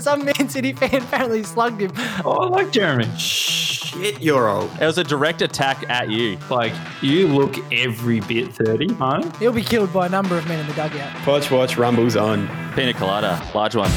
Some 0.00 0.24
Man 0.24 0.48
City 0.48 0.72
fan 0.72 1.02
apparently 1.02 1.42
slugged 1.42 1.80
him. 1.80 1.92
Oh, 2.24 2.32
I 2.32 2.48
like 2.48 2.72
Jeremy. 2.72 3.08
Shit, 3.16 4.20
you're 4.22 4.48
old. 4.48 4.70
It 4.80 4.86
was 4.86 4.98
a 4.98 5.04
direct 5.04 5.42
attack 5.42 5.88
at 5.88 6.10
you. 6.10 6.38
Like, 6.50 6.72
you 7.02 7.28
look 7.28 7.56
every 7.72 8.20
bit 8.20 8.52
30, 8.52 8.88
Marnie. 8.88 9.36
He'll 9.36 9.52
be 9.52 9.62
killed 9.62 9.92
by 9.92 10.06
a 10.06 10.08
number 10.08 10.36
of 10.36 10.48
men 10.48 10.58
in 10.58 10.66
the 10.66 10.72
dugout. 10.74 11.26
Watch, 11.26 11.50
watch, 11.50 11.76
rumbles 11.76 12.16
on. 12.16 12.48
Pina 12.74 12.94
colada, 12.94 13.40
large 13.54 13.76
one. 13.76 13.90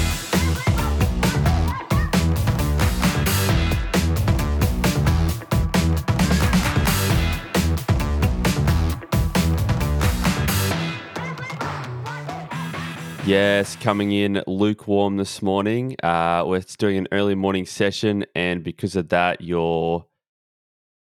Yes, 13.27 13.75
coming 13.75 14.13
in 14.13 14.41
lukewarm 14.47 15.17
this 15.17 15.41
morning. 15.41 15.97
Uh, 16.01 16.45
we're 16.47 16.61
doing 16.77 16.97
an 16.97 17.09
early 17.11 17.35
morning 17.35 17.65
session, 17.65 18.25
and 18.33 18.63
because 18.63 18.95
of 18.95 19.09
that, 19.09 19.41
your 19.41 20.05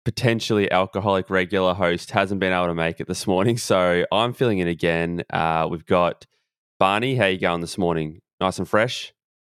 potentially 0.04 0.70
alcoholic 0.70 1.30
regular 1.30 1.74
host 1.74 2.12
hasn't 2.12 2.38
been 2.38 2.52
able 2.52 2.68
to 2.68 2.74
make 2.74 3.00
it 3.00 3.08
this 3.08 3.26
morning. 3.26 3.58
So 3.62 4.06
I'm 4.12 4.34
filling 4.34 4.60
in 4.60 4.68
again. 4.68 5.24
Uh, 5.30 5.66
we've 5.68 5.84
got 5.84 6.26
Barney. 6.78 7.16
How 7.16 7.26
you 7.26 7.38
going 7.38 7.60
this 7.60 7.76
morning? 7.76 8.20
Nice 8.40 8.58
and 8.60 8.68
fresh. 8.68 9.12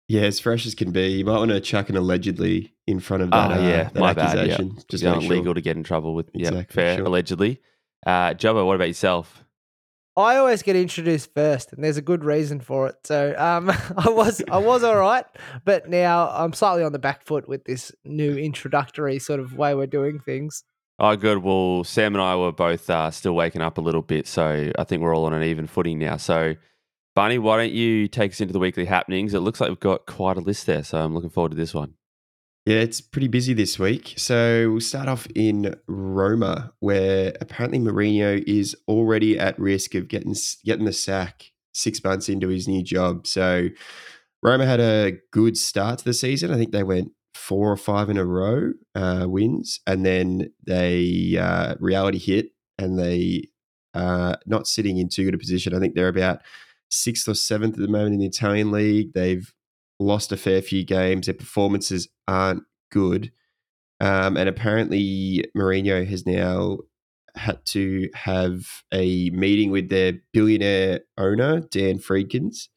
Yeah, 0.07 0.21
as 0.21 0.39
fresh 0.39 0.65
as 0.65 0.73
can 0.73 0.91
be. 0.91 1.07
You 1.09 1.25
might 1.25 1.39
want 1.39 1.51
to 1.51 1.59
chuck 1.59 1.89
an 1.89 1.97
allegedly 1.97 2.75
in 2.87 3.01
front 3.01 3.23
of 3.23 3.31
that, 3.31 3.51
Oh, 3.51 3.55
uh, 3.55 3.67
yeah, 3.67 3.83
that 3.89 3.95
my 3.95 4.13
bad, 4.13 4.47
yeah. 4.47 4.57
Just 4.87 5.03
make 5.03 5.21
sure. 5.21 5.35
legal 5.35 5.53
to 5.53 5.59
get 5.59 5.75
in 5.75 5.83
trouble 5.83 6.15
with. 6.15 6.29
Yeah, 6.33 6.47
Exactly, 6.47 6.73
fair. 6.75 6.95
sure. 6.95 7.07
Allegedly. 7.07 7.59
Uh, 8.05 8.33
what 8.41 8.75
about 8.75 8.87
yourself? 8.87 9.42
I 10.15 10.35
always 10.35 10.61
get 10.61 10.75
introduced 10.75 11.33
first, 11.33 11.73
and 11.73 11.83
there's 11.83 11.97
a 11.97 12.01
good 12.01 12.23
reason 12.23 12.59
for 12.59 12.87
it. 12.87 12.95
So 13.03 13.35
um, 13.37 13.69
I 13.97 14.09
was 14.09 14.43
I 14.51 14.57
was 14.57 14.83
all 14.83 14.97
right, 14.97 15.25
but 15.65 15.89
now 15.89 16.29
I'm 16.29 16.53
slightly 16.53 16.83
on 16.83 16.91
the 16.91 16.99
back 16.99 17.25
foot 17.25 17.47
with 17.47 17.65
this 17.65 17.91
new 18.05 18.37
introductory 18.37 19.19
sort 19.19 19.39
of 19.39 19.55
way 19.55 19.73
we're 19.73 19.87
doing 19.87 20.19
things. 20.19 20.63
Oh, 20.99 21.15
good. 21.15 21.39
Well, 21.39 21.83
Sam 21.83 22.13
and 22.13 22.21
I 22.21 22.35
were 22.35 22.51
both 22.51 22.87
uh, 22.89 23.09
still 23.09 23.33
waking 23.33 23.61
up 23.61 23.79
a 23.79 23.81
little 23.81 24.03
bit, 24.03 24.27
so 24.27 24.71
I 24.77 24.83
think 24.83 25.01
we're 25.01 25.15
all 25.15 25.25
on 25.25 25.33
an 25.33 25.43
even 25.43 25.65
footing 25.65 25.97
now. 25.97 26.17
So, 26.17 26.55
Barney, 27.15 27.39
why 27.39 27.57
don't 27.57 27.73
you 27.73 28.07
take 28.07 28.31
us 28.31 28.41
into 28.41 28.53
the 28.53 28.59
weekly 28.59 28.85
happenings? 28.85 29.33
It 29.33 29.39
looks 29.39 29.59
like 29.59 29.69
we've 29.69 29.79
got 29.79 30.05
quite 30.05 30.37
a 30.37 30.41
list 30.41 30.67
there, 30.67 30.83
so 30.83 30.99
I'm 30.99 31.15
looking 31.15 31.31
forward 31.31 31.49
to 31.49 31.57
this 31.57 31.73
one. 31.73 31.95
Yeah, 32.65 32.77
it's 32.77 33.01
pretty 33.01 33.27
busy 33.27 33.53
this 33.53 33.77
week. 33.77 34.13
So 34.15 34.69
we'll 34.71 34.79
start 34.79 35.09
off 35.09 35.27
in 35.35 35.75
Roma, 35.87 36.71
where 36.79 37.33
apparently 37.41 37.79
Mourinho 37.79 38.41
is 38.47 38.73
already 38.87 39.37
at 39.37 39.59
risk 39.59 39.95
of 39.95 40.07
getting 40.07 40.33
getting 40.63 40.85
the 40.85 40.93
sack 40.93 41.51
six 41.73 42.01
months 42.03 42.29
into 42.29 42.47
his 42.47 42.67
new 42.67 42.81
job. 42.81 43.27
So 43.27 43.67
Roma 44.41 44.65
had 44.65 44.79
a 44.79 45.17
good 45.31 45.57
start 45.57 45.99
to 45.99 46.05
the 46.05 46.13
season. 46.13 46.51
I 46.51 46.57
think 46.57 46.71
they 46.71 46.83
went 46.83 47.11
four 47.33 47.69
or 47.69 47.75
five 47.75 48.09
in 48.09 48.17
a 48.17 48.25
row 48.25 48.71
uh, 48.95 49.25
wins, 49.27 49.81
and 49.85 50.05
then 50.05 50.49
they 50.65 51.37
uh, 51.37 51.75
reality 51.81 52.19
hit, 52.19 52.51
and 52.77 52.97
they 52.97 53.49
uh, 53.93 54.37
not 54.45 54.67
sitting 54.67 54.99
in 54.99 55.09
too 55.09 55.25
good 55.25 55.35
a 55.35 55.37
position. 55.37 55.75
I 55.75 55.79
think 55.79 55.95
they're 55.95 56.07
about 56.07 56.39
sixth 56.89 57.27
or 57.27 57.35
seventh 57.35 57.73
at 57.73 57.81
the 57.81 57.89
moment 57.89 58.13
in 58.13 58.19
the 58.21 58.25
Italian 58.25 58.71
league. 58.71 59.11
They've 59.13 59.53
lost 59.99 60.31
a 60.31 60.37
fair 60.37 60.61
few 60.61 60.83
games. 60.83 61.27
Their 61.27 61.35
performances 61.35 62.07
aren't 62.27 62.63
good. 62.91 63.31
Um, 63.99 64.37
and 64.37 64.49
apparently, 64.49 65.45
Mourinho 65.55 66.05
has 66.05 66.25
now 66.25 66.79
had 67.35 67.65
to 67.65 68.09
have 68.13 68.83
a 68.93 69.29
meeting 69.31 69.71
with 69.71 69.89
their 69.89 70.13
billionaire 70.33 71.01
owner, 71.17 71.61
Dan 71.61 71.99
Friedkins, 71.99 72.69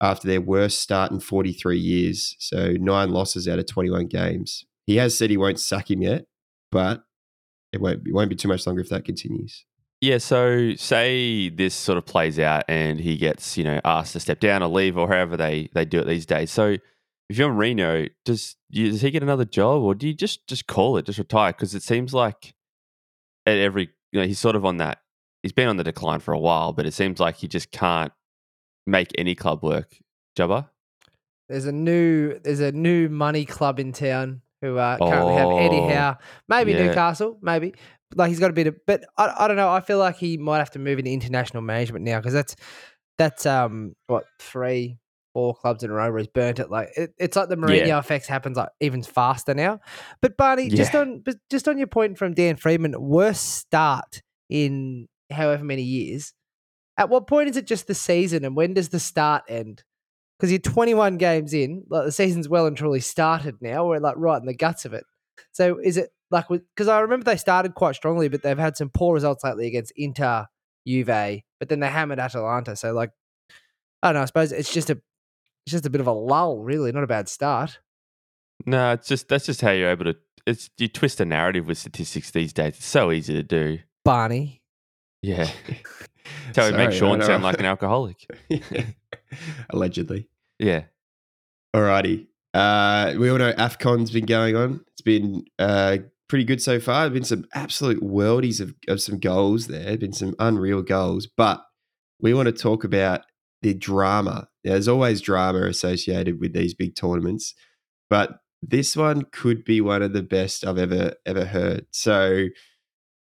after 0.00 0.26
their 0.26 0.40
worst 0.40 0.80
start 0.80 1.10
in 1.10 1.20
43 1.20 1.78
years. 1.78 2.36
So, 2.38 2.72
nine 2.78 3.10
losses 3.10 3.48
out 3.48 3.58
of 3.58 3.66
21 3.66 4.06
games. 4.06 4.64
He 4.86 4.96
has 4.96 5.16
said 5.16 5.30
he 5.30 5.36
won't 5.36 5.60
sack 5.60 5.90
him 5.90 6.02
yet, 6.02 6.26
but 6.70 7.04
it 7.72 7.80
won't, 7.80 8.06
it 8.06 8.14
won't 8.14 8.30
be 8.30 8.36
too 8.36 8.48
much 8.48 8.66
longer 8.66 8.80
if 8.80 8.88
that 8.88 9.04
continues. 9.04 9.64
Yeah, 10.00 10.16
so 10.16 10.74
say 10.76 11.50
this 11.50 11.74
sort 11.74 11.98
of 11.98 12.06
plays 12.06 12.38
out 12.38 12.64
and 12.68 12.98
he 12.98 13.18
gets, 13.18 13.58
you 13.58 13.64
know, 13.64 13.80
asked 13.84 14.14
to 14.14 14.20
step 14.20 14.40
down 14.40 14.62
or 14.62 14.68
leave 14.68 14.96
or 14.96 15.08
however 15.08 15.36
they, 15.36 15.68
they 15.74 15.84
do 15.84 15.98
it 15.98 16.06
these 16.06 16.24
days. 16.24 16.50
So 16.50 16.76
if 17.28 17.38
you're 17.38 17.50
Reno, 17.50 18.06
does 18.24 18.56
you, 18.70 18.90
does 18.90 19.02
he 19.02 19.10
get 19.10 19.22
another 19.22 19.44
job 19.44 19.82
or 19.82 19.94
do 19.94 20.06
you 20.08 20.14
just 20.14 20.46
just 20.46 20.66
call 20.66 20.96
it, 20.96 21.04
just 21.04 21.18
retire? 21.18 21.52
Because 21.52 21.74
it 21.74 21.82
seems 21.82 22.14
like 22.14 22.54
at 23.44 23.58
every, 23.58 23.90
you 24.10 24.20
know, 24.20 24.26
he's 24.26 24.38
sort 24.38 24.56
of 24.56 24.64
on 24.64 24.78
that. 24.78 25.00
He's 25.42 25.52
been 25.52 25.68
on 25.68 25.76
the 25.76 25.84
decline 25.84 26.20
for 26.20 26.32
a 26.32 26.38
while, 26.38 26.72
but 26.72 26.86
it 26.86 26.92
seems 26.92 27.20
like 27.20 27.36
he 27.36 27.46
just 27.48 27.70
can't 27.70 28.12
make 28.86 29.12
any 29.18 29.34
club 29.34 29.62
work. 29.62 29.96
Jubba? 30.36 30.68
There's 31.48 31.66
a 31.66 31.72
new 31.72 32.38
there's 32.38 32.60
a 32.60 32.72
new 32.72 33.08
money 33.08 33.44
club 33.44 33.78
in 33.78 33.92
town 33.92 34.40
who 34.62 34.78
uh, 34.78 34.98
currently 34.98 35.34
have 35.34 35.50
Eddie 35.50 35.78
Oh, 35.78 35.88
Howe, 35.88 36.18
maybe 36.48 36.72
yeah. 36.72 36.86
Newcastle, 36.86 37.38
maybe. 37.42 37.74
Like 38.14 38.28
he's 38.28 38.40
got 38.40 38.50
a 38.50 38.54
bit 38.54 38.66
of, 38.66 38.76
but 38.86 39.04
I, 39.16 39.32
I 39.40 39.48
don't 39.48 39.56
know. 39.56 39.70
I 39.70 39.80
feel 39.80 39.98
like 39.98 40.16
he 40.16 40.36
might 40.36 40.58
have 40.58 40.70
to 40.72 40.78
move 40.78 40.98
into 40.98 41.10
international 41.10 41.62
management 41.62 42.04
now 42.04 42.18
because 42.18 42.32
that's 42.32 42.56
that's 43.18 43.46
um 43.46 43.94
what 44.06 44.24
three 44.38 44.98
four 45.32 45.54
clubs 45.54 45.84
in 45.84 45.90
a 45.90 45.94
row 45.94 46.10
where 46.10 46.18
he's 46.18 46.26
burnt 46.26 46.58
it. 46.58 46.70
Like 46.70 46.88
it, 46.96 47.14
it's 47.18 47.36
like 47.36 47.48
the 47.48 47.56
Mourinho 47.56 47.86
Yeah. 47.86 47.98
effects 48.00 48.26
happens 48.26 48.56
like 48.56 48.70
even 48.80 49.02
faster 49.02 49.54
now. 49.54 49.80
But 50.20 50.36
Barney, 50.36 50.68
just 50.70 50.94
on 50.94 51.20
but 51.20 51.36
just 51.50 51.68
on 51.68 51.78
your 51.78 51.86
point 51.86 52.18
from 52.18 52.34
Dan 52.34 52.56
Friedman, 52.56 52.94
worst 52.98 53.56
start 53.58 54.22
in 54.48 55.06
however 55.30 55.62
many 55.64 55.82
years. 55.82 56.32
At 56.98 57.08
what 57.08 57.26
point 57.28 57.48
is 57.48 57.56
it 57.56 57.66
just 57.66 57.86
the 57.86 57.94
season, 57.94 58.44
and 58.44 58.56
when 58.56 58.74
does 58.74 58.88
the 58.90 59.00
start 59.00 59.44
end? 59.48 59.84
Because 60.38 60.50
you're 60.50 60.58
21 60.58 61.16
games 61.18 61.54
in, 61.54 61.84
like 61.88 62.06
the 62.06 62.12
season's 62.12 62.48
well 62.48 62.66
and 62.66 62.76
truly 62.76 63.00
started 63.00 63.56
now. 63.60 63.86
We're 63.86 63.98
like 64.00 64.16
right 64.16 64.40
in 64.40 64.46
the 64.46 64.54
guts 64.54 64.84
of 64.84 64.92
it. 64.94 65.04
So 65.52 65.78
is 65.82 65.96
it 65.96 66.10
like 66.30 66.46
because 66.48 66.88
I 66.88 67.00
remember 67.00 67.24
they 67.24 67.36
started 67.36 67.74
quite 67.74 67.94
strongly, 67.94 68.28
but 68.28 68.42
they've 68.42 68.58
had 68.58 68.76
some 68.76 68.90
poor 68.90 69.14
results 69.14 69.44
lately 69.44 69.66
against 69.66 69.92
Inter, 69.96 70.46
Juve, 70.86 71.42
but 71.58 71.68
then 71.68 71.80
they 71.80 71.88
hammered 71.88 72.18
Atalanta. 72.18 72.76
So 72.76 72.92
like, 72.92 73.10
I 74.02 74.08
don't 74.08 74.14
know. 74.14 74.22
I 74.22 74.26
suppose 74.26 74.52
it's 74.52 74.72
just 74.72 74.90
a 74.90 75.00
it's 75.66 75.72
just 75.72 75.86
a 75.86 75.90
bit 75.90 76.00
of 76.00 76.06
a 76.06 76.12
lull, 76.12 76.58
really, 76.58 76.92
not 76.92 77.04
a 77.04 77.08
bad 77.08 77.28
start. 77.28 77.80
No, 78.66 78.92
it's 78.92 79.08
just 79.08 79.28
that's 79.28 79.46
just 79.46 79.60
how 79.60 79.70
you're 79.70 79.90
able 79.90 80.04
to. 80.04 80.16
It's 80.46 80.70
you 80.78 80.88
twist 80.88 81.20
a 81.20 81.24
narrative 81.24 81.66
with 81.66 81.78
statistics 81.78 82.30
these 82.30 82.52
days. 82.52 82.76
It's 82.76 82.86
so 82.86 83.12
easy 83.12 83.34
to 83.34 83.42
do. 83.42 83.78
Barney, 84.04 84.62
Yeah, 85.22 85.50
so 86.54 86.62
it 86.62 86.74
makes 86.74 86.94
Sean 86.94 87.18
no, 87.18 87.26
sound 87.26 87.42
like 87.42 87.60
an 87.60 87.66
alcoholic. 87.66 88.26
Allegedly. 89.70 90.28
Yeah, 90.58 90.84
Alrighty. 91.74 92.26
Uh, 92.52 93.14
we 93.18 93.30
all 93.30 93.38
know 93.38 93.52
AFCON's 93.52 94.10
been 94.10 94.26
going 94.26 94.56
on. 94.56 94.84
It's 94.88 95.02
been 95.02 95.44
uh, 95.58 95.98
pretty 96.30 96.44
good 96.44 96.62
so 96.62 96.78
far. 96.78 97.02
There's 97.02 97.12
been 97.12 97.24
some 97.24 97.44
absolute 97.54 98.00
worldies 98.00 98.60
of, 98.60 98.72
of 98.86 99.02
some 99.02 99.18
goals 99.18 99.66
there. 99.66 99.82
There's 99.82 99.96
been 99.98 100.12
some 100.12 100.36
unreal 100.38 100.80
goals. 100.80 101.26
But 101.26 101.60
we 102.20 102.32
want 102.32 102.46
to 102.46 102.52
talk 102.52 102.84
about 102.84 103.22
the 103.62 103.74
drama. 103.74 104.48
There's 104.62 104.86
always 104.86 105.20
drama 105.20 105.62
associated 105.62 106.40
with 106.40 106.52
these 106.52 106.72
big 106.72 106.94
tournaments. 106.94 107.52
But 108.08 108.38
this 108.62 108.96
one 108.96 109.24
could 109.32 109.64
be 109.64 109.80
one 109.80 110.02
of 110.02 110.12
the 110.12 110.22
best 110.22 110.64
I've 110.64 110.78
ever 110.78 111.14
ever 111.26 111.46
heard. 111.46 111.86
So 111.90 112.46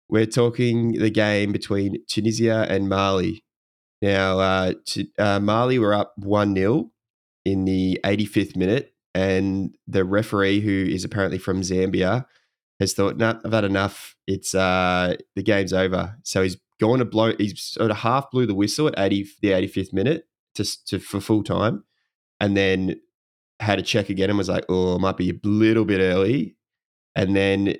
we're 0.08 0.26
talking 0.26 0.92
the 0.92 1.10
game 1.10 1.50
between 1.50 1.96
Tunisia 2.08 2.64
and 2.68 2.88
Mali. 2.88 3.44
Now, 4.02 4.38
uh, 4.38 4.72
Tu- 4.86 5.08
uh, 5.18 5.40
Mali 5.40 5.78
were 5.78 5.94
up 5.94 6.12
1 6.18 6.54
0 6.54 6.90
in 7.44 7.64
the 7.64 7.98
85th 8.04 8.54
minute, 8.54 8.92
and 9.14 9.74
the 9.88 10.04
referee, 10.04 10.60
who 10.60 10.86
is 10.88 11.04
apparently 11.04 11.38
from 11.38 11.62
Zambia, 11.62 12.26
has 12.80 12.92
thought, 12.94 13.16
"No, 13.16 13.40
I've 13.44 13.52
had 13.52 13.64
enough. 13.64 14.16
It's 14.26 14.54
uh, 14.54 15.16
the 15.34 15.42
game's 15.42 15.72
over." 15.72 16.16
So 16.22 16.42
he's 16.42 16.56
going 16.80 16.98
to 16.98 17.04
blow. 17.04 17.34
He 17.36 17.54
sort 17.56 17.90
of 17.90 17.98
half 17.98 18.30
blew 18.30 18.46
the 18.46 18.54
whistle 18.54 18.88
at 18.88 18.94
80, 18.98 19.28
the 19.42 19.50
85th 19.50 19.92
minute 19.92 20.28
to, 20.56 20.84
to 20.86 20.98
for 20.98 21.20
full 21.20 21.42
time, 21.42 21.84
and 22.40 22.56
then 22.56 23.00
had 23.60 23.78
a 23.78 23.82
check 23.82 24.08
again 24.08 24.30
and 24.30 24.38
was 24.38 24.48
like, 24.48 24.64
"Oh, 24.68 24.96
it 24.96 25.00
might 25.00 25.16
be 25.16 25.30
a 25.30 25.48
little 25.48 25.84
bit 25.84 26.00
early," 26.00 26.56
and 27.14 27.36
then. 27.36 27.76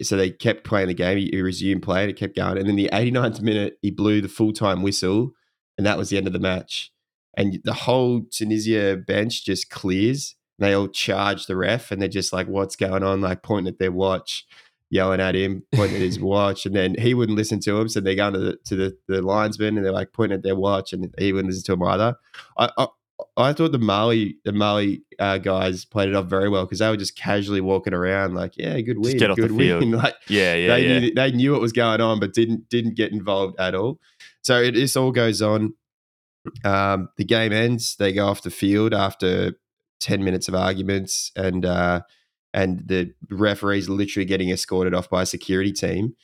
So 0.00 0.16
they 0.16 0.30
kept 0.30 0.64
playing 0.64 0.88
the 0.88 0.94
game. 0.94 1.18
He 1.18 1.28
he 1.30 1.42
resumed 1.42 1.82
playing. 1.82 2.08
It 2.08 2.16
kept 2.16 2.36
going, 2.36 2.56
and 2.56 2.66
then 2.66 2.76
the 2.76 2.88
89th 2.90 3.42
minute, 3.42 3.78
he 3.82 3.90
blew 3.90 4.22
the 4.22 4.30
full 4.30 4.54
time 4.54 4.80
whistle, 4.80 5.32
and 5.76 5.86
that 5.86 5.98
was 5.98 6.08
the 6.08 6.16
end 6.16 6.26
of 6.26 6.32
the 6.32 6.38
match 6.38 6.90
and 7.36 7.60
the 7.64 7.72
whole 7.72 8.22
Tunisia 8.30 8.96
bench 8.96 9.44
just 9.44 9.70
clears. 9.70 10.36
They 10.58 10.72
all 10.72 10.88
charge 10.88 11.46
the 11.46 11.56
ref, 11.56 11.90
and 11.90 12.00
they're 12.00 12.08
just 12.08 12.32
like, 12.32 12.46
"What's 12.46 12.76
going 12.76 13.02
on?" 13.02 13.20
Like 13.20 13.42
pointing 13.42 13.72
at 13.72 13.78
their 13.78 13.92
watch, 13.92 14.46
yelling 14.90 15.20
at 15.20 15.34
him, 15.34 15.64
pointing 15.74 15.96
at 15.96 16.02
his 16.02 16.20
watch, 16.20 16.66
and 16.66 16.76
then 16.76 16.94
he 16.98 17.14
wouldn't 17.14 17.36
listen 17.36 17.60
to 17.60 17.78
him. 17.78 17.88
So 17.88 18.00
they 18.00 18.14
go 18.14 18.30
to 18.30 18.38
the 18.38 18.56
to 18.66 18.76
the, 18.76 18.98
the 19.08 19.22
linesman, 19.22 19.76
and 19.76 19.84
they're 19.84 19.92
like 19.92 20.12
pointing 20.12 20.36
at 20.36 20.42
their 20.42 20.56
watch, 20.56 20.92
and 20.92 21.12
he 21.18 21.32
wouldn't 21.32 21.52
listen 21.52 21.64
to 21.64 21.72
him 21.72 21.82
either. 21.82 22.16
I 22.56 22.70
I, 22.78 22.86
I 23.36 23.52
thought 23.52 23.72
the 23.72 23.78
Mali 23.78 24.36
the 24.44 24.52
Mali 24.52 25.02
uh, 25.18 25.38
guys 25.38 25.84
played 25.84 26.08
it 26.08 26.14
off 26.14 26.26
very 26.26 26.48
well 26.48 26.64
because 26.64 26.78
they 26.78 26.88
were 26.88 26.96
just 26.96 27.16
casually 27.16 27.60
walking 27.60 27.94
around, 27.94 28.34
like, 28.34 28.56
"Yeah, 28.56 28.80
good 28.80 28.98
win, 28.98 29.16
get 29.16 29.30
off 29.30 29.36
the 29.36 29.42
good 29.42 29.52
win." 29.52 29.90
like 29.92 30.14
yeah, 30.28 30.54
yeah, 30.54 30.68
they 30.68 30.86
yeah. 30.86 30.98
knew 30.98 31.14
they 31.14 31.32
knew 31.32 31.52
what 31.52 31.60
was 31.60 31.72
going 31.72 32.00
on, 32.00 32.20
but 32.20 32.32
didn't 32.32 32.68
didn't 32.68 32.94
get 32.94 33.12
involved 33.12 33.58
at 33.58 33.74
all. 33.74 33.98
So 34.42 34.60
it, 34.60 34.72
this 34.72 34.96
all 34.96 35.12
goes 35.12 35.42
on. 35.42 35.74
Um, 36.64 37.08
the 37.16 37.24
game 37.24 37.52
ends. 37.52 37.96
They 37.96 38.12
go 38.12 38.26
off 38.26 38.42
the 38.42 38.50
field 38.50 38.92
after 38.92 39.52
ten 40.00 40.24
minutes 40.24 40.48
of 40.48 40.54
arguments, 40.54 41.30
and 41.36 41.64
uh, 41.64 42.02
and 42.52 42.82
the 42.86 43.12
referees 43.30 43.88
literally 43.88 44.24
getting 44.24 44.50
escorted 44.50 44.94
off 44.94 45.10
by 45.10 45.22
a 45.22 45.26
security 45.26 45.72
team. 45.72 46.14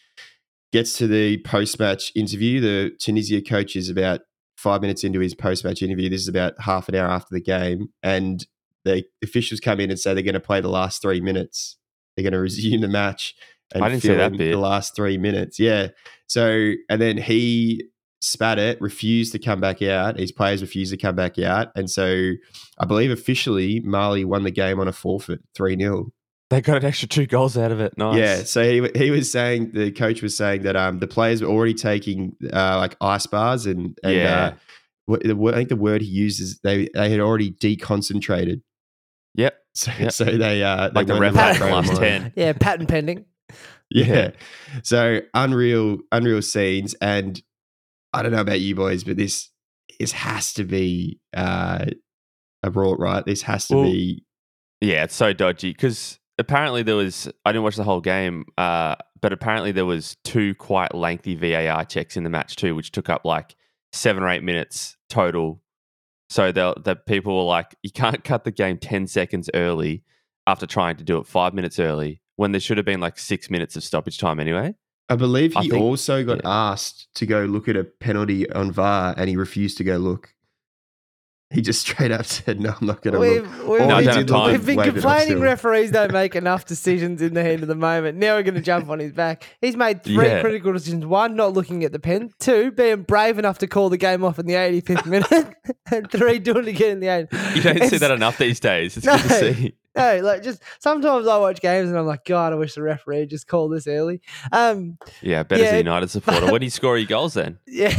Gets 0.72 0.96
to 0.98 1.08
the 1.08 1.38
post 1.38 1.80
match 1.80 2.12
interview. 2.14 2.60
The 2.60 2.92
Tunisia 3.00 3.42
coach 3.42 3.74
is 3.74 3.88
about 3.88 4.20
five 4.56 4.80
minutes 4.80 5.02
into 5.02 5.18
his 5.18 5.34
post 5.34 5.64
match 5.64 5.82
interview. 5.82 6.08
This 6.08 6.20
is 6.20 6.28
about 6.28 6.54
half 6.60 6.88
an 6.88 6.94
hour 6.94 7.08
after 7.08 7.34
the 7.34 7.40
game, 7.40 7.88
and 8.02 8.46
the 8.84 9.04
officials 9.22 9.60
come 9.60 9.80
in 9.80 9.90
and 9.90 9.98
say 9.98 10.14
they're 10.14 10.22
going 10.22 10.34
to 10.34 10.40
play 10.40 10.60
the 10.60 10.68
last 10.68 11.02
three 11.02 11.20
minutes. 11.20 11.76
They're 12.16 12.22
going 12.22 12.32
to 12.32 12.40
resume 12.40 12.80
the 12.80 12.88
match. 12.88 13.34
And 13.72 13.84
I 13.84 13.88
didn't 13.88 14.02
see 14.02 14.14
that 14.14 14.32
bit. 14.32 14.52
The 14.52 14.58
last 14.58 14.96
three 14.96 15.16
minutes, 15.16 15.58
yeah. 15.58 15.88
So, 16.26 16.72
and 16.88 17.00
then 17.00 17.18
he 17.18 17.84
spat 18.20 18.58
it, 18.58 18.80
refused 18.80 19.32
to 19.32 19.38
come 19.38 19.60
back 19.60 19.80
out. 19.82 20.18
His 20.18 20.32
players 20.32 20.60
refused 20.62 20.92
to 20.92 20.98
come 20.98 21.16
back 21.16 21.38
out, 21.38 21.68
and 21.74 21.90
so 21.90 22.32
I 22.78 22.86
believe 22.86 23.10
officially 23.10 23.80
Mali 23.80 24.24
won 24.24 24.42
the 24.44 24.50
game 24.50 24.78
on 24.80 24.88
a 24.88 24.92
forfeit, 24.92 25.40
three 25.54 25.76
0 25.76 26.12
They 26.50 26.60
got 26.60 26.78
an 26.78 26.84
extra 26.84 27.08
two 27.08 27.26
goals 27.26 27.56
out 27.56 27.72
of 27.72 27.80
it. 27.80 27.96
Nice. 27.96 28.18
yeah, 28.18 28.36
so 28.44 28.62
he, 28.62 28.88
he 28.94 29.10
was 29.10 29.30
saying 29.30 29.72
the 29.72 29.90
coach 29.92 30.20
was 30.22 30.36
saying 30.36 30.62
that 30.62 30.76
um 30.76 30.98
the 30.98 31.06
players 31.06 31.42
were 31.42 31.48
already 31.48 31.74
taking 31.74 32.36
uh, 32.52 32.76
like 32.78 32.96
ice 33.00 33.26
bars 33.26 33.66
and 33.66 33.98
and 34.02 34.12
Yeah. 34.14 34.44
uh, 34.44 34.54
what, 35.06 35.22
the, 35.24 35.34
word- 35.34 35.54
I 35.54 35.58
think 35.58 35.68
the 35.70 35.76
word 35.76 36.02
he 36.02 36.08
used 36.08 36.40
is 36.40 36.60
they 36.62 36.88
they 36.94 37.10
had 37.10 37.20
already 37.20 37.50
deconcentrated. 37.52 38.62
Yep. 39.34 39.56
So 39.74 39.92
Yep. 39.98 40.12
so 40.12 40.24
they 40.24 40.62
uh 40.62 40.88
they 40.88 40.94
Like 40.94 41.06
the 41.06 41.12
went 41.14 41.22
ref 41.22 41.36
and 41.36 41.40
had 41.40 41.56
the 41.68 41.72
last 41.74 41.92
more. 41.92 42.00
10. 42.00 42.32
Yeah, 42.36 42.52
patent 42.52 42.88
pending. 42.88 43.24
Yeah. 43.92 44.06
Yeah. 44.06 44.30
So 44.84 45.20
unreal 45.34 45.98
unreal 46.12 46.42
scenes 46.42 46.94
and 47.00 47.42
I 48.12 48.22
don't 48.22 48.32
know 48.32 48.40
about 48.40 48.60
you 48.60 48.74
boys, 48.74 49.04
but 49.04 49.16
this 49.16 49.50
this 49.98 50.12
has 50.12 50.52
to 50.54 50.64
be 50.64 51.20
uh 51.34 51.86
a 52.62 52.70
rort, 52.70 52.98
right? 52.98 53.24
This 53.24 53.42
has 53.42 53.68
to 53.68 53.76
Well, 53.76 53.84
be 53.84 54.24
Yeah, 54.80 55.04
it's 55.04 55.14
so 55.14 55.32
dodgy 55.32 55.72
because 55.72 56.18
apparently 56.38 56.82
there 56.82 56.96
was. 56.96 57.28
I 57.44 57.52
didn't 57.52 57.64
watch 57.64 57.76
the 57.76 57.84
whole 57.84 58.00
game, 58.00 58.44
uh, 58.58 58.96
but 59.20 59.32
apparently 59.32 59.72
there 59.72 59.86
was 59.86 60.16
two 60.24 60.54
quite 60.54 60.94
lengthy 60.94 61.34
VAR 61.36 61.84
checks 61.84 62.16
in 62.16 62.24
the 62.24 62.30
match 62.30 62.56
too, 62.56 62.74
which 62.74 62.92
took 62.92 63.08
up 63.08 63.24
like 63.24 63.56
seven 63.92 64.22
or 64.22 64.28
eight 64.28 64.42
minutes 64.42 64.96
total. 65.08 65.62
So 66.28 66.52
the 66.52 66.74
the 66.82 66.96
people 66.96 67.36
were 67.36 67.44
like, 67.44 67.74
you 67.82 67.90
can't 67.90 68.22
cut 68.24 68.44
the 68.44 68.50
game 68.50 68.78
ten 68.78 69.06
seconds 69.06 69.50
early 69.54 70.04
after 70.46 70.66
trying 70.66 70.96
to 70.96 71.04
do 71.04 71.18
it 71.18 71.26
five 71.26 71.54
minutes 71.54 71.78
early 71.78 72.20
when 72.36 72.52
there 72.52 72.60
should 72.60 72.78
have 72.78 72.86
been 72.86 73.00
like 73.00 73.18
six 73.18 73.50
minutes 73.50 73.76
of 73.76 73.84
stoppage 73.84 74.18
time 74.18 74.40
anyway. 74.40 74.74
I 75.10 75.16
believe 75.16 75.56
I 75.56 75.62
he 75.64 75.70
think- 75.70 75.82
also 75.82 76.24
got 76.24 76.38
yeah. 76.44 76.70
asked 76.70 77.08
to 77.16 77.26
go 77.26 77.44
look 77.44 77.68
at 77.68 77.76
a 77.76 77.84
penalty 77.84 78.48
on 78.50 78.70
VAR 78.72 79.14
and 79.16 79.28
he 79.28 79.36
refused 79.36 79.76
to 79.78 79.84
go 79.84 79.96
look. 79.96 80.34
He 81.52 81.62
just 81.62 81.80
straight 81.88 82.12
up 82.12 82.26
said, 82.26 82.60
No, 82.60 82.76
I'm 82.80 82.86
not 82.86 83.02
gonna 83.02 83.18
We've, 83.18 83.42
look. 83.42 83.68
we've, 83.80 83.88
No, 83.88 83.96
been 84.00 84.14
did 84.14 84.28
time. 84.28 84.52
we've 84.52 84.64
been 84.64 84.76
wave 84.76 84.86
it 84.86 84.90
off 84.90 85.02
complaining 85.02 85.40
referees 85.40 85.90
don't 85.90 86.12
make 86.12 86.36
enough 86.42 86.64
decisions 86.64 87.20
in 87.20 87.34
the 87.34 87.42
heat 87.42 87.60
of 87.60 87.66
the 87.66 87.74
moment. 87.74 88.18
Now 88.18 88.36
we're 88.36 88.44
going 88.44 88.54
to 88.54 88.60
jump 88.60 88.88
on 88.88 89.00
his 89.00 89.10
back. 89.10 89.42
He's 89.60 89.74
made 89.76 90.04
three 90.04 90.26
Yeah. 90.26 90.42
critical 90.42 90.72
decisions. 90.72 91.04
One, 91.04 91.34
not 91.34 91.52
looking 91.52 91.82
at 91.82 91.90
the 91.90 91.98
pen. 91.98 92.30
Two, 92.38 92.70
being 92.70 93.02
brave 93.02 93.36
enough 93.36 93.58
to 93.58 93.66
call 93.66 93.88
the 93.88 93.96
game 93.96 94.22
off 94.22 94.38
in 94.38 94.46
the 94.46 94.54
85th 94.54 95.06
minute. 95.06 95.54
and 95.90 96.08
three, 96.08 96.38
doing 96.38 96.68
it 96.68 96.68
again 96.68 96.92
in 96.92 97.00
the 97.00 97.06
80th. 97.08 97.56
You 97.56 97.62
don't 97.62 97.88
see 97.90 97.98
that 97.98 98.12
enough 98.12 98.38
these 98.38 98.60
days. 98.60 98.96
It's 98.96 99.06
No. 99.06 99.16
good 99.16 99.22
to 99.28 99.54
see. 99.54 99.74
No, 99.96 100.20
like 100.22 100.42
just 100.42 100.62
sometimes 100.78 101.26
I 101.26 101.38
watch 101.38 101.60
games 101.60 101.88
and 101.88 101.98
I'm 101.98 102.06
like, 102.06 102.24
God, 102.24 102.52
I 102.52 102.56
wish 102.56 102.74
the 102.74 102.82
referee 102.82 103.26
just 103.26 103.48
called 103.48 103.72
this 103.72 103.86
early. 103.88 104.20
Um, 104.52 104.98
Yeah, 105.20 105.42
better 105.42 105.64
as 105.64 105.72
a 105.72 105.78
United 105.78 106.10
supporter. 106.10 106.50
When 106.50 106.60
do 106.60 106.66
you 106.66 106.70
score 106.70 106.96
your 106.96 107.08
goals 107.08 107.34
then? 107.34 107.58
Yeah, 107.66 107.96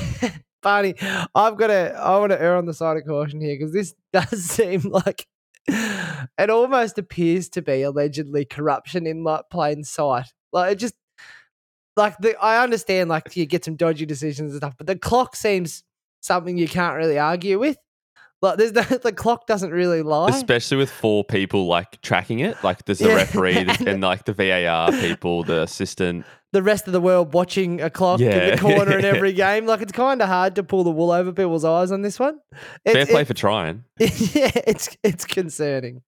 Barney, 0.62 0.96
I've 1.36 1.58
got 1.58 1.68
to. 1.68 1.94
I 1.98 2.18
want 2.20 2.32
to 2.32 2.42
err 2.42 2.56
on 2.56 2.66
the 2.66 2.74
side 2.74 2.98
of 2.98 3.06
caution 3.06 3.42
here 3.42 3.56
because 3.58 3.74
this 3.74 3.94
does 4.14 4.44
seem 4.44 4.82
like 4.82 5.28
it 5.68 6.50
almost 6.50 6.98
appears 6.98 7.50
to 7.50 7.62
be 7.62 7.82
allegedly 7.82 8.46
corruption 8.46 9.06
in 9.06 9.24
like 9.24 9.50
plain 9.50 9.84
sight. 9.84 10.28
Like 10.54 10.74
it 10.74 10.76
just 10.76 10.94
like 11.98 12.18
the. 12.20 12.42
I 12.42 12.64
understand 12.64 13.10
like 13.10 13.36
you 13.36 13.46
get 13.46 13.66
some 13.66 13.76
dodgy 13.76 14.06
decisions 14.06 14.52
and 14.52 14.60
stuff, 14.60 14.76
but 14.78 14.88
the 14.88 14.98
clock 14.98 15.36
seems 15.36 15.84
something 16.22 16.58
you 16.58 16.68
can't 16.68 16.96
really 16.96 17.20
argue 17.20 17.60
with. 17.60 17.78
Like 18.42 18.58
there's 18.58 18.72
no, 18.72 18.82
the 19.04 19.12
clock 19.14 19.46
doesn't 19.48 19.72
really 19.72 20.02
lie. 20.02 20.30
Especially 20.30 20.78
with 20.78 20.90
four 20.90 21.24
people 21.24 21.68
like 21.68 22.02
tracking 22.02 22.40
it. 22.40 22.58
Like 22.64 22.86
there's 22.86 23.00
the 23.00 23.10
Yeah. 23.10 23.16
referee 23.16 23.64
the- 23.64 23.84
and 23.88 24.02
like 24.02 24.26
the 24.26 24.34
VAR 24.34 24.92
people, 24.92 25.44
the 25.44 25.62
assistant. 25.62 26.26
the 26.54 26.64
rest 26.64 26.88
of 26.88 26.94
the 26.94 27.00
world 27.02 27.34
watching 27.34 27.80
a 27.82 27.90
clock 27.90 28.20
in 28.20 28.26
Yeah. 28.32 28.56
the 28.56 28.62
corner 28.62 28.98
in 28.98 29.06
every 29.06 29.34
game. 29.34 29.66
Like 29.68 29.82
it's 29.82 29.92
kind 29.92 30.22
of 30.22 30.28
hard 30.28 30.56
to 30.56 30.64
pull 30.64 30.84
the 30.84 30.92
wool 30.92 31.12
over 31.12 31.32
people's 31.32 31.64
eyes 31.64 31.92
on 31.92 32.02
this 32.02 32.20
one. 32.20 32.40
Fair 32.86 33.06
play 33.06 33.22
it- 33.22 33.28
for 33.28 33.34
trying. 33.36 33.84
yeah, 34.00 34.52
it's 34.68 34.98
it's 35.04 35.26
concerning. 35.26 36.02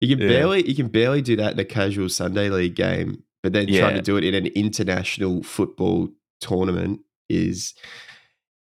You 0.00 0.16
can 0.16 0.26
Yeah. 0.26 0.28
barely 0.28 0.68
you 0.68 0.74
can 0.74 0.88
barely 0.88 1.22
do 1.22 1.36
that 1.36 1.52
in 1.52 1.58
a 1.60 1.64
casual 1.64 2.08
Sunday 2.08 2.48
league 2.50 2.74
game, 2.74 3.22
but 3.44 3.52
then 3.52 3.68
trying 3.68 3.94
to 3.94 4.02
do 4.02 4.16
it 4.16 4.24
in 4.24 4.34
an 4.34 4.46
international 4.46 5.42
football 5.44 6.08
tournament 6.40 7.00
is 7.28 7.74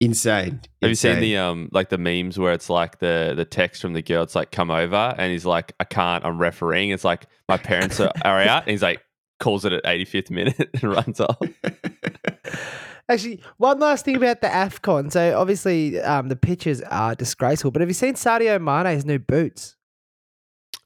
insane. 0.01 0.61
Have 0.83 0.91
you 0.91 0.95
seen 0.95 1.21
the 1.21 1.37
um 1.37 1.69
like 1.73 1.89
the 1.89 1.99
memes 1.99 2.39
where 2.39 2.53
it's 2.53 2.71
like 2.71 2.99
the 2.99 3.35
the 3.37 3.45
text 3.45 3.83
from 3.83 3.93
the 3.93 4.03
girl? 4.03 4.23
It's 4.23 4.35
like 4.35 4.51
come 4.51 4.71
over, 4.71 5.15
and 5.19 5.33
he's 5.33 5.47
like, 5.47 5.75
I 5.81 5.85
can't. 5.85 6.25
I'm 6.25 6.39
refereeing. 6.39 6.91
It's 6.91 7.05
like 7.05 7.27
my 7.49 7.57
parents 7.57 8.01
are, 8.01 8.13
are 8.25 8.41
out, 8.41 8.63
and 8.63 8.71
he's 8.71 8.83
like 8.83 9.03
calls 9.41 9.65
it 9.65 9.73
at 9.73 9.85
85th 9.85 10.31
minute 10.31 10.71
and 10.75 10.83
runs 10.83 11.21
off. 11.21 11.39
Actually, 13.11 13.41
one 13.57 13.79
last 13.79 14.05
thing 14.05 14.17
about 14.17 14.43
the 14.43 14.49
AFCON. 14.49 15.11
So 15.11 15.39
obviously 15.39 15.99
um, 16.01 16.29
the 16.29 16.37
pitches 16.37 16.83
are 16.83 17.15
disgraceful, 17.15 17.71
but 17.71 17.81
have 17.81 17.89
you 17.89 17.95
seen 17.95 18.15
Sadio 18.15 18.61
Mane's 18.61 19.07
new 19.07 19.19
boots? 19.19 19.77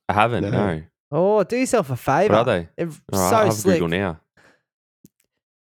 I 0.09 0.13
haven't. 0.13 0.45
No. 0.45 0.51
No. 0.51 0.83
Oh, 1.11 1.43
do 1.43 1.57
yourself 1.57 1.91
a 1.91 1.97
favour. 1.97 2.35
What 2.35 2.41
are 2.41 2.45
they? 2.45 2.69
They're 2.77 2.87
All 2.87 3.21
right, 3.21 3.31
so 3.31 3.37
I'll 3.37 3.45
have 3.47 3.55
slick. 3.55 3.77
Google 3.77 3.89
now. 3.89 4.21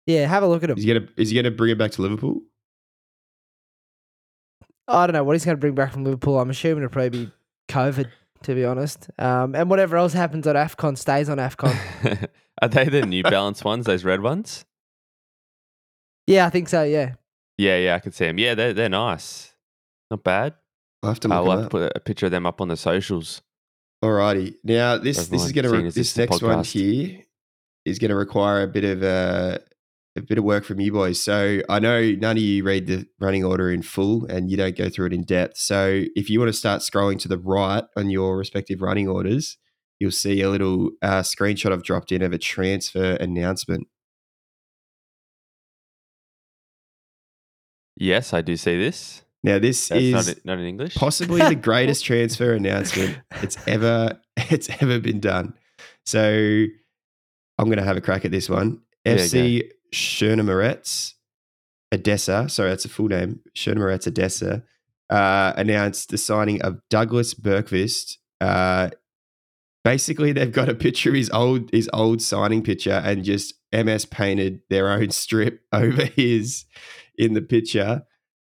Yeah, 0.07 0.27
have 0.27 0.43
a 0.43 0.49
look 0.49 0.63
at 0.63 0.69
them. 0.69 0.79
Is 0.79 0.85
he 0.85 0.93
gonna 0.95 1.07
is 1.17 1.31
he 1.31 1.37
gonna 1.37 1.51
bring 1.51 1.71
it 1.71 1.79
back 1.79 1.91
to 1.93 2.03
Liverpool? 2.03 2.41
I 4.89 5.07
don't 5.07 5.15
know 5.15 5.25
what 5.25 5.35
he's 5.35 5.45
going 5.45 5.57
to 5.57 5.61
bring 5.61 5.75
back 5.75 5.93
from 5.93 6.05
Liverpool. 6.05 6.39
I'm 6.41 6.51
assuming 6.51 6.79
it'll 6.79 6.93
probably 6.93 7.27
be 7.27 7.33
COVID, 7.69 8.11
to 8.45 8.55
be 8.55 8.65
honest. 8.65 9.11
Um, 9.19 9.55
and 9.55 9.69
whatever 9.69 9.97
else 9.97 10.15
happens 10.15 10.47
at 10.47 10.57
AFCON 10.57 10.97
stays 10.97 11.29
on 11.29 11.37
AFCON. 11.39 12.29
are 12.63 12.69
they 12.69 12.87
the 12.87 13.03
New 13.03 13.23
Balance 13.23 13.63
ones? 13.63 13.87
Those 13.87 14.05
red 14.05 14.23
ones? 14.23 14.65
yeah, 16.27 16.47
I 16.47 16.51
think 16.51 16.69
so. 16.69 16.83
Yeah. 16.83 17.15
Yeah, 17.59 17.77
yeah, 17.77 17.95
I 17.97 17.99
can 17.99 18.13
see 18.13 18.27
them. 18.27 18.39
Yeah, 18.39 18.55
they're 18.55 18.73
they're 18.73 18.89
nice. 18.89 19.53
Not 20.11 20.23
bad. 20.23 20.55
I'll 21.03 21.11
have 21.11 21.21
to 21.21 21.29
look 21.29 21.37
I'll 21.37 21.51
have 21.51 21.63
to 21.65 21.69
put 21.69 21.93
a 21.95 22.01
picture 22.01 22.27
of 22.27 22.33
them 22.33 22.47
up 22.47 22.61
on 22.61 22.69
the 22.69 22.77
socials. 22.77 23.43
Alrighty. 24.03 24.55
Now 24.63 24.97
this 24.97 25.27
this 25.27 25.45
is 25.45 25.53
gonna 25.53 25.71
re- 25.71 25.83
this 25.83 25.95
this 25.95 26.11
is 26.13 26.19
a 26.19 26.21
next 26.21 26.43
one 26.43 26.63
here 26.65 27.25
is 27.85 27.99
gonna 27.99 28.15
require 28.15 28.63
a 28.63 28.69
bit 28.69 28.85
of 28.85 29.03
uh, 29.03 29.59
a 30.19 30.27
bit 30.27 30.39
of 30.39 30.45
work 30.45 30.65
from 30.65 30.81
you 30.81 30.93
boys. 30.93 31.23
So 31.23 31.61
I 31.69 31.79
know 31.79 32.13
none 32.13 32.37
of 32.37 32.43
you 32.43 32.63
read 32.65 32.87
the 32.87 33.07
running 33.19 33.45
order 33.45 33.71
in 33.71 33.83
full 33.83 34.25
and 34.27 34.51
you 34.51 34.57
don't 34.57 34.77
go 34.77 34.89
through 34.89 35.07
it 35.07 35.13
in 35.13 35.25
depth. 35.25 35.57
So 35.59 36.05
if 36.15 36.29
you 36.29 36.39
want 36.39 36.51
to 36.51 36.59
start 36.59 36.83
scrolling 36.83 37.19
to 37.21 37.29
the 37.29 37.39
right 37.39 37.85
on 37.97 38.11
your 38.11 38.37
respective 38.37 38.83
running 38.83 39.09
orders, 39.09 39.57
you'll 39.99 40.11
see 40.11 40.41
a 40.43 40.51
little 40.51 40.91
uh, 41.03 41.23
screenshot 41.23 41.73
I've 41.73 41.83
dropped 41.83 42.13
in 42.13 42.23
of 42.23 42.33
a 42.33 42.39
transfer 42.39 43.15
announcement. 43.15 43.89
Yes, 47.97 48.33
I 48.33 48.43
do 48.43 48.57
see 48.57 48.77
this. 48.79 49.23
Now 49.43 49.59
this 49.59 49.89
That's 49.89 50.01
is 50.03 50.13
not, 50.13 50.29
in- 50.29 50.41
not 50.45 50.59
in 50.59 50.67
English. 50.67 50.95
possibly 50.95 51.41
the 51.41 51.55
greatest 51.69 52.05
transfer 52.05 52.53
announcement 52.55 53.19
it's 53.43 53.57
ever 53.69 54.21
it's 54.37 54.69
ever 54.81 54.99
been 54.99 55.21
done. 55.21 55.55
So 56.07 56.65
I'm 57.59 57.67
going 57.67 57.79
to 57.79 57.85
have 57.85 57.97
a 57.97 58.01
crack 58.01 58.25
at 58.25 58.31
this 58.31 58.49
one. 58.49 58.81
Yeah, 59.05 59.15
FC 59.17 59.71
Chernomorets 59.93 61.15
Odessa, 61.93 62.49
sorry, 62.49 62.71
that's 62.71 62.85
a 62.85 62.89
full 62.89 63.09
name. 63.09 63.41
Chernomorets 63.55 64.07
Odessa 64.07 64.63
uh, 65.11 65.53
announced 65.57 66.11
the 66.11 66.19
signing 66.19 66.61
of 66.63 66.81
Douglas 66.91 67.35
Bergqvist. 67.35 68.17
Uh, 68.41 68.91
basically, 69.85 70.33
they've 70.33 70.53
got 70.53 70.69
a 70.69 70.75
picture 70.75 71.11
of 71.11 71.17
his 71.17 71.31
old 71.31 71.71
his 71.71 71.89
old 71.93 72.21
signing 72.21 72.63
picture 72.63 73.01
and 73.05 73.25
just 73.25 73.55
MS 73.73 74.05
painted 74.05 74.61
their 74.69 74.91
own 74.91 75.11
strip 75.11 75.63
over 75.73 76.05
his 76.05 76.65
in 77.17 77.35
the 77.35 77.43
picture 77.43 78.03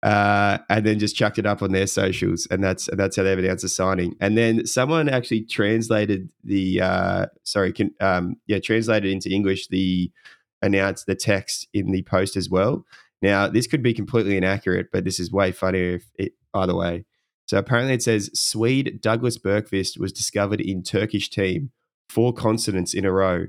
uh, 0.01 0.59
and 0.69 0.85
then 0.85 0.97
just 0.97 1.15
chucked 1.15 1.39
it 1.39 1.45
up 1.45 1.61
on 1.61 1.71
their 1.71 1.87
socials, 1.87 2.47
and 2.49 2.63
that's 2.63 2.87
and 2.87 2.99
that's 2.99 3.17
how 3.17 3.23
they've 3.23 3.37
announced 3.37 3.63
the 3.63 3.69
signing. 3.69 4.15
And 4.21 4.37
then 4.37 4.65
someone 4.65 5.09
actually 5.09 5.41
translated 5.41 6.31
the 6.43 6.81
uh, 6.81 7.25
sorry, 7.43 7.73
can, 7.73 7.91
um, 7.99 8.35
yeah, 8.47 8.59
translated 8.59 9.11
into 9.11 9.29
English 9.29 9.67
the 9.67 10.11
announced 10.61 11.05
the 11.05 11.15
text 11.15 11.67
in 11.73 11.91
the 11.91 12.03
post 12.03 12.35
as 12.35 12.49
well. 12.49 12.85
Now 13.21 13.47
this 13.47 13.67
could 13.67 13.83
be 13.83 13.93
completely 13.93 14.37
inaccurate, 14.37 14.87
but 14.91 15.03
this 15.03 15.19
is 15.19 15.31
way 15.31 15.51
funnier 15.51 15.95
if 15.95 16.11
it 16.15 16.33
either 16.53 16.75
way. 16.75 17.05
So 17.47 17.57
apparently 17.57 17.95
it 17.95 18.03
says 18.03 18.29
Swede 18.33 19.01
Douglas 19.01 19.37
Bergqvist 19.37 19.99
was 19.99 20.13
discovered 20.13 20.61
in 20.61 20.83
Turkish 20.83 21.29
team, 21.29 21.71
four 22.07 22.33
consonants 22.33 22.93
in 22.93 23.05
a 23.05 23.11
row. 23.11 23.47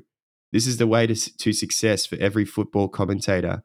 This 0.52 0.66
is 0.66 0.78
the 0.78 0.86
way 0.86 1.06
to, 1.06 1.14
to 1.14 1.52
success 1.52 2.06
for 2.06 2.16
every 2.16 2.44
football 2.44 2.88
commentator. 2.88 3.62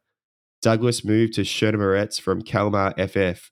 Douglas 0.62 1.06
moved 1.06 1.34
to 1.34 1.42
Chernomorets 1.42 2.20
from 2.20 2.42
Kalmar 2.42 2.94
FF. 2.98 3.52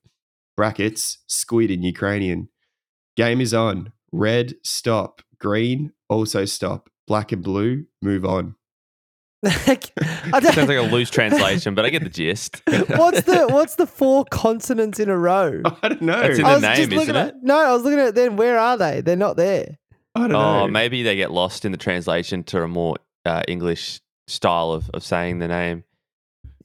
Brackets, 0.55 1.19
squid 1.27 1.71
in 1.71 1.83
Ukrainian. 1.83 2.49
Game 3.15 3.41
is 3.41 3.53
on. 3.53 3.91
Red, 4.11 4.55
stop. 4.63 5.21
Green, 5.39 5.93
also 6.09 6.45
stop. 6.45 6.89
Black 7.07 7.31
and 7.31 7.43
blue, 7.43 7.85
move 8.01 8.25
on. 8.25 8.55
I 9.43 10.39
don't- 10.39 10.53
Sounds 10.53 10.67
like 10.69 10.77
a 10.77 10.81
loose 10.81 11.09
translation, 11.11 11.75
but 11.75 11.85
I 11.85 11.89
get 11.89 12.03
the 12.03 12.09
gist. 12.09 12.61
what's 12.65 13.23
the 13.23 13.47
what's 13.51 13.75
the 13.75 13.85
four 13.87 14.25
consonants 14.25 14.99
in 14.99 15.09
a 15.09 15.17
row? 15.17 15.61
I 15.83 15.89
don't 15.89 16.01
know. 16.01 16.21
It's 16.21 16.39
in 16.39 16.45
I 16.45 16.49
the 16.49 16.53
was 16.55 16.61
name, 16.79 16.89
looking 16.89 17.01
isn't 17.01 17.15
at 17.15 17.27
it? 17.29 17.35
no, 17.43 17.57
I 17.57 17.73
was 17.73 17.83
looking 17.83 17.99
at 17.99 18.07
it 18.09 18.15
then. 18.15 18.35
Where 18.37 18.57
are 18.57 18.77
they? 18.77 19.01
They're 19.01 19.15
not 19.15 19.35
there. 19.35 19.77
I 20.15 20.19
don't 20.21 20.31
know. 20.31 20.61
Oh, 20.63 20.67
maybe 20.67 21.03
they 21.03 21.15
get 21.15 21.31
lost 21.31 21.65
in 21.65 21.71
the 21.71 21.77
translation 21.77 22.43
to 22.45 22.61
a 22.61 22.67
more 22.67 22.95
uh, 23.25 23.41
English 23.47 23.99
style 24.27 24.71
of, 24.71 24.89
of 24.91 25.03
saying 25.03 25.39
the 25.39 25.47
name. 25.47 25.83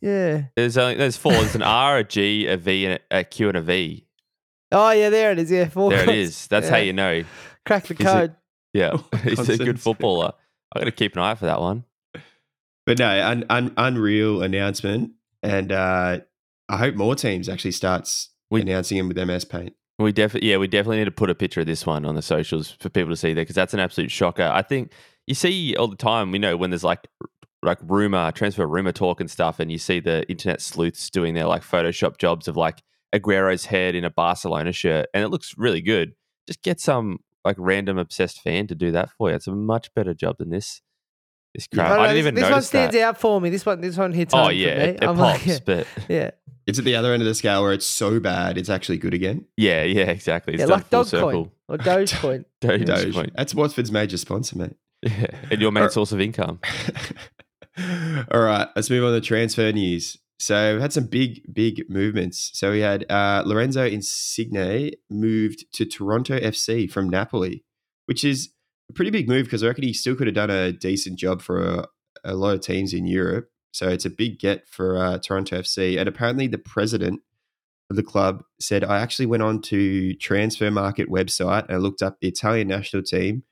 Yeah. 0.00 0.44
There's 0.54 0.76
only 0.78 0.94
there's 0.94 1.16
four. 1.16 1.32
There's 1.32 1.54
an 1.54 1.62
R, 1.62 1.98
a 1.98 2.04
G, 2.04 2.46
a 2.46 2.56
V, 2.56 2.86
and 2.86 3.00
a, 3.10 3.18
a 3.20 3.24
Q, 3.24 3.48
and 3.48 3.56
a 3.56 3.62
V. 3.62 4.04
Oh 4.70 4.90
yeah, 4.90 5.08
there 5.10 5.32
it 5.32 5.38
is. 5.38 5.50
Yeah, 5.50 5.68
four. 5.68 5.90
There 5.90 6.02
it 6.02 6.06
cons- 6.06 6.16
is. 6.18 6.46
That's 6.46 6.68
how 6.68 6.76
you 6.76 6.92
know. 6.92 7.24
Crack 7.66 7.86
the 7.86 7.94
Is 7.94 8.00
it- 8.00 8.04
code. 8.04 8.34
Yeah, 8.74 8.98
he's 9.24 9.48
a 9.48 9.56
good 9.56 9.80
footballer. 9.80 10.32
I 10.74 10.78
got 10.80 10.84
to 10.84 10.92
keep 10.92 11.16
an 11.16 11.22
eye 11.22 11.30
out 11.30 11.38
for 11.38 11.46
that 11.46 11.58
one. 11.60 11.84
But 12.88 12.98
no, 12.98 13.06
un, 13.06 13.44
un, 13.50 13.74
unreal 13.76 14.40
announcement. 14.40 15.10
And 15.42 15.70
uh, 15.70 16.20
I 16.70 16.76
hope 16.78 16.94
more 16.94 17.14
teams 17.14 17.46
actually 17.46 17.72
starts 17.72 18.30
We- 18.50 18.62
announcing 18.62 18.96
him 18.96 19.08
with 19.08 19.18
MS 19.18 19.44
Paint. 19.44 19.74
We 19.98 20.10
definitely, 20.10 20.48
yeah, 20.48 20.56
we 20.56 20.68
definitely 20.68 20.98
need 20.98 21.04
to 21.04 21.10
put 21.10 21.28
a 21.28 21.34
picture 21.34 21.60
of 21.60 21.66
this 21.66 21.84
one 21.84 22.06
on 22.06 22.14
the 22.14 22.22
socials 22.22 22.70
for 22.80 22.88
people 22.88 23.10
to 23.10 23.16
see 23.16 23.34
there 23.34 23.42
because 23.42 23.56
that's 23.56 23.74
an 23.74 23.80
absolute 23.80 24.10
shocker. 24.10 24.50
I 24.50 24.62
think 24.62 24.92
you 25.26 25.34
see 25.34 25.76
all 25.76 25.88
the 25.88 25.96
time, 25.96 26.30
we 26.30 26.38
know 26.38 26.56
when 26.56 26.70
there's 26.70 26.84
like 26.84 27.06
like 27.62 27.78
rumor, 27.82 28.30
transfer 28.32 28.66
rumor 28.66 28.92
talk 28.92 29.20
and 29.20 29.30
stuff, 29.30 29.60
and 29.60 29.70
you 29.70 29.76
see 29.76 30.00
the 30.00 30.26
internet 30.30 30.62
sleuths 30.62 31.10
doing 31.10 31.34
their 31.34 31.46
like 31.46 31.62
Photoshop 31.62 32.16
jobs 32.16 32.48
of 32.48 32.56
like 32.56 32.80
Aguero's 33.12 33.66
head 33.66 33.94
in 33.94 34.04
a 34.04 34.10
Barcelona 34.10 34.72
shirt, 34.72 35.08
and 35.12 35.24
it 35.24 35.28
looks 35.28 35.54
really 35.58 35.82
good. 35.82 36.12
Just 36.46 36.62
get 36.62 36.80
some 36.80 37.18
like 37.44 37.56
random 37.58 37.98
obsessed 37.98 38.40
fan 38.40 38.66
to 38.68 38.74
do 38.74 38.92
that 38.92 39.10
for 39.10 39.28
you. 39.28 39.36
It's 39.36 39.46
a 39.48 39.52
much 39.52 39.92
better 39.94 40.14
job 40.14 40.38
than 40.38 40.50
this. 40.50 40.80
This 41.54 41.66
Yeah. 41.72 41.76
crap. 41.86 41.90
I 41.90 41.92
I, 41.92 41.96
don't 41.96 41.96
know, 41.96 42.02
didn't 42.02 42.14
this- 42.14 42.18
even 42.20 42.34
this 42.34 42.50
one 42.52 42.62
stands 42.62 42.94
that. 42.94 43.02
out 43.02 43.18
for 43.20 43.40
me. 43.40 43.50
This 43.50 43.64
one, 43.66 43.80
this 43.80 43.96
one 43.96 44.12
hits. 44.12 44.34
Oh 44.34 44.38
home 44.44 44.52
yeah, 44.54 44.74
for 44.74 44.78
me. 44.78 44.84
it, 44.84 45.02
it 45.02 45.08
I'm 45.08 45.16
pops, 45.16 45.46
like, 45.46 45.64
but 45.64 45.86
yeah, 46.08 46.30
It's 46.66 46.78
at 46.78 46.84
the 46.84 46.94
other 46.96 47.12
end 47.12 47.22
of 47.22 47.26
the 47.28 47.34
scale 47.34 47.62
where 47.62 47.72
it's 47.72 47.86
so 47.86 48.20
bad, 48.20 48.58
it's 48.58 48.68
actually 48.68 48.98
good 48.98 49.14
again. 49.14 49.46
yeah, 49.56 49.82
yeah, 49.84 50.04
exactly. 50.10 50.54
It's 50.54 50.60
yeah, 50.60 50.66
like 50.66 50.86
full 50.86 51.04
Dogecoin 51.04 51.06
circle. 51.08 51.52
or 51.68 51.78
Dogecoin. 51.78 52.44
Doge 52.60 52.84
Doge. 52.84 53.14
coin. 53.14 53.30
That's 53.36 53.54
Watford's 53.54 53.90
major 53.92 54.16
sponsor, 54.18 54.58
mate. 54.58 54.76
Yeah, 55.02 55.26
and 55.50 55.60
your 55.60 55.70
main 55.72 55.84
Or- 55.84 55.90
source 55.90 56.12
of 56.12 56.20
income. 56.20 56.58
All 58.32 58.40
right, 58.40 58.68
let's 58.74 58.90
move 58.90 59.04
on 59.04 59.12
to 59.12 59.20
transfer 59.20 59.70
news. 59.72 60.16
So 60.40 60.76
we 60.76 60.80
had 60.80 60.92
some 60.92 61.06
big, 61.06 61.42
big 61.52 61.88
movements. 61.88 62.50
So 62.54 62.70
we 62.72 62.80
had 62.80 63.10
uh, 63.10 63.42
Lorenzo 63.46 63.84
Insigne 63.86 64.90
moved 65.10 65.64
to 65.74 65.84
Toronto 65.84 66.38
FC 66.38 66.90
from 66.90 67.08
Napoli, 67.08 67.64
which 68.06 68.24
is 68.24 68.50
a 68.88 68.92
pretty 68.92 69.10
big 69.10 69.28
move 69.28 69.44
because 69.44 69.62
I 69.62 69.68
reckon 69.68 69.84
he 69.84 69.92
still 69.92 70.14
could 70.14 70.26
have 70.26 70.34
done 70.34 70.50
a 70.50 70.72
decent 70.72 71.18
job 71.18 71.42
for 71.42 71.62
a, 71.62 71.86
a 72.24 72.34
lot 72.34 72.54
of 72.54 72.60
teams 72.60 72.92
in 72.92 73.06
Europe. 73.06 73.50
So 73.72 73.88
it's 73.88 74.04
a 74.04 74.10
big 74.10 74.38
get 74.38 74.68
for 74.68 74.96
uh, 74.96 75.18
Toronto 75.18 75.60
FC. 75.60 75.98
And 75.98 76.08
apparently 76.08 76.46
the 76.46 76.58
president 76.58 77.20
of 77.90 77.96
the 77.96 78.02
club 78.02 78.42
said, 78.60 78.84
I 78.84 79.00
actually 79.00 79.26
went 79.26 79.42
on 79.42 79.60
to 79.62 80.14
Transfermarkt 80.14 81.06
website 81.06 81.64
and 81.66 81.72
I 81.72 81.76
looked 81.76 82.02
up 82.02 82.18
the 82.20 82.28
Italian 82.28 82.68
national 82.68 83.02
team 83.02 83.44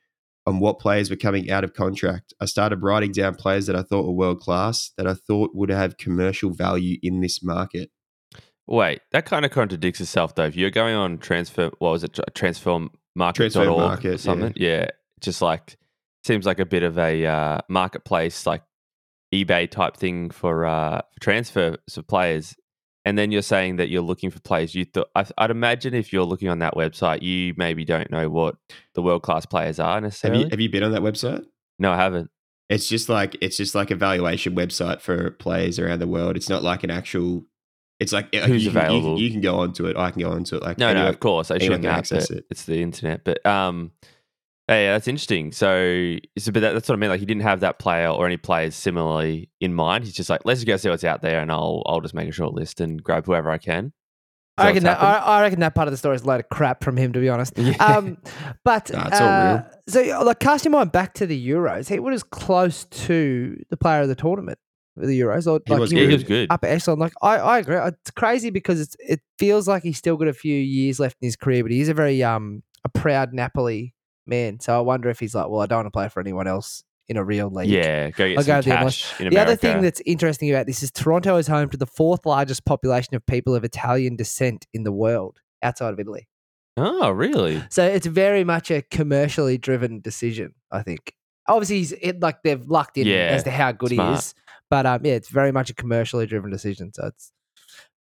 on 0.47 0.61
what 0.61 0.79
players 0.79 1.11
were 1.11 1.17
coming 1.17 1.51
out 1.51 1.65
of 1.65 1.75
contract. 1.75 2.33
I 2.41 2.47
started 2.47 2.83
writing 2.83 3.13
down 3.13 3.35
players 3.35 3.67
that 3.67 3.77
I 3.77 3.83
thought 3.83 4.07
were 4.07 4.13
world 4.13 4.41
class, 4.41 4.93
that 4.97 5.07
I 5.07 5.15
thought 5.15 5.55
would 5.55 5.71
have 5.71 5.97
commercial 5.97 6.51
value 6.51 6.99
in 7.03 7.21
this 7.21 7.43
market. 7.43 7.91
Wait, 8.69 9.01
that 9.13 9.27
kind 9.27 9.45
of 9.45 9.51
contradicts 9.51 10.01
itself, 10.01 10.35
though. 10.35 10.45
If 10.45 10.57
you're 10.57 10.71
going 10.71 10.95
on 10.95 11.19
transfer, 11.19 11.71
what 11.79 11.91
was 11.91 12.05
it, 12.05 12.19
Transfer 12.35 12.71
or 12.71 12.91
Market, 13.79 14.11
yeah. 14.11 14.17
something? 14.17 14.53
Yeah. 14.57 14.89
Just 15.21 15.43
like 15.43 15.77
seems 16.25 16.47
like 16.47 16.59
a 16.61 16.67
bit 16.67 16.83
of 16.83 16.99
a 16.99 17.25
uh, 17.27 17.59
marketplace, 17.69 18.47
like 18.47 18.63
eBay 19.35 19.71
type 19.71 19.97
thing 19.97 20.31
for 20.31 20.67
uh, 20.67 21.01
for 21.13 21.21
transfers 21.21 21.77
of 21.97 22.07
players. 22.07 22.55
And 23.05 23.17
then 23.17 23.31
you're 23.31 23.43
saying 23.43 23.77
that 23.77 23.89
you're 23.89 24.03
looking 24.03 24.31
for 24.31 24.41
players. 24.41 24.75
You 24.75 24.85
thought 24.85 25.09
I, 25.15 25.25
I'd 25.39 25.53
imagine 25.53 25.95
if 25.95 26.13
you're 26.13 26.25
looking 26.25 26.49
on 26.49 26.59
that 26.59 26.75
website, 26.75 27.23
you 27.23 27.55
maybe 27.57 27.85
don't 27.85 28.11
know 28.11 28.29
what 28.29 28.57
the 28.95 29.03
world 29.03 29.23
class 29.23 29.47
players 29.47 29.79
are 29.79 30.01
necessarily. 30.01 30.41
Have 30.41 30.47
you 30.47 30.51
have 30.51 30.61
you 30.61 30.69
been 30.71 30.83
on 30.83 30.93
that 30.93 31.03
website? 31.03 31.45
no, 31.79 31.93
I 31.93 31.97
haven't. 31.97 32.31
It's 32.69 32.89
just 32.89 33.09
like 33.09 33.37
it's 33.41 33.57
just 33.57 33.77
like 33.77 33.93
a 33.93 33.95
valuation 33.95 34.57
website 34.57 35.01
for 35.01 35.31
players 35.31 35.79
around 35.79 36.01
the 36.01 36.09
world. 36.09 36.37
It's 36.37 36.49
not 36.49 36.65
like 36.65 36.83
an 36.83 36.91
actual. 36.91 37.45
It's 38.01 38.13
like 38.13 38.35
Who's 38.35 38.65
you 38.65 38.71
you, 38.73 38.77
available? 38.77 39.15
can- 39.15 39.23
you 39.25 39.31
can 39.31 39.41
go 39.41 39.61
onto 39.61 39.87
it. 39.87 39.97
I 39.97 40.11
can 40.11 40.23
go 40.23 40.33
onto 40.33 40.57
it. 40.57 40.63
Like 40.63 40.77
No, 40.77 40.93
no, 40.93 41.09
of 41.09 41.21
course 41.21 41.53
I 41.53 41.59
shouldn't 41.59 41.85
access 41.85 42.29
but 42.29 42.39
it. 42.39 42.45
It's 42.51 42.65
the 42.65 42.83
internet, 42.83 43.23
but 43.23 43.45
um, 43.47 43.93
hey, 44.69 44.87
that's 44.87 45.09
interesting. 45.09 45.53
So, 45.53 46.17
so 46.39 46.53
but 46.53 46.61
that, 46.61 46.73
that's 46.73 46.89
what 46.89 46.95
I 46.97 46.99
mean. 46.99 47.11
Like, 47.11 47.21
he 47.21 47.27
didn't 47.27 47.43
have 47.43 47.61
that 47.61 47.79
player 47.79 48.09
or 48.09 48.27
any 48.27 48.37
players 48.37 48.75
similarly 48.75 49.51
in 49.61 49.75
mind. 49.75 50.05
He's 50.05 50.15
just 50.15 50.31
like, 50.31 50.43
let's 50.45 50.61
just 50.61 50.67
go 50.67 50.77
see 50.77 50.89
what's 50.89 51.05
out 51.05 51.23
there, 51.23 51.41
and 51.41 51.51
I'll 51.51 51.83
I'll 51.87 52.01
just 52.01 52.15
make 52.15 52.29
a 52.29 52.33
short 52.33 52.55
list 52.55 52.81
and 52.81 53.03
grab 53.03 53.27
whoever 53.27 53.51
I 53.51 53.59
can. 53.59 53.93
I 54.59 54.69
reckon 54.69 54.85
that, 54.85 55.03
I. 55.03 55.19
I 55.19 55.43
reckon 55.43 55.61
that 55.61 55.75
part 55.75 55.87
of 55.87 55.93
the 55.93 55.99
story 55.99 56.17
is 56.17 56.23
a 56.23 56.27
load 56.27 56.41
of 56.41 56.49
crap 56.49 56.83
from 56.83 56.97
him, 56.97 57.13
to 57.13 57.21
be 57.21 57.29
honest. 57.29 57.53
Yeah. 57.59 57.73
Um, 57.79 58.17
but 58.65 58.91
Nah, 58.91 59.07
it's 59.09 59.21
all 59.21 59.29
uh, 59.29 59.63
so, 59.87 60.23
like, 60.25 60.41
cast 60.41 60.65
your 60.65 60.73
mind 60.73 60.93
back 60.93 61.13
to 61.15 61.27
the 61.27 61.49
Euros. 61.49 61.91
He 61.91 61.99
was 61.99 62.23
close 62.23 62.87
to 62.87 63.63
the 63.69 63.77
player 63.77 64.01
of 64.01 64.09
the 64.09 64.15
tournament 64.15 64.59
for 64.99 65.05
the 65.05 65.21
Euros, 65.21 65.47
or 65.47 65.61
He 65.67 65.73
like 65.75 65.81
was 65.81 65.91
he 65.91 65.99
yeah, 65.99 66.03
he 66.05 66.09
good. 66.09 66.15
was 66.15 66.25
good. 66.25 66.47
upper 66.51 66.69
echelon. 66.69 66.99
Like, 66.99 67.13
I, 67.21 67.37
I 67.37 67.59
agree. 67.59 67.77
It's 67.77 68.11
crazy 68.13 68.49
because 68.49 68.81
it's, 68.81 68.97
it 68.99 69.21
feels 69.39 69.69
like 69.69 69.83
he's 69.83 69.99
still 69.99 70.17
got 70.17 70.29
a 70.29 70.33
few 70.33 70.57
years 70.57 70.99
left 70.99 71.19
in 71.21 71.27
his 71.27 71.37
career, 71.37 71.63
but 71.63 71.71
he's 71.71 71.91
a 71.91 71.95
very 71.95 72.23
um 72.23 72.63
a 72.83 72.89
proud 72.89 73.35
Napoli 73.35 73.93
man. 74.27 74.61
So 74.61 74.77
I 74.77 74.81
wonder 74.81 75.09
if 75.09 75.21
he's 75.21 75.35
like, 75.35 75.49
well, 75.49 75.61
I 75.61 75.67
don't 75.67 75.79
want 75.79 75.87
to 75.87 75.91
play 75.91 76.09
for 76.09 76.21
anyone 76.21 76.47
else 76.47 76.85
in 77.09 77.17
a 77.17 77.25
real 77.25 77.49
league. 77.51 77.69
Yeah, 77.69 78.11
go 78.11 78.29
get 78.29 78.39
I'll 78.39 78.45
some 78.45 78.57
go 78.57 78.63
the 78.63 78.71
cash 78.71 79.21
in 79.21 79.31
The 79.31 79.39
other 79.39 79.57
thing 79.57 79.81
that's 79.81 80.03
interesting 80.05 80.51
about 80.51 80.67
this 80.67 80.83
is 80.83 80.91
Toronto 80.91 81.37
is 81.37 81.47
home 81.47 81.69
to 81.71 81.77
the 81.77 81.87
fourth 81.87 82.27
largest 82.27 82.65
population 82.65 83.15
of 83.15 83.25
people 83.27 83.55
of 83.55 83.65
Italian 83.65 84.17
descent 84.17 84.67
in 84.75 84.83
the 84.83 84.93
world 84.93 85.39
outside 85.63 85.93
of 85.93 86.01
Italy. 86.01 86.29
oh, 86.77 87.11
really? 87.11 87.63
So 87.71 87.85
it's 87.85 88.07
very 88.07 88.45
much 88.45 88.71
a 88.71 88.83
commercially 88.83 89.59
driven 89.59 90.01
decision, 90.01 90.55
I 90.71 90.83
think. 90.83 91.15
Obviously, 91.49 91.79
he's, 91.79 91.93
it, 91.93 92.21
like 92.21 92.43
they've 92.43 92.67
lucked 92.67 92.99
in 92.99 93.07
Yeah, 93.07 93.29
as 93.31 93.45
to 93.45 93.51
how 93.51 93.71
good 93.73 93.93
he 93.93 94.01
is, 94.01 94.35
but 94.69 94.85
um, 94.85 95.05
yeah, 95.05 95.15
it's 95.15 95.29
very 95.29 95.53
much 95.53 95.71
a 95.71 95.75
commercially 95.75 96.27
driven 96.27 96.51
decision. 96.51 96.93
So 96.93 97.07
it's 97.07 97.31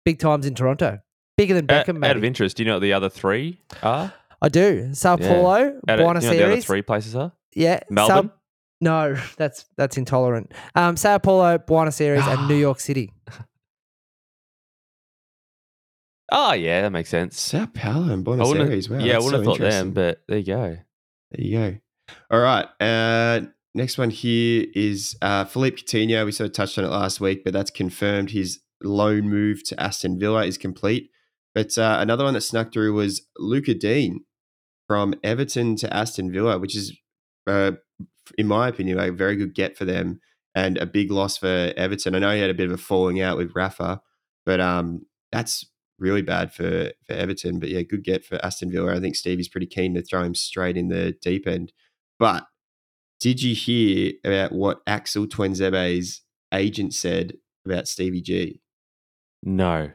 big 0.04 0.18
times 0.18 0.46
in 0.46 0.56
Toronto, 0.56 0.98
bigger 1.36 1.54
than 1.54 1.68
Beckham. 1.68 2.04
out 2.04 2.16
of 2.16 2.24
interest, 2.24 2.56
do 2.56 2.64
you 2.64 2.68
know 2.68 2.74
what 2.74 2.82
the 2.82 2.92
other 2.92 3.08
three 3.08 3.60
are? 3.84 4.12
I 4.46 4.48
do. 4.48 4.94
Sao 4.94 5.16
Yeah. 5.18 5.28
Paulo, 5.28 5.80
Out 5.88 5.98
of, 5.98 6.04
Buenos 6.04 6.22
you 6.24 6.30
know 6.30 6.36
the 6.36 6.42
other 6.44 6.52
Aires, 6.52 6.64
three 6.64 6.82
places 6.82 7.16
are? 7.16 7.32
yeah, 7.54 7.80
Sao- 7.80 7.84
Melbourne? 7.90 8.30
no, 8.80 9.16
that's 9.36 9.64
that's 9.76 9.96
intolerant. 9.96 10.52
Um, 10.74 10.96
Sao 10.96 11.18
Paulo, 11.18 11.58
Buenos 11.58 12.00
Aires, 12.00 12.22
and 12.26 12.46
New 12.48 12.54
York 12.66 12.78
City. 12.80 13.12
Oh, 16.32 16.52
yeah, 16.52 16.82
that 16.82 16.90
makes 16.90 17.08
sense. 17.08 17.40
Sao 17.40 17.66
Paulo 17.66 18.12
and 18.12 18.24
Buenos 18.24 18.48
wouldn't 18.48 18.70
Aires. 18.70 18.88
Wow, 18.90 18.98
yeah, 18.98 19.14
I 19.14 19.18
wouldn't 19.18 19.44
so 19.44 19.50
have 19.50 19.58
thought 19.58 19.70
them, 19.70 19.92
but 19.92 20.22
there 20.28 20.38
you 20.38 20.44
go. 20.44 20.76
There 21.32 21.44
you 21.46 21.58
go. 21.58 21.76
All 22.30 22.40
right. 22.40 22.66
Uh, 22.80 23.46
next 23.74 23.96
one 23.98 24.10
here 24.10 24.66
is 24.74 25.16
uh, 25.22 25.44
Philippe 25.44 25.76
Coutinho. 25.82 26.24
We 26.24 26.32
sort 26.32 26.46
of 26.50 26.52
touched 26.52 26.78
on 26.78 26.84
it 26.84 26.88
last 26.88 27.20
week, 27.20 27.42
but 27.44 27.52
that's 27.52 27.70
confirmed. 27.70 28.30
His 28.30 28.60
loan 28.82 29.28
move 29.28 29.62
to 29.64 29.80
Aston 29.80 30.18
Villa 30.18 30.44
is 30.44 30.58
complete. 30.58 31.10
But 31.54 31.78
uh, 31.78 31.98
another 32.00 32.24
one 32.24 32.34
that 32.34 32.42
snuck 32.42 32.72
through 32.72 32.92
was 32.94 33.22
Lucas 33.38 33.76
Digne 33.78 34.20
from 34.86 35.14
Everton 35.22 35.76
to 35.76 35.94
Aston 35.94 36.32
Villa, 36.32 36.58
which 36.58 36.76
is, 36.76 36.96
uh, 37.46 37.72
in 38.38 38.46
my 38.46 38.68
opinion, 38.68 38.98
a 38.98 39.10
very 39.10 39.36
good 39.36 39.54
get 39.54 39.76
for 39.76 39.84
them 39.84 40.20
and 40.54 40.78
a 40.78 40.86
big 40.86 41.10
loss 41.10 41.36
for 41.36 41.72
Everton. 41.76 42.14
I 42.14 42.18
know 42.18 42.32
he 42.32 42.40
had 42.40 42.50
a 42.50 42.54
bit 42.54 42.66
of 42.66 42.72
a 42.72 42.78
falling 42.78 43.20
out 43.20 43.36
with 43.36 43.52
Rafa, 43.54 44.00
but 44.44 44.60
um, 44.60 45.06
that's 45.32 45.66
really 45.98 46.22
bad 46.22 46.52
for, 46.52 46.92
for 47.06 47.12
Everton. 47.12 47.58
But 47.58 47.68
yeah, 47.68 47.82
good 47.82 48.04
get 48.04 48.24
for 48.24 48.44
Aston 48.44 48.70
Villa. 48.70 48.96
I 48.96 49.00
think 49.00 49.16
Stevie's 49.16 49.48
pretty 49.48 49.66
keen 49.66 49.94
to 49.94 50.02
throw 50.02 50.22
him 50.22 50.34
straight 50.34 50.76
in 50.76 50.88
the 50.88 51.12
deep 51.20 51.46
end. 51.46 51.72
But 52.18 52.46
did 53.20 53.42
you 53.42 53.54
hear 53.54 54.12
about 54.24 54.52
what 54.52 54.80
Axel 54.86 55.26
Tuanzebe's 55.26 56.22
agent 56.52 56.94
said 56.94 57.34
about 57.64 57.88
Stevie 57.88 58.22
G? 58.22 58.60
No. 59.42 59.90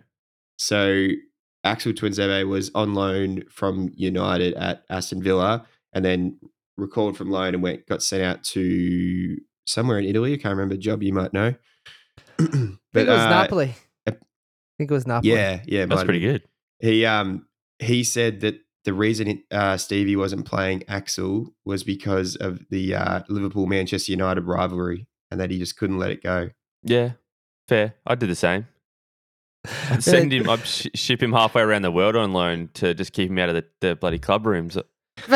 So 0.57 1.07
Axel 1.63 1.93
Tuanzebe 1.93 2.47
was 2.47 2.71
on 2.73 2.93
loan 2.93 3.43
from 3.49 3.91
United 3.95 4.53
at 4.55 4.83
Aston 4.89 5.21
Villa 5.21 5.65
and 5.93 6.03
then 6.03 6.39
recalled 6.77 7.17
from 7.17 7.29
loan 7.29 7.53
and 7.53 7.63
went 7.63 7.85
got 7.87 8.01
sent 8.01 8.23
out 8.23 8.43
to 8.43 9.37
somewhere 9.65 9.99
in 9.99 10.05
Italy. 10.05 10.33
I 10.33 10.37
can't 10.37 10.55
remember 10.55 10.75
job 10.77 11.03
you 11.03 11.13
might 11.13 11.33
know. 11.33 11.53
I 12.39 12.43
think 12.43 12.79
it 12.93 13.07
was 13.07 13.19
uh, 13.19 13.29
Napoli. 13.29 13.75
I 14.07 14.11
think 14.77 14.91
it 14.91 14.93
was 14.93 15.05
Napoli. 15.05 15.33
Yeah, 15.33 15.61
yeah, 15.65 15.85
That's 15.85 15.99
might 15.99 16.05
pretty 16.05 16.21
good. 16.21 16.43
He 16.79 17.05
um 17.05 17.45
he 17.79 18.03
said 18.03 18.41
that 18.41 18.55
the 18.83 18.93
reason 18.93 19.43
uh, 19.51 19.77
Stevie 19.77 20.15
wasn't 20.15 20.45
playing 20.45 20.83
Axel 20.87 21.53
was 21.65 21.83
because 21.83 22.35
of 22.35 22.61
the 22.69 22.95
uh, 22.95 23.21
Liverpool 23.29 23.67
Manchester 23.67 24.11
United 24.11 24.41
rivalry, 24.41 25.07
and 25.29 25.39
that 25.39 25.51
he 25.51 25.59
just 25.59 25.77
couldn't 25.77 25.99
let 25.99 26.09
it 26.09 26.23
go. 26.23 26.49
Yeah, 26.83 27.11
fair. 27.67 27.93
I'd 28.07 28.17
do 28.17 28.25
the 28.25 28.35
same. 28.35 28.67
I'd 29.89 30.03
send 30.03 30.33
him, 30.33 30.49
I'd 30.49 30.65
sh- 30.65 30.87
ship 30.95 31.21
him 31.21 31.33
halfway 31.33 31.61
around 31.61 31.83
the 31.83 31.91
world 31.91 32.15
on 32.15 32.33
loan 32.33 32.69
to 32.75 32.93
just 32.93 33.13
keep 33.13 33.29
him 33.29 33.37
out 33.37 33.49
of 33.49 33.55
the, 33.55 33.65
the 33.79 33.95
bloody 33.95 34.17
club 34.19 34.45
rooms. 34.45 34.75
But 34.75 34.87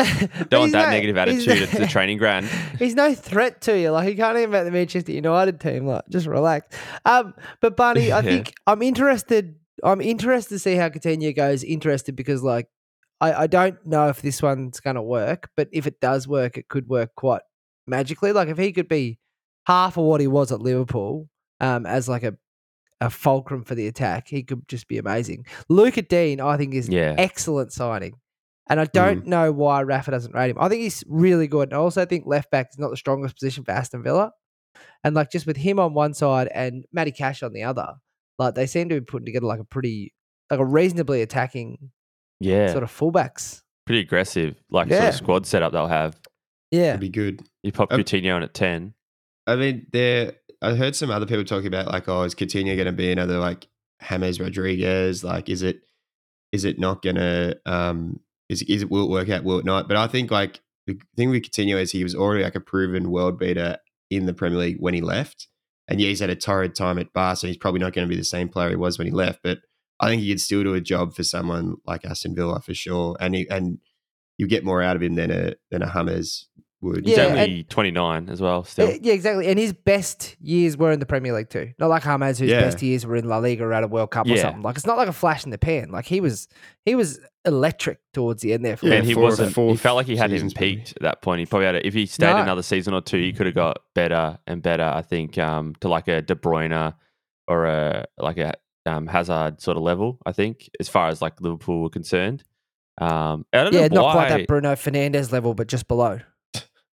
Don't 0.02 0.18
he's 0.20 0.50
want 0.58 0.72
that 0.72 0.86
no- 0.86 0.90
negative 0.90 1.16
attitude 1.16 1.46
no- 1.46 1.62
at 1.62 1.70
the 1.70 1.86
training 1.90 2.18
ground. 2.18 2.46
He's 2.78 2.94
no 2.94 3.14
threat 3.14 3.60
to 3.62 3.78
you. 3.78 3.90
Like 3.90 4.08
he 4.08 4.14
can't 4.14 4.36
even 4.36 4.50
make 4.50 4.64
the 4.64 4.70
Manchester 4.72 5.12
United 5.12 5.60
team. 5.60 5.86
Like 5.86 6.02
just 6.10 6.26
relax. 6.26 6.76
Um, 7.04 7.34
but 7.60 7.76
Barney, 7.76 8.10
I 8.10 8.16
Yeah. 8.20 8.22
think 8.22 8.54
I'm 8.66 8.82
interested. 8.82 9.56
I'm 9.84 10.00
interested 10.00 10.54
to 10.54 10.58
see 10.58 10.74
how 10.74 10.88
Coutinho 10.88 11.34
goes. 11.36 11.62
Interested 11.62 12.16
because 12.16 12.42
like 12.42 12.68
I, 13.20 13.32
I 13.32 13.46
don't 13.46 13.84
know 13.86 14.08
if 14.08 14.22
this 14.22 14.42
one's 14.42 14.80
gonna 14.80 15.02
work, 15.02 15.50
but 15.56 15.68
if 15.72 15.86
it 15.86 16.00
does 16.00 16.26
work, 16.26 16.56
it 16.58 16.68
could 16.68 16.88
work 16.88 17.14
quite 17.14 17.42
magically. 17.86 18.32
Like 18.32 18.48
if 18.48 18.58
he 18.58 18.72
could 18.72 18.88
be 18.88 19.18
half 19.66 19.96
of 19.98 20.04
what 20.04 20.20
he 20.20 20.26
was 20.26 20.50
at 20.50 20.60
Liverpool, 20.60 21.28
um, 21.60 21.86
as 21.86 22.08
like 22.08 22.24
a 22.24 22.36
a 23.00 23.10
fulcrum 23.10 23.62
for 23.64 23.74
the 23.74 23.86
attack, 23.86 24.28
he 24.28 24.42
could 24.42 24.66
just 24.68 24.88
be 24.88 24.98
amazing. 24.98 25.46
Lucas 25.68 26.04
Digne, 26.08 26.40
I 26.40 26.56
think, 26.56 26.74
is 26.74 26.88
Yeah. 26.88 27.14
excellent 27.18 27.72
signing. 27.72 28.14
And 28.68 28.80
I 28.80 28.84
don't 28.86 29.26
know 29.26 29.52
why 29.52 29.82
Rafa 29.82 30.10
doesn't 30.10 30.34
rate 30.34 30.50
him. 30.50 30.56
I 30.58 30.68
think 30.68 30.82
he's 30.82 31.04
really 31.06 31.46
good. 31.46 31.68
And 31.68 31.74
I 31.74 31.76
also 31.76 32.04
think 32.04 32.24
left 32.26 32.50
back 32.50 32.68
is 32.72 32.78
not 32.78 32.90
the 32.90 32.96
strongest 32.96 33.36
position 33.36 33.62
for 33.64 33.70
Aston 33.70 34.02
Villa. 34.02 34.32
And 35.04 35.14
like 35.14 35.30
just 35.30 35.46
with 35.46 35.56
him 35.56 35.78
on 35.78 35.94
one 35.94 36.14
side 36.14 36.48
and 36.52 36.84
Matty 36.92 37.12
Cash 37.12 37.42
on 37.44 37.52
the 37.52 37.62
other, 37.62 37.94
like 38.38 38.54
they 38.56 38.66
seem 38.66 38.88
to 38.88 38.96
be 38.96 39.04
putting 39.04 39.26
together 39.26 39.46
like 39.46 39.60
a 39.60 39.64
pretty, 39.64 40.12
like 40.50 40.58
a 40.58 40.64
reasonably 40.64 41.22
attacking 41.22 41.90
Yeah. 42.40 42.72
sort 42.72 42.82
of 42.82 42.90
fullbacks. 42.90 43.62
Pretty 43.86 44.00
aggressive, 44.00 44.56
like 44.70 44.88
sort 44.88 45.04
of 45.04 45.14
squad 45.14 45.46
setup 45.46 45.72
they'll 45.72 45.86
have. 45.86 46.18
Yeah. 46.72 46.88
It'd 46.90 47.00
be 47.00 47.08
good. 47.08 47.42
You 47.62 47.70
pop 47.70 47.92
Um, 47.92 48.00
Coutinho 48.00 48.36
in 48.36 48.42
at 48.42 48.52
10. 48.52 48.94
I 49.46 49.54
mean, 49.54 49.86
there. 49.92 50.32
I 50.66 50.74
heard 50.74 50.96
some 50.96 51.10
other 51.10 51.26
people 51.26 51.44
talking 51.44 51.68
about 51.68 51.86
like, 51.86 52.08
oh, 52.08 52.22
is 52.22 52.34
Coutinho 52.34 52.74
going 52.74 52.86
to 52.86 52.92
be 52.92 53.12
another 53.12 53.38
like 53.38 53.68
James 54.02 54.40
Rodriguez? 54.40 55.22
Like, 55.22 55.48
is 55.48 55.62
it 55.62 55.80
is 56.52 56.64
it 56.64 56.78
not 56.78 57.02
going 57.02 57.16
to 57.16 57.58
um 57.66 58.20
is 58.48 58.62
is 58.62 58.82
it 58.82 58.90
will 58.90 59.04
it 59.04 59.10
work 59.10 59.28
out? 59.28 59.44
Will 59.44 59.58
it 59.58 59.64
not? 59.64 59.86
But 59.88 59.96
I 59.96 60.08
think 60.08 60.30
like 60.30 60.60
the 60.86 60.98
thing 61.16 61.30
with 61.30 61.42
Coutinho 61.42 61.80
is 61.80 61.92
he 61.92 62.02
was 62.02 62.14
already 62.14 62.42
like 62.42 62.54
a 62.56 62.60
proven 62.60 63.10
world 63.10 63.38
beater 63.38 63.78
in 64.10 64.26
the 64.26 64.34
Premier 64.34 64.58
League 64.58 64.78
when 64.80 64.94
he 64.94 65.00
left, 65.00 65.48
and 65.88 66.00
yeah, 66.00 66.08
he's 66.08 66.20
had 66.20 66.30
a 66.30 66.36
torrid 66.36 66.74
time 66.74 66.98
at 66.98 67.12
Bar, 67.12 67.36
so 67.36 67.46
he's 67.46 67.56
probably 67.56 67.80
not 67.80 67.92
going 67.92 68.06
to 68.06 68.12
be 68.12 68.18
the 68.18 68.24
same 68.24 68.48
player 68.48 68.70
he 68.70 68.76
was 68.76 68.98
when 68.98 69.06
he 69.06 69.12
left. 69.12 69.40
But 69.42 69.58
I 70.00 70.08
think 70.08 70.22
he 70.22 70.28
could 70.28 70.40
still 70.40 70.64
do 70.64 70.74
a 70.74 70.80
job 70.80 71.14
for 71.14 71.22
someone 71.22 71.76
like 71.86 72.04
Aston 72.04 72.34
Villa 72.34 72.60
for 72.60 72.74
sure, 72.74 73.16
and 73.20 73.34
he, 73.34 73.48
and 73.48 73.78
you 74.36 74.46
get 74.48 74.64
more 74.64 74.82
out 74.82 74.96
of 74.96 75.02
him 75.02 75.14
than 75.14 75.30
a 75.30 75.54
than 75.70 75.82
a 75.82 75.88
Hummers 75.88 76.48
would. 76.86 77.06
He's 77.06 77.16
Yeah, 77.16 77.24
only 77.26 77.64
29 77.64 78.28
as 78.28 78.40
well, 78.40 78.64
still. 78.64 78.90
Yeah, 79.02 79.12
exactly. 79.12 79.46
And 79.48 79.58
his 79.58 79.72
best 79.72 80.36
years 80.40 80.76
were 80.76 80.90
in 80.92 81.00
the 81.00 81.06
Premier 81.06 81.32
League 81.34 81.50
too. 81.50 81.72
Not 81.78 81.88
like 81.90 82.02
James, 82.04 82.38
whose 82.38 82.50
Yeah. 82.50 82.60
best 82.60 82.80
years 82.82 83.04
were 83.04 83.16
in 83.16 83.28
La 83.28 83.38
Liga 83.38 83.64
or 83.64 83.72
at 83.72 83.82
a 83.84 83.86
World 83.86 84.10
Cup 84.10 84.26
or 84.26 84.30
Yeah. 84.30 84.42
something. 84.42 84.62
Like 84.62 84.76
it's 84.76 84.86
not 84.86 84.96
like 84.96 85.08
a 85.08 85.12
flash 85.12 85.44
in 85.44 85.50
the 85.50 85.58
pan. 85.58 85.90
Like 85.90 86.06
he 86.06 86.20
was, 86.20 86.48
he 86.84 86.94
was 86.94 87.20
electric 87.44 87.98
towards 88.12 88.42
the 88.42 88.52
end 88.52 88.64
there. 88.64 88.76
For 88.76 88.86
Yeah, 88.86 88.94
and 88.94 89.06
he 89.06 89.14
four- 89.14 89.24
wasn't. 89.24 89.48
He 89.48 89.54
fourth 89.54 89.80
felt 89.80 89.96
like 89.96 90.06
he 90.06 90.16
hadn't 90.16 90.36
even 90.36 90.48
seasons, 90.50 90.60
maybe. 90.60 90.76
peaked 90.76 90.92
at 90.96 91.02
that 91.02 91.22
point. 91.22 91.40
He 91.40 91.46
probably 91.46 91.66
had. 91.66 91.74
A, 91.76 91.86
if 91.86 91.94
he 91.94 92.06
stayed 92.06 92.32
No. 92.32 92.38
another 92.42 92.62
season 92.62 92.94
or 92.94 93.00
two, 93.00 93.18
he 93.18 93.32
could 93.32 93.46
have 93.46 93.54
got 93.54 93.78
better 93.94 94.38
and 94.46 94.62
better. 94.62 94.84
I 94.84 95.02
think 95.02 95.38
um, 95.38 95.74
to 95.80 95.88
like 95.88 96.08
a 96.08 96.22
De 96.22 96.34
Bruyne 96.34 96.94
or 97.48 97.66
a 97.66 98.06
like 98.18 98.38
a 98.38 98.54
um, 98.86 99.06
Hazard 99.06 99.60
sort 99.60 99.76
of 99.76 99.82
level. 99.82 100.18
I 100.26 100.32
think 100.32 100.68
as 100.80 100.88
far 100.88 101.08
as 101.08 101.20
like 101.22 101.40
Liverpool 101.40 101.82
were 101.82 101.90
concerned. 101.90 102.44
Um, 102.98 103.44
I 103.52 103.64
don't 103.64 103.74
yeah, 103.74 103.88
know 103.88 103.96
not 103.96 104.04
why. 104.06 104.12
quite 104.12 104.28
that 104.30 104.46
Bruno 104.48 104.72
Fernandes 104.74 105.30
level, 105.30 105.52
but 105.54 105.66
just 105.66 105.86
below. 105.86 106.20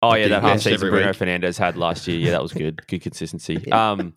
Oh 0.02 0.16
yeah, 0.16 0.28
that 0.30 0.42
half 0.42 0.62
season 0.62 0.90
Bruno. 0.90 1.10
Fernandes 1.14 1.58
had 1.58 1.78
last 1.78 2.08
year. 2.08 2.18
Yeah, 2.20 2.32
that 2.32 2.42
was 2.42 2.54
good. 2.54 2.86
Good 2.88 3.02
consistency. 3.02 3.64
Yeah. 3.68 3.92
Um, 3.92 4.14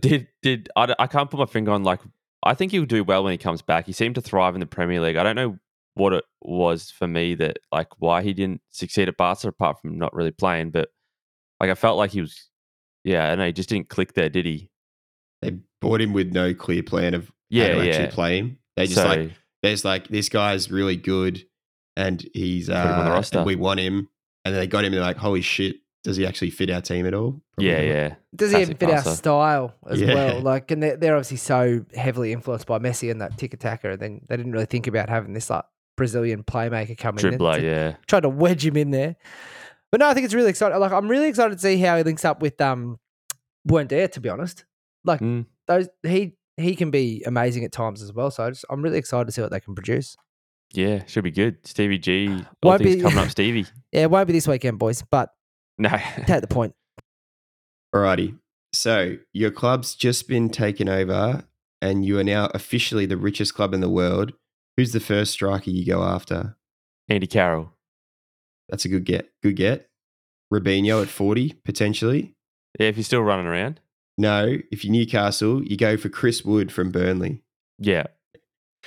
did 0.00 0.28
did 0.42 0.68
I, 0.76 0.94
I 0.98 1.06
can't 1.06 1.30
put 1.30 1.38
my 1.40 1.46
finger 1.46 1.72
on 1.72 1.82
like 1.82 2.00
I 2.42 2.54
think 2.54 2.70
he'll 2.72 2.84
do 2.86 3.02
well 3.02 3.24
when 3.24 3.32
he 3.32 3.38
comes 3.38 3.62
back. 3.62 3.86
He 3.86 3.92
seemed 3.92 4.14
to 4.14 4.20
thrive 4.20 4.54
in 4.54 4.60
the 4.60 4.66
Premier 4.66 5.00
League. 5.00 5.16
I 5.16 5.22
don't 5.24 5.34
know 5.36 5.58
what 5.94 6.12
it 6.12 6.24
was 6.42 6.90
for 6.90 7.08
me 7.08 7.34
that 7.36 7.58
like 7.72 7.88
why 7.98 8.22
he 8.22 8.32
didn't 8.32 8.60
succeed 8.70 9.08
at 9.08 9.16
Barca 9.16 9.48
apart 9.48 9.80
from 9.80 9.98
not 9.98 10.14
really 10.14 10.30
playing, 10.30 10.70
but 10.70 10.90
like 11.60 11.70
I 11.70 11.74
felt 11.74 11.96
like 11.98 12.12
he 12.12 12.20
was. 12.20 12.48
Yeah, 13.04 13.30
I 13.30 13.34
know. 13.36 13.46
He 13.46 13.52
just 13.52 13.68
didn't 13.68 13.88
click 13.88 14.14
there, 14.14 14.28
did 14.28 14.46
he? 14.46 14.70
They 15.42 15.58
bought 15.80 16.00
him 16.00 16.12
with 16.12 16.32
no 16.32 16.54
clear 16.54 16.82
plan 16.82 17.14
of 17.14 17.30
Yeah, 17.50 17.68
how 17.68 17.74
to 17.80 17.86
yeah. 17.86 17.92
actually 17.92 18.12
play 18.12 18.38
him. 18.38 18.58
They 18.76 18.86
just 18.86 19.00
so, 19.00 19.06
like 19.06 19.30
there's 19.62 19.84
like 19.84 20.08
this 20.08 20.28
guy's 20.28 20.70
really 20.70 20.96
good 20.96 21.44
and 21.96 22.24
he's 22.34 22.68
uh 22.70 22.74
on 22.74 23.04
the 23.04 23.10
roster. 23.10 23.38
and 23.38 23.46
we 23.46 23.56
want 23.56 23.80
him 23.80 24.08
and 24.46 24.54
then 24.54 24.60
they 24.60 24.66
got 24.66 24.80
him 24.84 24.92
and 24.92 24.94
they're 24.94 25.00
like 25.02 25.16
holy 25.16 25.42
shit 25.42 25.76
does 26.04 26.16
he 26.16 26.24
actually 26.24 26.50
fit 26.50 26.70
our 26.70 26.80
team 26.80 27.04
at 27.06 27.14
all 27.14 27.40
Probably 27.56 27.70
yeah, 27.72 27.76
not. 27.78 27.84
yeah, 27.86 28.14
Does 28.36 28.52
he 28.52 28.60
even 28.60 28.76
Classic 28.76 29.02
fit 29.04 29.08
our 29.08 29.14
style 29.16 29.74
as 29.90 30.00
Yeah. 30.00 30.14
well? 30.14 30.40
Like, 30.40 30.70
and 30.70 30.80
they're, 30.80 30.96
they're 30.96 31.14
obviously 31.16 31.38
so 31.38 31.84
heavily 31.96 32.32
influenced 32.32 32.66
by 32.68 32.78
Messi 32.78 33.10
and 33.10 33.20
that 33.22 33.36
tiki-taka. 33.36 33.90
And 33.92 34.00
then 34.00 34.20
they 34.28 34.36
didn't 34.36 34.52
really 34.52 34.66
think 34.66 34.86
about 34.86 35.08
having 35.08 35.32
this 35.32 35.50
like 35.50 35.64
Brazilian 35.96 36.44
playmaker 36.44 36.96
come 36.96 37.18
in. 37.18 37.26
and 37.26 37.38
dribbler. 37.40 37.60
Yeah, 37.60 37.96
Tried 38.06 38.20
to 38.20 38.28
wedge 38.28 38.64
him 38.64 38.76
in 38.76 38.92
there. 38.92 39.16
But 39.90 39.98
no, 39.98 40.08
I 40.08 40.14
think 40.14 40.26
it's 40.26 40.34
really 40.34 40.50
exciting. 40.50 40.78
Like, 40.78 40.92
I'm 40.92 41.08
really 41.08 41.26
excited 41.28 41.54
to 41.54 41.60
see 41.60 41.76
how 41.78 41.96
he 41.96 42.04
links 42.04 42.24
up 42.24 42.40
with 42.40 42.60
um 42.60 43.00
Buendia, 43.68 44.10
to 44.12 44.20
be 44.20 44.28
honest. 44.28 44.64
Like, 45.04 45.20
Mm. 45.20 45.46
those 45.66 45.88
he 46.04 46.36
he 46.56 46.76
can 46.76 46.90
be 46.92 47.22
amazing 47.26 47.64
at 47.64 47.72
times 47.72 48.00
as 48.00 48.12
well. 48.12 48.30
So 48.30 48.44
I 48.44 48.50
just, 48.50 48.64
I'm 48.70 48.80
really 48.80 48.98
excited 48.98 49.26
to 49.26 49.32
see 49.32 49.42
what 49.42 49.50
they 49.50 49.60
can 49.60 49.74
produce. 49.74 50.16
Yeah, 50.72 51.04
should 51.06 51.24
be 51.24 51.30
good. 51.30 51.58
Stevie 51.66 51.98
G, 51.98 52.28
all 52.28 52.42
Won't 52.70 52.82
things 52.82 52.96
be- 52.96 53.02
coming 53.02 53.18
up. 53.18 53.30
Stevie, 53.30 53.66
Yeah, 53.92 54.02
it 54.02 54.10
won't 54.10 54.26
be 54.26 54.32
this 54.32 54.46
weekend, 54.48 54.78
boys, 54.78 55.02
but 55.10 55.30
no, 55.78 55.90
take 56.26 56.40
the 56.40 56.46
point. 56.46 56.74
alrighty 57.94 58.36
so 58.72 59.16
your 59.32 59.50
club's 59.50 59.94
just 59.94 60.28
been 60.28 60.50
taken 60.50 60.88
over 60.88 61.44
and 61.80 62.04
you 62.04 62.18
are 62.18 62.24
now 62.24 62.46
officially 62.52 63.06
the 63.06 63.16
richest 63.16 63.54
club 63.54 63.72
in 63.72 63.80
the 63.80 63.88
world 63.88 64.32
who's 64.76 64.92
the 64.92 65.00
first 65.00 65.32
striker 65.32 65.70
you 65.70 65.86
go 65.86 66.02
after 66.02 66.56
Andy 67.08 67.26
Carroll. 67.26 67.72
that's 68.68 68.84
a 68.84 68.88
good 68.88 69.04
get 69.04 69.30
good 69.42 69.56
get 69.56 69.88
Robinho 70.52 71.00
at 71.02 71.08
40 71.08 71.54
potentially 71.64 72.34
Yeah, 72.78 72.88
if 72.88 72.96
you're 72.96 73.04
still 73.04 73.22
running 73.22 73.46
around. 73.46 73.80
no 74.18 74.58
if 74.70 74.84
you're 74.84 74.92
Newcastle 74.92 75.62
you 75.64 75.76
go 75.76 75.96
for 75.96 76.08
Chris 76.08 76.44
Wood 76.44 76.70
from 76.72 76.90
Burnley 76.90 77.42
Yeah. 77.78 78.06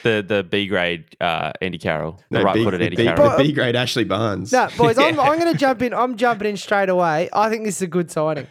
The 0.04 0.24
the 0.28 0.44
B 0.44 0.68
grade 0.68 1.16
uh, 1.20 1.52
Andy 1.62 1.78
Carroll, 1.78 2.22
the 2.30 2.40
no, 2.40 2.46
right 2.46 2.56
B, 2.56 2.64
footed 2.64 2.82
Andy 2.82 2.96
B, 2.96 3.04
Carroll. 3.06 3.38
the 3.38 3.44
B 3.44 3.52
grade 3.52 3.76
Ashley 3.76 4.06
Barnes 4.06 4.52
No, 4.52 4.70
boys, 4.78 4.98
I'm, 4.98 5.20
I'm 5.20 5.38
going 5.40 5.52
to 5.52 5.58
jump 5.58 5.82
in. 5.82 5.94
I'm 5.94 6.16
jumping 6.16 6.48
in 6.48 6.58
straight 6.58 6.90
away. 6.90 7.30
I 7.34 7.50
think 7.50 7.66
this 7.66 7.78
is 7.78 7.82
a 7.82 7.88
good 7.88 8.10
signing. 8.10 8.48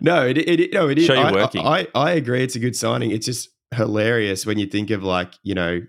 No, 0.00 0.26
it, 0.26 0.38
it, 0.38 0.60
it- 0.60 0.72
no, 0.72 0.88
it 0.88 0.98
is. 0.98 1.06
Show 1.06 1.14
you 1.14 1.20
I, 1.20 1.32
working. 1.32 1.66
I, 1.66 1.86
I 1.94 2.12
agree. 2.12 2.42
It's 2.42 2.56
a 2.56 2.58
good 2.60 2.76
signing. 2.76 3.10
It's 3.10 3.26
just 3.26 3.48
hilarious 3.74 4.46
when 4.46 4.58
you 4.58 4.66
think 4.66 4.90
of 4.90 5.02
like 5.02 5.34
you 5.42 5.54
know 5.54 5.80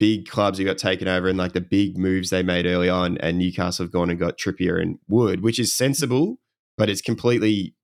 big 0.00 0.28
clubs 0.28 0.58
who 0.58 0.64
got 0.64 0.78
taken 0.78 1.08
over 1.08 1.28
and 1.28 1.36
like 1.38 1.52
the 1.52 1.60
big 1.60 1.98
moves 1.98 2.30
they 2.30 2.42
made 2.42 2.66
early 2.66 2.88
on, 2.88 3.18
and 3.18 3.38
Newcastle 3.38 3.84
have 3.84 3.92
gone 3.92 4.10
and 4.10 4.18
got 4.18 4.38
Trippier 4.38 4.80
and 4.80 4.98
Wood, 5.08 5.42
which 5.42 5.58
is 5.58 5.74
sensible, 5.74 6.38
but 6.76 6.88
it's 6.88 7.00
completely 7.02 7.74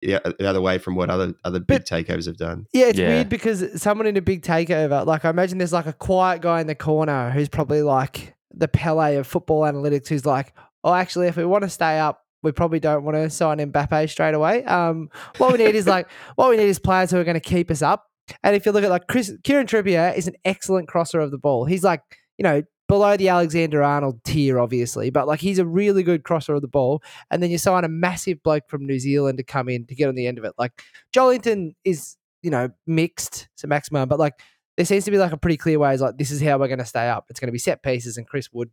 yeah, 0.00 0.18
the 0.24 0.46
other 0.48 0.60
way 0.60 0.78
from 0.78 0.94
what 0.94 1.10
other 1.10 1.34
other 1.44 1.58
big 1.60 1.84
But- 1.84 1.86
takeovers 1.86 2.26
have 2.26 2.36
done. 2.36 2.66
Yeah, 2.72 2.86
it's 2.86 2.98
Yeah. 2.98 3.08
weird 3.08 3.28
because 3.28 3.80
someone 3.80 4.06
in 4.06 4.16
a 4.16 4.22
big 4.22 4.42
takeover, 4.42 5.04
like 5.06 5.24
I 5.24 5.30
imagine 5.30 5.58
there's 5.58 5.72
like 5.72 5.86
a 5.86 5.92
quiet 5.92 6.42
guy 6.42 6.60
in 6.60 6.66
the 6.66 6.74
corner 6.74 7.30
who's 7.30 7.48
probably 7.48 7.82
like 7.82 8.34
the 8.54 8.68
Pele 8.68 9.16
of 9.16 9.26
football 9.26 9.62
analytics 9.62 10.08
who's 10.08 10.24
like, 10.26 10.52
oh, 10.84 10.94
actually, 10.94 11.26
if 11.26 11.36
we 11.36 11.44
want 11.44 11.62
to 11.64 11.68
stay 11.70 11.98
up, 11.98 12.22
we 12.42 12.52
probably 12.52 12.78
don't 12.80 13.02
want 13.04 13.16
to 13.16 13.28
sign 13.28 13.58
Mbappe 13.58 14.08
straight 14.08 14.34
away. 14.34 14.64
Um, 14.64 15.10
what 15.38 15.52
we 15.52 15.58
need 15.64 15.74
is 15.74 15.86
like, 15.86 16.06
what 16.36 16.48
we 16.50 16.56
need 16.56 16.68
is 16.68 16.78
players 16.78 17.10
who 17.10 17.18
are 17.18 17.24
going 17.24 17.34
to 17.34 17.40
keep 17.40 17.70
us 17.70 17.82
up. 17.82 18.04
And 18.42 18.54
if 18.56 18.64
you 18.66 18.72
look 18.72 18.84
at 18.84 18.90
like 18.90 19.06
Chris, 19.08 19.32
Kieran 19.44 19.66
Trippier 19.66 20.16
is 20.16 20.26
an 20.28 20.34
excellent 20.44 20.88
crosser 20.88 21.20
of 21.20 21.30
the 21.30 21.38
ball. 21.38 21.64
He's 21.64 21.84
like, 21.84 22.02
you 22.38 22.42
know, 22.44 22.62
below 22.88 23.16
the 23.16 23.28
Alexander 23.28 23.82
Arnold 23.82 24.22
tier, 24.24 24.58
obviously, 24.58 25.10
but 25.10 25.26
like 25.26 25.40
he's 25.40 25.58
a 25.58 25.66
really 25.66 26.02
good 26.02 26.24
crosser 26.24 26.54
of 26.54 26.62
the 26.62 26.68
ball. 26.68 27.02
And 27.30 27.42
then 27.42 27.50
you 27.50 27.58
sign 27.58 27.84
a 27.84 27.88
massive 27.88 28.42
bloke 28.42 28.68
from 28.68 28.86
New 28.86 28.98
Zealand 28.98 29.38
to 29.38 29.44
come 29.44 29.68
in 29.68 29.86
to 29.86 29.94
get 29.94 30.08
on 30.08 30.14
the 30.14 30.26
end 30.26 30.38
of 30.38 30.44
it. 30.44 30.52
Like 30.58 30.82
Joelinton 31.14 31.74
is, 31.84 32.16
you 32.42 32.50
know, 32.50 32.70
mixed 32.86 33.48
to 33.58 33.66
maximum, 33.66 34.08
but 34.08 34.18
like 34.18 34.34
there 34.76 34.86
seems 34.86 35.04
to 35.06 35.10
be 35.10 35.18
like 35.18 35.32
a 35.32 35.36
pretty 35.36 35.56
clear 35.56 35.78
way. 35.78 35.94
Is 35.94 36.00
like 36.00 36.18
this 36.18 36.30
is 36.30 36.40
how 36.40 36.58
we're 36.58 36.68
going 36.68 36.78
to 36.78 36.84
stay 36.84 37.08
up. 37.08 37.26
It's 37.28 37.40
going 37.40 37.48
to 37.48 37.52
be 37.52 37.58
set 37.58 37.82
pieces 37.82 38.16
and 38.16 38.26
Chris 38.26 38.52
Wood 38.52 38.70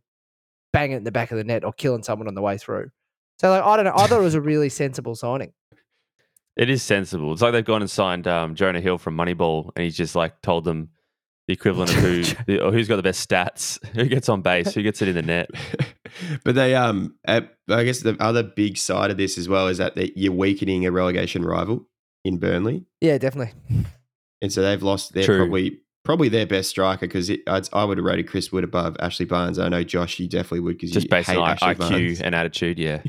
bang 0.72 0.92
it 0.92 0.96
in 0.96 1.04
the 1.04 1.12
back 1.12 1.30
of 1.30 1.38
the 1.38 1.44
net 1.44 1.64
or 1.64 1.72
killing 1.72 2.02
someone 2.02 2.28
on 2.28 2.34
the 2.34 2.42
way 2.42 2.58
through. 2.58 2.90
So 3.38 3.50
like 3.50 3.62
I 3.62 3.76
don't 3.76 3.84
know. 3.84 3.94
I 3.96 4.06
thought 4.06 4.20
it 4.20 4.24
was 4.24 4.34
a 4.34 4.40
really 4.40 4.68
sensible 4.68 5.14
signing. 5.14 5.52
It 6.56 6.70
is 6.70 6.84
sensible. 6.84 7.32
It's 7.32 7.42
like 7.42 7.52
they've 7.52 7.64
gone 7.64 7.82
and 7.82 7.90
signed 7.90 8.28
um, 8.28 8.54
Jonah 8.54 8.80
Hill 8.80 8.98
from 8.98 9.16
Moneyball, 9.16 9.72
and 9.74 9.82
he's 9.82 9.96
just 9.96 10.14
like 10.14 10.40
told 10.40 10.64
them 10.64 10.90
the 11.46 11.54
equivalent 11.54 11.90
of 11.90 11.96
who 11.96 12.22
the, 12.46 12.60
or 12.60 12.72
who's 12.72 12.88
got 12.88 12.96
the 12.96 13.02
best 13.02 13.28
stats, 13.28 13.84
who 13.94 14.06
gets 14.06 14.28
on 14.28 14.42
base, 14.42 14.74
who 14.74 14.82
gets 14.82 15.02
it 15.02 15.08
in 15.08 15.14
the 15.14 15.22
net. 15.22 15.50
but 16.44 16.54
they 16.54 16.74
um, 16.74 17.14
at, 17.26 17.54
I 17.68 17.84
guess 17.84 18.00
the 18.00 18.16
other 18.20 18.42
big 18.42 18.76
side 18.76 19.10
of 19.10 19.16
this 19.16 19.38
as 19.38 19.48
well 19.48 19.68
is 19.68 19.78
that 19.78 19.94
they, 19.94 20.12
you're 20.14 20.32
weakening 20.32 20.86
a 20.86 20.90
relegation 20.90 21.44
rival 21.44 21.86
in 22.24 22.38
Burnley. 22.38 22.86
Yeah, 23.00 23.18
definitely. 23.18 23.52
And 24.40 24.52
so 24.52 24.62
they've 24.62 24.82
lost 24.82 25.12
their 25.12 25.24
True. 25.24 25.38
probably 25.38 25.80
probably 26.04 26.28
their 26.28 26.46
best 26.46 26.68
striker 26.68 27.06
because 27.06 27.30
I 27.46 27.84
would 27.84 27.96
have 27.96 28.04
rated 28.04 28.28
Chris 28.28 28.52
Wood 28.52 28.62
above 28.62 28.94
Ashley 29.00 29.24
Barnes. 29.24 29.58
I 29.58 29.70
know 29.70 29.82
Josh, 29.82 30.18
you 30.18 30.28
definitely 30.28 30.60
would 30.60 30.76
because 30.76 30.90
Just 30.90 31.04
you 31.04 31.10
based 31.10 31.30
hate 31.30 31.38
on 31.38 31.48
Ashley 31.48 31.74
IQ 31.74 31.78
Barnes. 31.78 32.20
and 32.20 32.34
attitude. 32.34 32.78
Yeah. 32.78 33.00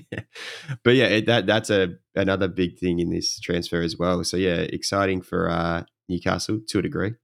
but 0.84 0.96
yeah, 0.96 1.08
it, 1.08 1.26
that 1.26 1.46
that's 1.46 1.70
a 1.70 1.96
another 2.16 2.48
big 2.48 2.80
thing 2.80 3.00
in 3.00 3.10
this 3.10 3.40
transfer 3.40 3.82
as 3.82 3.98
well. 3.98 4.24
So 4.24 4.38
yeah, 4.38 4.56
exciting 4.56 5.22
for 5.22 5.50
uh, 5.50 5.84
Newcastle 6.08 6.62
to 6.70 6.80
a 6.80 6.82
degree. 6.82 7.16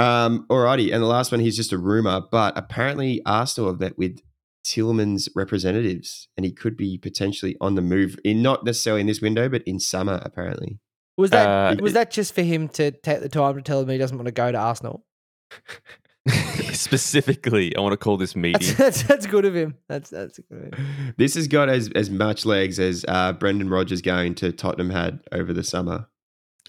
Um, 0.00 0.46
alrighty, 0.48 0.92
and 0.92 1.02
the 1.02 1.06
last 1.06 1.30
one 1.32 1.40
here's 1.40 1.56
just 1.56 1.72
a 1.72 1.78
rumor, 1.78 2.22
but 2.30 2.56
apparently 2.56 3.20
Arsenal 3.26 3.70
have 3.70 3.80
met 3.80 3.98
with 3.98 4.20
Tielemans 4.64 5.28
representatives, 5.34 6.28
and 6.36 6.44
he 6.44 6.52
could 6.52 6.76
be 6.76 6.98
potentially 6.98 7.56
on 7.60 7.74
the 7.74 7.82
move 7.82 8.18
in 8.24 8.42
not 8.42 8.64
necessarily 8.64 9.00
in 9.00 9.06
this 9.06 9.20
window, 9.20 9.48
but 9.48 9.62
in 9.66 9.80
summer 9.80 10.20
apparently. 10.24 10.78
Was 11.16 11.30
that 11.30 11.46
Uh, 11.48 11.76
was 11.82 11.92
that 11.94 12.10
just 12.10 12.34
for 12.34 12.42
him 12.42 12.68
to 12.70 12.90
take 12.92 13.20
the 13.20 13.28
time 13.28 13.54
to 13.56 13.62
tell 13.62 13.80
him 13.80 13.88
he 13.88 13.98
doesn't 13.98 14.16
want 14.16 14.26
to 14.26 14.32
go 14.32 14.50
to 14.52 14.58
Arsenal? 14.58 15.04
Specifically, 16.72 17.74
I 17.76 17.80
want 17.80 17.92
to 17.92 17.96
call 17.96 18.16
this 18.16 18.34
That's, 18.34 18.36
meeting. 18.36 18.74
that's, 18.76 19.02
that's 19.02 19.26
good 19.26 19.44
of 19.44 19.54
him. 19.54 19.76
That's 19.88 20.10
that's 20.10 20.38
good. 20.50 20.72
Of 20.72 20.78
him. 20.78 21.14
This 21.16 21.34
has 21.34 21.48
got 21.48 21.68
as 21.68 21.90
as 21.94 22.10
much 22.10 22.44
legs 22.44 22.78
as 22.78 23.04
uh, 23.08 23.32
Brendan 23.32 23.68
Rodgers 23.70 24.02
going 24.02 24.34
to 24.36 24.52
Tottenham 24.52 24.90
had 24.90 25.20
over 25.32 25.52
the 25.52 25.64
summer. 25.64 26.08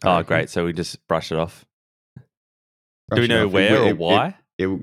Oh, 0.04 0.24
great. 0.24 0.50
So 0.50 0.66
we 0.66 0.74
just 0.74 1.06
brush 1.08 1.32
it 1.32 1.38
off. 1.38 1.66
Brush 3.12 3.18
Do 3.18 3.22
we 3.22 3.28
know 3.28 3.46
off. 3.48 3.52
Where 3.54 3.72
will- 3.74 3.86
or 3.86 3.90
it- 3.90 3.98
why? 3.98 4.36
It, 4.58 4.68
it, 4.68 4.80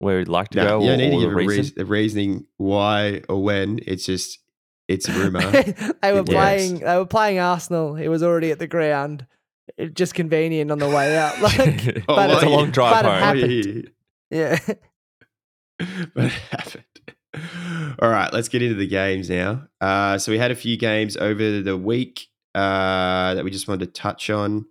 Where 0.00 0.18
we'd 0.18 0.28
like 0.28 0.50
to 0.50 0.58
no, 0.58 0.64
go 0.66 0.80
you 0.82 0.88
don't 0.90 0.98
need 0.98 1.10
to 1.10 1.20
give 1.20 1.32
a, 1.32 1.34
reason? 1.34 1.56
reas- 1.56 1.72
a 1.78 1.84
reasoning 1.84 2.46
why 2.56 3.22
or 3.28 3.42
when. 3.42 3.80
It's 3.86 4.04
just 4.06 4.38
it's 4.86 5.08
a 5.08 5.12
rumor. 5.12 5.40
they 6.02 6.12
were 6.12 6.20
It 6.20 6.26
playing. 6.26 6.72
works. 6.74 6.84
They 6.84 6.96
were 6.96 7.06
playing 7.06 7.38
Arsenal. 7.40 7.96
It 7.96 8.08
was 8.08 8.22
already 8.22 8.50
at 8.50 8.58
the 8.58 8.66
ground. 8.68 9.26
It, 9.76 9.94
just 9.94 10.14
convenient 10.14 10.70
on 10.70 10.78
the 10.78 10.88
way 10.88 11.16
out. 11.16 11.38
Like, 11.42 12.04
Oh, 12.08 12.16
but 12.16 12.30
it's 12.30 12.42
a 12.42 12.48
long 12.48 12.70
drive 12.70 13.02
but 13.02 13.04
it 13.04 13.22
home. 13.22 13.38
happened. 13.38 13.90
yeah. 14.30 14.58
but 16.14 16.24
it 16.24 16.32
happened. 16.50 16.84
All 18.00 18.08
right, 18.10 18.32
let's 18.32 18.48
get 18.48 18.62
into 18.62 18.74
the 18.76 18.86
games 18.86 19.28
now. 19.28 19.68
Uh, 19.80 20.18
so 20.18 20.32
we 20.32 20.38
had 20.38 20.50
a 20.50 20.54
few 20.56 20.76
games 20.76 21.16
over 21.16 21.60
the 21.60 21.76
week 21.76 22.26
uh, 22.54 23.34
that 23.34 23.44
we 23.44 23.50
just 23.50 23.68
wanted 23.68 23.86
to 23.86 23.92
touch 24.00 24.30
on. 24.30 24.66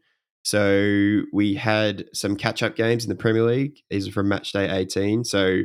So 0.47 1.23
we 1.33 1.55
had 1.55 2.05
some 2.13 2.37
catch-up 2.37 2.77
games 2.77 3.03
in 3.03 3.09
the 3.09 3.17
Premier 3.17 3.43
League. 3.43 3.79
These 3.89 4.07
are 4.07 4.13
from 4.13 4.29
match 4.29 4.53
day 4.53 4.69
18. 4.69 5.25
So 5.25 5.63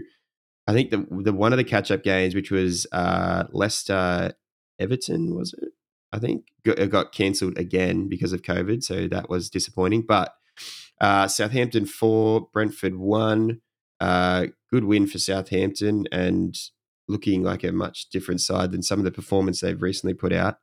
I 0.66 0.72
think 0.72 0.90
the 0.90 1.06
the 1.08 1.32
one 1.32 1.52
of 1.52 1.56
the 1.56 1.62
catch-up 1.62 2.02
games, 2.02 2.34
which 2.34 2.50
was 2.50 2.84
uh, 2.90 3.44
Leicester 3.52 4.32
Everton, 4.80 5.36
was 5.36 5.54
it? 5.54 5.68
I 6.12 6.18
think 6.18 6.46
it 6.64 6.90
got 6.90 7.12
cancelled 7.12 7.58
again 7.58 8.08
because 8.08 8.32
of 8.32 8.42
COVID. 8.42 8.82
So 8.82 9.06
that 9.06 9.30
was 9.30 9.48
disappointing. 9.48 10.02
But 10.02 10.34
uh, 11.00 11.28
Southampton 11.28 11.86
four, 11.86 12.48
Brentford 12.52 12.96
one. 12.96 13.60
Uh, 14.00 14.46
good 14.68 14.82
win 14.82 15.06
for 15.06 15.18
Southampton 15.18 16.08
and 16.10 16.58
looking 17.06 17.44
like 17.44 17.62
a 17.62 17.70
much 17.70 18.08
different 18.08 18.40
side 18.40 18.72
than 18.72 18.82
some 18.82 18.98
of 18.98 19.04
the 19.04 19.12
performance 19.12 19.60
they've 19.60 19.80
recently 19.80 20.14
put 20.14 20.32
out. 20.32 20.56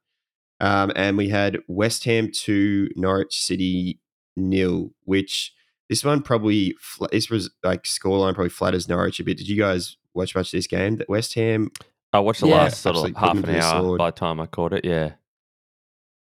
Um, 0.60 0.91
and 0.93 1.15
we 1.15 1.29
had 1.29 1.60
West 1.69 2.03
Ham 2.03 2.32
2, 2.34 2.89
Norwich 2.97 3.41
City 3.41 4.01
nil, 4.39 4.91
which 5.06 5.54
this 5.89 6.04
one 6.04 6.21
probably, 6.21 6.75
this 7.12 7.30
was 7.30 7.49
like 7.63 7.84
scoreline 7.84 8.34
probably 8.34 8.49
flatters 8.49 8.88
Norwich 8.88 9.19
a 9.19 9.23
bit. 9.23 9.38
Did 9.38 9.47
you 9.49 9.58
guys 9.58 9.97
watch 10.13 10.36
much 10.36 10.47
of 10.47 10.58
this 10.58 10.67
game? 10.67 10.97
That 10.97 11.10
West 11.10 11.34
Ham, 11.36 11.71
I 12.13 12.19
watched 12.19 12.41
the 12.41 12.47
Yeah. 12.47 12.56
last 12.56 12.82
sort 12.82 12.95
of 12.95 13.15
half 13.15 13.36
an 13.38 13.49
hour 13.49 13.82
sword. 13.82 13.97
by 13.99 14.10
the 14.12 14.15
time 14.15 14.39
I 14.39 14.45
caught 14.47 14.73
it. 14.73 14.86
Yeah. 14.86 15.13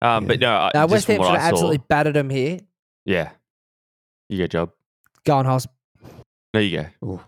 Um, 0.02 0.24
Yeah. 0.24 0.28
But 0.28 0.40
no, 0.40 0.52
I- 0.56 0.72
Now 0.74 0.82
just 0.88 0.92
West 0.92 1.08
Ham 1.08 1.18
should 1.22 1.26
have 1.28 1.54
absolutely 1.54 1.78
battered 1.90 2.16
him 2.18 2.30
here. 2.30 2.60
yeah. 3.06 3.32
You 4.30 4.38
get 4.38 4.44
a 4.46 4.48
job. 4.48 4.72
Go 5.24 5.38
on, 5.38 5.46
Hoss. 5.46 5.68
There 6.54 6.62
you 6.64 6.78
go. 6.82 6.88
oh, 7.04 7.24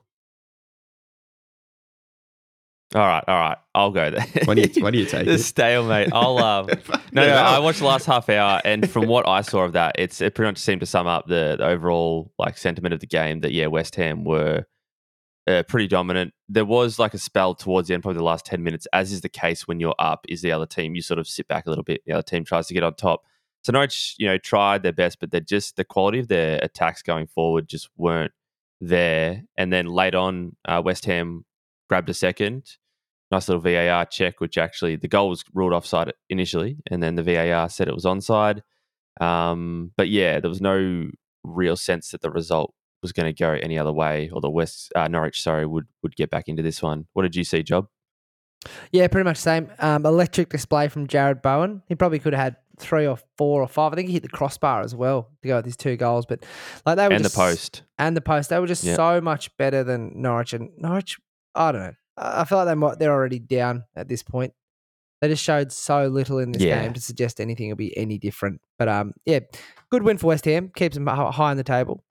All 2.96 3.06
right, 3.06 3.24
all 3.28 3.38
right. 3.38 3.58
I'll 3.76 3.92
go 3.92 4.10
there. 4.10 4.26
why, 4.46 4.54
do 4.54 4.62
you, 4.62 4.68
do 4.68 4.98
you 4.98 5.06
take 5.08 5.26
the 5.26 5.38
stalemate. 5.38 6.10
I'll 6.14 6.38
um. 6.44 6.68
No, 7.12 7.28
no, 7.28 7.34
I 7.34 7.60
watched 7.60 7.80
the 7.80 7.86
last 7.86 8.06
half 8.06 8.30
hour, 8.30 8.62
and 8.64 8.90
from 8.90 9.08
what 9.08 9.28
I 9.28 9.42
saw 9.42 9.66
of 9.66 9.74
that, 9.74 9.96
it's 10.00 10.22
it 10.22 10.36
pretty 10.36 10.50
much 10.50 10.58
seemed 10.58 10.80
to 10.82 10.86
sum 10.86 11.06
up 11.06 11.28
the, 11.28 11.56
the 11.58 11.66
overall 11.66 12.32
like 12.40 12.58
sentiment 12.58 12.94
of 12.94 13.02
the 13.02 13.08
game. 13.08 13.42
That 13.42 13.52
yeah, 13.52 13.68
West 13.68 13.96
Ham 13.96 14.24
were 14.24 14.66
uh, 15.48 15.64
pretty 15.68 15.88
dominant. 15.88 16.34
There 16.48 16.64
was 16.64 16.98
like 16.98 17.14
a 17.14 17.18
spell 17.18 17.56
towards 17.56 17.90
the 17.90 17.94
end, 17.94 18.04
probably 18.04 18.20
the 18.20 18.24
last 18.24 18.46
ten 18.46 18.64
minutes, 18.64 18.88
as 18.94 19.12
is 19.12 19.20
the 19.20 19.30
case 19.30 19.68
when 19.68 19.82
you're 19.82 19.96
up. 20.00 20.26
Is 20.30 20.42
the 20.42 20.54
other 20.54 20.66
team 20.66 20.96
you 20.96 21.02
sort 21.02 21.20
of 21.20 21.28
sit 21.28 21.50
back 21.50 21.66
a 21.66 21.70
little 21.70 21.84
bit? 21.84 22.02
The 22.06 22.14
other 22.14 22.24
team 22.24 22.46
tries 22.46 22.68
to 22.68 22.74
get 22.74 22.84
on 22.84 22.96
top. 22.96 23.24
So 23.64 23.74
Norwich, 23.74 24.16
you 24.18 24.28
know, 24.28 24.38
tried 24.38 24.84
their 24.84 24.94
best, 24.94 25.20
but 25.20 25.30
they're 25.30 25.42
just 25.42 25.76
the 25.76 25.84
quality 25.84 26.20
of 26.20 26.30
their 26.30 26.58
attacks 26.64 27.02
going 27.02 27.28
forward 27.28 27.68
just 27.68 27.90
weren't 27.98 28.32
there. 28.80 29.44
And 29.58 29.74
then 29.74 29.88
late 29.88 30.16
on, 30.16 30.56
uh, 30.66 30.82
West 30.86 31.04
Ham 31.04 31.44
grabbed 31.90 32.10
a 32.10 32.14
second. 32.14 32.64
Nice 33.32 33.50
little 33.50 33.62
VAR 33.62 34.06
check, 34.06 34.40
which 34.40 34.58
actually 34.58 34.96
the 34.96 35.08
goal 35.08 35.30
was 35.30 35.44
ruled 35.54 35.74
offside 35.74 36.14
initially, 36.30 36.78
and 36.90 37.04
then 37.04 37.16
the 37.16 37.24
VAR 37.24 37.68
said 37.70 37.88
it 37.88 37.94
was 37.94 38.06
onside. 38.06 38.62
Um, 39.20 39.92
but 39.98 40.10
yeah, 40.10 40.40
there 40.40 40.50
was 40.50 40.62
no 40.62 41.10
real 41.44 41.76
sense 41.76 42.12
that 42.12 42.22
the 42.22 42.32
result 42.32 42.74
was 43.04 43.12
going 43.12 43.26
to 43.26 43.34
go 43.34 43.52
any 43.52 43.78
other 43.78 43.92
way, 43.92 44.30
or 44.32 44.42
the 44.42 44.50
West 44.50 44.92
uh, 44.96 45.08
Norwich, 45.08 45.42
sorry, 45.42 45.66
would 45.66 45.86
would 46.04 46.16
get 46.16 46.30
back 46.30 46.48
into 46.48 46.64
this 46.64 46.82
one. 46.82 47.08
What 47.14 47.24
did 47.24 47.36
you 47.36 47.44
see, 47.44 47.64
Job? 47.64 47.88
Yeah, 48.92 49.08
pretty 49.08 49.24
much 49.26 49.38
same. 49.38 49.70
Um, 49.80 50.06
electric 50.06 50.50
display 50.50 50.88
from 50.88 51.08
Jarrod 51.08 51.42
Bowen. 51.42 51.84
He 51.88 51.96
probably 51.96 52.20
could 52.20 52.34
have 52.34 52.42
had 52.44 52.56
three 52.80 53.08
or 53.08 53.18
four 53.38 53.62
or 53.62 53.68
five. 53.68 53.94
I 53.94 53.96
think 53.96 54.08
he 54.08 54.14
hit 54.14 54.24
the 54.24 54.30
crossbar 54.30 54.82
as 54.82 54.94
well 54.96 55.30
to 55.42 55.48
go 55.48 55.56
with 55.58 55.66
his 55.66 55.78
two 55.78 55.96
goals. 55.96 56.26
But 56.26 56.44
like 56.86 56.98
they 56.98 57.08
were 57.08 57.14
And 57.14 57.24
the 57.26 57.30
post. 57.30 57.84
and 57.98 58.16
the 58.18 58.22
post, 58.22 58.50
they 58.50 58.60
were 58.60 58.68
just 58.68 58.84
Yep. 58.84 58.96
so 58.96 59.22
much 59.22 59.56
better 59.58 59.84
than 59.84 60.12
Norwich. 60.22 60.54
And 60.54 60.70
Norwich, 60.78 61.18
I 61.58 61.72
don't 61.72 61.82
know. 61.82 61.94
I 62.18 62.42
I 62.42 62.46
feel 62.46 62.58
like 62.60 62.68
they 62.68 62.76
might, 62.76 63.00
they're 63.00 63.12
already 63.12 63.40
down 63.40 63.84
at 63.96 64.08
this 64.08 64.24
point. 64.24 64.54
They 65.22 65.28
just 65.30 65.44
showed 65.44 65.72
so 65.72 66.08
little 66.08 66.38
in 66.40 66.52
this 66.52 66.62
Yeah. 66.62 66.82
game 66.84 66.94
to 66.94 67.02
suggest 67.02 67.40
anything 67.42 67.70
will 67.70 67.76
be 67.76 67.96
any 67.98 68.18
different. 68.20 68.62
But 68.78 68.88
um, 68.88 69.14
yeah, 69.26 69.40
good 69.90 70.04
win 70.04 70.18
for 70.18 70.28
West 70.28 70.46
Ham. 70.46 70.72
Keeps 70.76 70.96
them 70.96 71.08
high 71.08 71.52
on 71.52 71.58
the 71.58 71.64
table. 71.64 72.04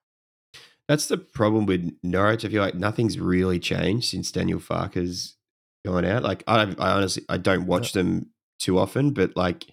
That's 0.89 1.07
the 1.09 1.19
problem 1.19 1.67
with 1.67 1.93
Norwich. 2.03 2.45
I 2.45 2.49
feel 2.49 2.63
like 2.63 2.75
nothing's 2.75 3.19
really 3.19 3.59
changed 3.59 4.09
since 4.09 4.31
Daniel 4.33 4.61
Farke's 4.61 5.37
gone 5.85 6.05
out. 6.05 6.23
Like 6.25 6.43
I, 6.47 6.63
I 6.79 6.91
honestly, 6.91 7.25
I 7.29 7.39
don't 7.39 7.67
watch 7.67 7.93
them 7.93 8.31
too 8.59 8.79
often, 8.79 9.13
but 9.13 9.37
like 9.37 9.67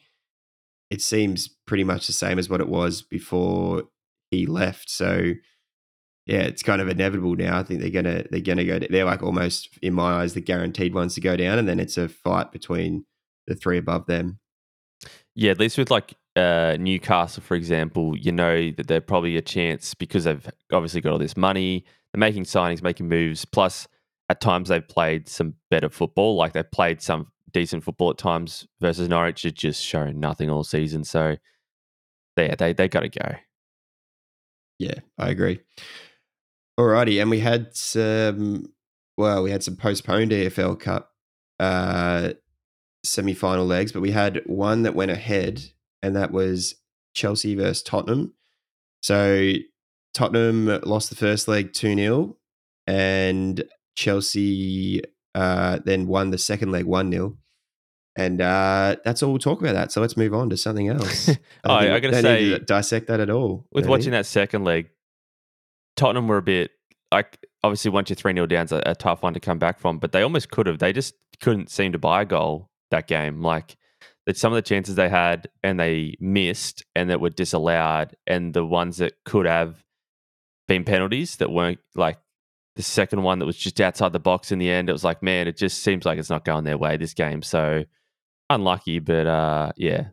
it 0.91 1.01
seems 1.01 1.47
pretty 1.65 1.83
much 1.83 2.05
the 2.07 2.13
same 2.13 2.37
as 2.37 2.49
what 2.49 2.61
it 2.61 2.67
was 2.69 3.01
before 3.01 3.83
he 4.29 4.45
left. 4.45 4.89
So 4.91 5.33
yeah, 6.25 6.41
it's 6.41 6.63
kind 6.63 6.81
of 6.81 6.87
inevitable 6.87 7.35
now. 7.35 7.59
I 7.59 7.63
think 7.63 7.81
they're 7.81 7.89
gonna 7.89 8.23
they're 8.31 8.39
gonna 8.39 8.63
go. 8.63 8.79
They're 8.79 9.05
like 9.05 9.23
almost 9.23 9.69
in 9.81 9.93
my 9.93 10.21
eyes 10.21 10.33
the 10.33 10.41
guaranteed 10.41 10.93
ones 10.93 11.15
to 11.15 11.21
go 11.21 11.35
down, 11.35 11.59
and 11.59 11.67
then 11.67 11.79
it's 11.79 11.97
a 11.97 12.07
fight 12.07 12.51
between 12.51 13.05
the 13.47 13.55
three 13.55 13.77
above 13.77 14.05
them. 14.05 14.39
Yeah, 15.35 15.51
at 15.51 15.59
least 15.59 15.77
with 15.77 15.91
like 15.91 16.13
uh, 16.35 16.77
Newcastle, 16.79 17.43
for 17.43 17.55
example, 17.55 18.17
you 18.17 18.31
know 18.31 18.71
that 18.71 18.87
they're 18.87 19.01
probably 19.01 19.35
a 19.35 19.41
chance 19.41 19.93
because 19.93 20.23
they've 20.23 20.47
obviously 20.71 21.01
got 21.01 21.11
all 21.11 21.19
this 21.19 21.35
money. 21.35 21.85
They're 22.13 22.19
making 22.19 22.43
signings, 22.43 22.81
making 22.81 23.09
moves. 23.09 23.43
Plus, 23.43 23.87
at 24.29 24.39
times 24.39 24.69
they've 24.69 24.87
played 24.87 25.27
some 25.27 25.55
better 25.69 25.89
football. 25.89 26.35
Like 26.35 26.53
they've 26.53 26.71
played 26.71 27.01
some 27.01 27.27
decent 27.51 27.83
football 27.83 28.11
at 28.11 28.17
times 28.17 28.65
versus 28.79 29.09
Norwich. 29.09 29.43
It's 29.43 29.59
just 29.59 29.83
shown 29.83 30.19
nothing 30.19 30.49
all 30.49 30.63
season. 30.63 31.03
So, 31.03 31.35
yeah, 32.37 32.55
they 32.55 32.71
they 32.71 32.87
got 32.87 33.01
to 33.01 33.09
go. 33.09 33.35
Yeah, 34.79 34.95
I 35.17 35.29
agree. 35.29 35.59
Alrighty, 36.79 37.21
and 37.21 37.29
we 37.29 37.39
had 37.39 37.75
some. 37.75 38.65
Well, 39.17 39.43
we 39.43 39.51
had 39.51 39.63
some 39.63 39.75
postponed 39.75 40.31
EFL 40.31 40.79
Cup 40.79 41.11
uh, 41.59 42.33
semi-final 43.03 43.65
legs, 43.65 43.91
but 43.91 44.01
we 44.01 44.11
had 44.11 44.41
one 44.47 44.83
that 44.83 44.95
went 44.95 45.11
ahead, 45.11 45.61
and 46.01 46.15
that 46.15 46.31
was 46.31 46.75
Chelsea 47.13 47.53
versus 47.55 47.83
Tottenham. 47.83 48.33
So 49.01 49.53
Tottenham 50.13 50.79
lost 50.83 51.09
the 51.09 51.15
first 51.15 51.47
leg 51.47 51.73
two 51.73 51.95
0 51.95 52.37
and 52.87 53.63
Chelsea 53.95 55.01
uh, 55.35 55.79
then 55.83 56.07
won 56.07 56.31
the 56.31 56.37
second 56.37 56.71
leg 56.71 56.85
one 56.85 57.11
0 57.11 57.37
and 58.15 58.41
uh, 58.41 58.95
that's 59.03 59.23
all 59.23 59.31
we'll 59.31 59.39
talk 59.39 59.59
about 59.59 59.73
that. 59.73 59.91
So 59.91 59.99
let's 59.99 60.15
move 60.15 60.33
on 60.33 60.49
to 60.51 60.57
something 60.57 60.87
else. 60.87 61.29
Oh, 61.65 61.73
I 61.73 61.99
gotta 61.99 62.21
don't 62.21 62.23
need 62.23 62.49
to 62.49 62.55
say- 62.57 62.59
dissect 62.59 63.07
that 63.07 63.19
at 63.19 63.29
all. 63.29 63.65
With 63.71 63.87
watching 63.87 64.11
that 64.11 64.25
second 64.25 64.63
leg, 64.65 64.89
Tottenham 65.95 66.27
were 66.27 66.37
a 66.37 66.43
bit 66.43 66.71
like 67.11 67.45
obviously 67.63 67.91
once 67.91 68.09
you're 68.09 68.15
3 68.15 68.33
0 68.33 68.45
down, 68.47 68.67
a, 68.71 68.81
a 68.87 68.95
tough 68.95 69.23
one 69.23 69.33
to 69.33 69.39
come 69.39 69.59
back 69.59 69.79
from, 69.79 69.99
but 69.99 70.11
they 70.11 70.21
almost 70.21 70.49
could 70.49 70.67
have. 70.67 70.79
They 70.79 70.93
just 70.93 71.13
couldn't 71.41 71.69
seem 71.69 71.91
to 71.91 71.99
buy 71.99 72.23
a 72.23 72.25
goal 72.25 72.69
that 72.91 73.07
game. 73.07 73.41
Like 73.41 73.77
that 74.25 74.37
some 74.37 74.53
of 74.53 74.57
the 74.57 74.61
chances 74.61 74.95
they 74.95 75.09
had 75.09 75.47
and 75.63 75.79
they 75.79 76.15
missed 76.19 76.83
and 76.95 77.09
that 77.09 77.21
were 77.21 77.29
disallowed, 77.29 78.15
and 78.27 78.53
the 78.53 78.65
ones 78.65 78.97
that 78.97 79.13
could 79.25 79.45
have 79.45 79.83
been 80.67 80.83
penalties 80.83 81.37
that 81.37 81.51
weren't 81.51 81.79
like 81.95 82.17
the 82.75 82.83
second 82.83 83.21
one 83.21 83.39
that 83.39 83.45
was 83.45 83.57
just 83.57 83.79
outside 83.79 84.13
the 84.13 84.19
box 84.19 84.51
in 84.51 84.59
the 84.59 84.69
end. 84.69 84.89
It 84.89 84.93
was 84.93 85.03
like, 85.03 85.21
man, 85.21 85.47
it 85.47 85.57
just 85.57 85.83
seems 85.83 86.05
like 86.05 86.17
it's 86.17 86.29
not 86.29 86.45
going 86.45 86.63
their 86.63 86.77
way 86.77 86.97
this 86.97 87.13
game. 87.13 87.41
So 87.41 87.83
unlucky, 88.49 88.99
but 88.99 89.27
uh, 89.27 89.71
yeah, 89.77 90.07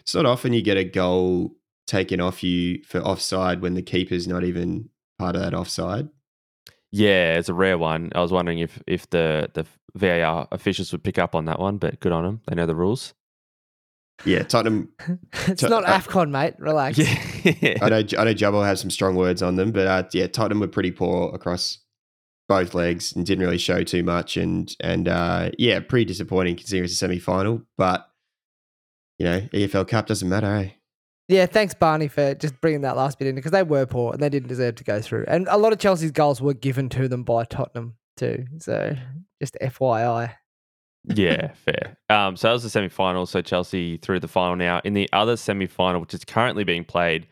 It's 0.00 0.14
not 0.14 0.26
often 0.26 0.52
you 0.52 0.62
get 0.62 0.76
a 0.76 0.84
goal 0.84 1.56
taken 1.86 2.20
off 2.20 2.42
you 2.42 2.82
for 2.84 3.00
offside 3.00 3.60
when 3.60 3.74
the 3.74 3.82
keeper's 3.82 4.26
not 4.26 4.44
even 4.44 4.90
part 5.24 5.36
of 5.36 5.42
that 5.42 5.54
offside. 5.54 6.08
Yeah, 6.92 7.38
it's 7.38 7.48
a 7.48 7.54
rare 7.54 7.78
one. 7.78 8.12
I 8.14 8.20
was 8.20 8.30
wondering 8.30 8.58
if 8.58 8.82
if 8.86 9.08
the 9.10 9.48
the 9.54 9.64
VAR 9.96 10.46
officials 10.52 10.92
would 10.92 11.02
pick 11.02 11.18
up 11.18 11.34
on 11.34 11.46
that 11.46 11.58
one, 11.58 11.78
but 11.78 11.98
good 12.00 12.12
on 12.12 12.24
them. 12.24 12.40
They 12.46 12.54
know 12.54 12.66
the 12.66 12.74
rules. 12.74 13.14
Yeah, 14.24 14.42
Tottenham. 14.44 14.90
it's 15.48 15.60
So, 15.62 15.68
not 15.68 15.84
uh, 15.84 15.98
AFCON, 15.98 16.30
mate. 16.30 16.54
Relax. 16.58 16.98
Yeah, 16.98 17.78
I 17.82 17.88
know. 17.88 17.96
I 18.20 18.24
know. 18.24 18.34
Jubbo 18.34 18.64
have 18.64 18.78
some 18.78 18.90
strong 18.90 19.16
words 19.16 19.42
on 19.42 19.56
them, 19.56 19.72
but 19.72 19.86
uh, 19.86 20.02
yeah, 20.12 20.28
Tottenham 20.28 20.60
were 20.60 20.68
pretty 20.68 20.92
poor 20.92 21.34
across 21.34 21.78
both 22.48 22.74
legs 22.74 23.12
and 23.16 23.24
didn't 23.26 23.44
really 23.44 23.58
show 23.58 23.82
too 23.82 24.02
much. 24.04 24.36
And 24.36 24.74
and 24.80 25.08
uh, 25.08 25.50
yeah, 25.58 25.80
pretty 25.80 26.04
disappointing 26.04 26.56
considering 26.56 26.84
it's 26.84 26.92
a 26.92 26.96
semi 26.96 27.18
final. 27.18 27.62
But 27.76 28.06
you 29.18 29.26
know, 29.26 29.40
EFL 29.52 29.88
Cup 29.88 30.06
doesn't 30.06 30.28
matter. 30.28 30.54
Eh? 30.54 30.70
Yeah, 31.28 31.46
thanks 31.46 31.72
Barney 31.72 32.08
for 32.08 32.34
just 32.34 32.60
bringing 32.60 32.82
that 32.82 32.96
last 32.96 33.18
bit 33.18 33.28
in 33.28 33.34
because 33.34 33.52
they 33.52 33.62
were 33.62 33.86
poor 33.86 34.12
and 34.12 34.22
they 34.22 34.28
didn't 34.28 34.48
deserve 34.48 34.74
to 34.76 34.84
go 34.84 35.00
through. 35.00 35.24
And 35.26 35.48
a 35.48 35.56
lot 35.56 35.72
of 35.72 35.78
Chelsea's 35.78 36.10
goals 36.10 36.42
were 36.42 36.54
given 36.54 36.88
to 36.90 37.08
them 37.08 37.22
by 37.22 37.44
Tottenham 37.44 37.94
too. 38.16 38.44
So 38.58 38.94
just 39.40 39.56
FYI. 39.62 40.34
yeah, 41.04 41.52
fair. 41.54 41.96
Um, 42.10 42.36
so 42.36 42.48
that 42.48 42.52
was 42.52 42.62
the 42.62 42.70
semi 42.70 42.88
final. 42.88 43.24
So 43.26 43.40
Chelsea 43.40 43.96
through 43.96 44.20
the 44.20 44.28
final 44.28 44.56
now. 44.56 44.80
In 44.84 44.92
the 44.92 45.08
other 45.12 45.36
semi 45.36 45.66
final, 45.66 46.00
which 46.02 46.14
is 46.14 46.24
currently 46.24 46.64
being 46.64 46.84
played, 46.84 47.26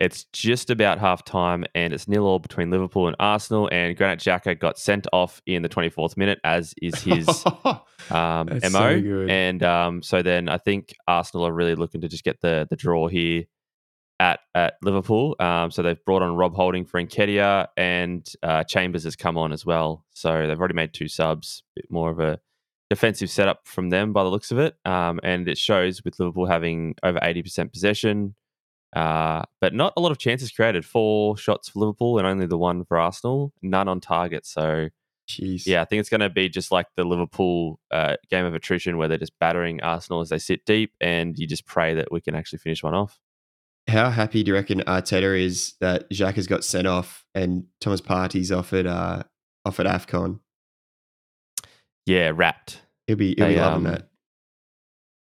it's 0.00 0.24
just 0.32 0.70
about 0.70 0.98
half 0.98 1.24
time 1.24 1.64
and 1.74 1.92
it's 1.92 2.08
nil 2.08 2.26
all 2.26 2.38
between 2.38 2.70
Liverpool 2.70 3.06
and 3.06 3.16
Arsenal. 3.18 3.68
And 3.72 3.96
Granit 3.96 4.20
Xhaka 4.20 4.58
got 4.58 4.78
sent 4.78 5.06
off 5.12 5.40
in 5.46 5.62
the 5.62 5.68
24th 5.68 6.16
minute, 6.16 6.38
as 6.44 6.74
is 6.80 7.02
his 7.02 7.28
um, 8.10 8.46
MO. 8.46 8.58
so. 8.68 9.26
And 9.28 9.62
um, 9.62 10.02
so 10.02 10.22
then 10.22 10.48
I 10.48 10.58
think 10.58 10.94
Arsenal 11.06 11.46
are 11.46 11.52
really 11.52 11.74
looking 11.74 12.00
to 12.02 12.08
just 12.08 12.24
get 12.24 12.40
the 12.40 12.66
the 12.70 12.76
draw 12.76 13.08
here 13.08 13.44
at 14.20 14.40
at 14.54 14.74
Liverpool. 14.82 15.36
Um, 15.38 15.70
so 15.70 15.82
they've 15.82 16.04
brought 16.04 16.22
on 16.22 16.34
Rob 16.36 16.54
Holding 16.54 16.84
for 16.84 17.02
Nketiah 17.02 17.68
and 17.76 18.26
uh, 18.42 18.64
Chambers 18.64 19.04
has 19.04 19.16
come 19.16 19.38
on 19.38 19.52
as 19.52 19.64
well. 19.64 20.04
So 20.10 20.46
they've 20.46 20.58
already 20.58 20.74
made 20.74 20.92
two 20.92 21.08
subs, 21.08 21.62
bit 21.74 21.90
more 21.90 22.10
of 22.10 22.20
a 22.20 22.40
defensive 22.90 23.30
setup 23.30 23.66
from 23.66 23.90
them 23.90 24.12
by 24.12 24.22
the 24.22 24.30
looks 24.30 24.50
of 24.50 24.58
it. 24.58 24.76
Um, 24.84 25.20
and 25.22 25.48
it 25.48 25.58
shows 25.58 26.04
with 26.04 26.18
Liverpool 26.18 26.46
having 26.46 26.94
over 27.02 27.18
80% 27.18 27.72
possession. 27.72 28.34
Uh, 28.94 29.42
but 29.60 29.74
not 29.74 29.92
a 29.96 30.00
lot 30.00 30.12
of 30.12 30.18
chances 30.18 30.50
created. 30.50 30.84
Four 30.84 31.36
shots 31.36 31.68
for 31.68 31.80
Liverpool 31.80 32.18
and 32.18 32.26
only 32.26 32.46
the 32.46 32.58
one 32.58 32.84
for 32.84 32.98
Arsenal. 32.98 33.52
None 33.62 33.86
on 33.88 34.00
target. 34.00 34.46
So 34.46 34.88
Jeez. 35.28 35.66
yeah, 35.66 35.82
I 35.82 35.84
think 35.84 36.00
it's 36.00 36.08
going 36.08 36.22
to 36.22 36.30
be 36.30 36.48
just 36.48 36.72
like 36.72 36.86
the 36.96 37.04
Liverpool 37.04 37.80
uh, 37.90 38.16
game 38.30 38.46
of 38.46 38.54
attrition 38.54 38.96
where 38.96 39.08
they're 39.08 39.18
just 39.18 39.38
battering 39.38 39.82
Arsenal 39.82 40.20
as 40.22 40.30
they 40.30 40.38
sit 40.38 40.64
deep, 40.64 40.92
and 41.00 41.38
you 41.38 41.46
just 41.46 41.66
pray 41.66 41.94
that 41.94 42.10
we 42.10 42.20
can 42.20 42.34
actually 42.34 42.60
finish 42.60 42.82
one 42.82 42.94
off. 42.94 43.18
How 43.88 44.10
happy 44.10 44.42
do 44.42 44.50
you 44.50 44.54
reckon 44.54 44.80
Arteta 44.80 45.38
is 45.38 45.74
that 45.80 46.10
Xhaka 46.10 46.34
has 46.34 46.46
got 46.46 46.62
sent 46.62 46.86
off 46.86 47.24
and 47.34 47.64
Thomas 47.80 48.02
Partey's 48.02 48.52
offered 48.52 48.86
uh 48.86 49.22
offered 49.64 49.86
AFCON? 49.86 50.40
Yeah, 52.04 52.32
wrapped. 52.34 52.82
He'll 53.06 53.16
be 53.16 53.34
he'll 53.36 53.48
be 53.48 53.54
They, 53.54 53.60
loving 53.60 53.86
um, 53.86 53.92
that. 53.92 54.08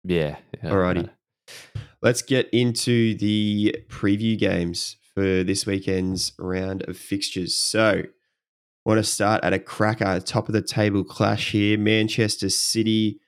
Yeah. 0.03 0.37
yeah, 0.61 0.69
Alrighty. 0.69 1.09
uh, 1.09 1.79
Let's 2.01 2.21
get 2.21 2.49
into 2.53 3.15
the 3.17 3.75
preview 3.89 4.37
games 4.37 4.95
for 5.13 5.43
this 5.43 5.65
weekend's 5.65 6.31
round 6.39 6.87
of 6.87 6.97
fixtures. 6.97 7.55
So, 7.55 8.03
want 8.85 8.99
to 8.99 9.03
start 9.03 9.43
at 9.43 9.53
a 9.53 9.59
cracker, 9.59 10.19
top 10.21 10.47
of 10.47 10.53
the 10.53 10.61
table 10.61 11.03
clash 11.03 11.51
here: 11.51 11.77
Manchester 11.77 12.49
City 12.49 13.19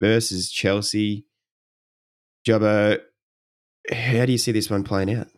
versus 0.00 0.50
Chelsea. 0.50 1.26
Jobbo, 2.46 2.98
how 3.92 4.26
do 4.26 4.32
you 4.32 4.38
see 4.38 4.52
this 4.52 4.70
one 4.70 4.84
playing 4.84 5.14
out? 5.14 5.28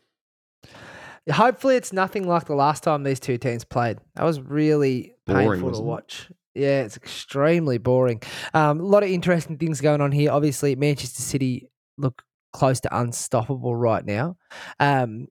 Hopefully, 1.30 1.74
it's 1.74 1.92
nothing 1.92 2.28
like 2.28 2.44
the 2.44 2.54
last 2.54 2.84
time 2.84 3.02
these 3.02 3.18
two 3.18 3.36
teams 3.36 3.64
played. 3.64 3.98
That 4.14 4.24
was 4.24 4.40
really 4.40 5.14
Boring, 5.26 5.40
painful 5.50 5.58
to 5.58 5.64
wasn't 5.64 5.84
it? 5.86 5.88
watch. 5.88 6.30
Yeah, 6.54 6.82
it's 6.82 6.96
extremely 6.96 7.78
boring. 7.78 8.22
Um, 8.54 8.80
a 8.80 8.84
lot 8.84 9.02
of 9.02 9.10
interesting 9.10 9.58
things 9.58 9.80
going 9.80 10.00
on 10.00 10.12
here. 10.12 10.30
Obviously, 10.30 10.76
Manchester 10.76 11.20
City 11.20 11.68
look 11.98 12.22
close 12.56 12.80
to 12.80 12.98
unstoppable 12.98 13.74
right 13.76 14.04
now. 14.04 14.36
Um, 14.80 15.28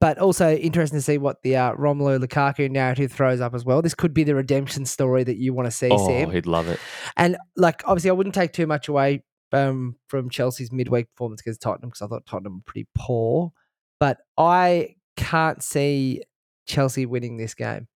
but 0.00 0.16
also 0.18 0.54
interesting 0.54 0.98
to 0.98 1.02
see 1.02 1.18
what 1.18 1.42
the 1.42 1.56
uh, 1.56 1.72
Romelu 1.74 2.24
Lukaku 2.24 2.70
narrative 2.70 3.12
throws 3.12 3.40
up 3.42 3.54
as 3.54 3.64
well. 3.64 3.82
This 3.82 3.94
could 3.94 4.14
be 4.14 4.24
the 4.24 4.34
redemption 4.34 4.86
story 4.86 5.22
that 5.24 5.36
you 5.36 5.52
want 5.52 5.66
to 5.66 5.70
see, 5.70 5.90
Oh, 5.90 6.06
Sam. 6.06 6.30
he'd 6.30 6.46
love 6.46 6.66
it. 6.68 6.80
And 7.16 7.36
like, 7.56 7.82
obviously, 7.84 8.08
I 8.08 8.14
wouldn't 8.14 8.34
take 8.34 8.52
too 8.54 8.66
much 8.66 8.88
away 8.88 9.22
um, 9.52 9.96
from 10.08 10.30
Chelsea's 10.30 10.72
midweek 10.72 11.10
performance 11.10 11.42
against 11.42 11.60
Tottenham 11.60 11.90
because 11.90 12.00
I 12.00 12.06
thought 12.06 12.24
Tottenham 12.24 12.54
were 12.54 12.62
pretty 12.64 12.88
poor. 12.94 13.52
But 14.00 14.18
I 14.38 14.96
can't 15.16 15.62
see 15.62 16.22
Chelsea 16.66 17.04
winning 17.04 17.36
this 17.36 17.54
game. 17.54 17.86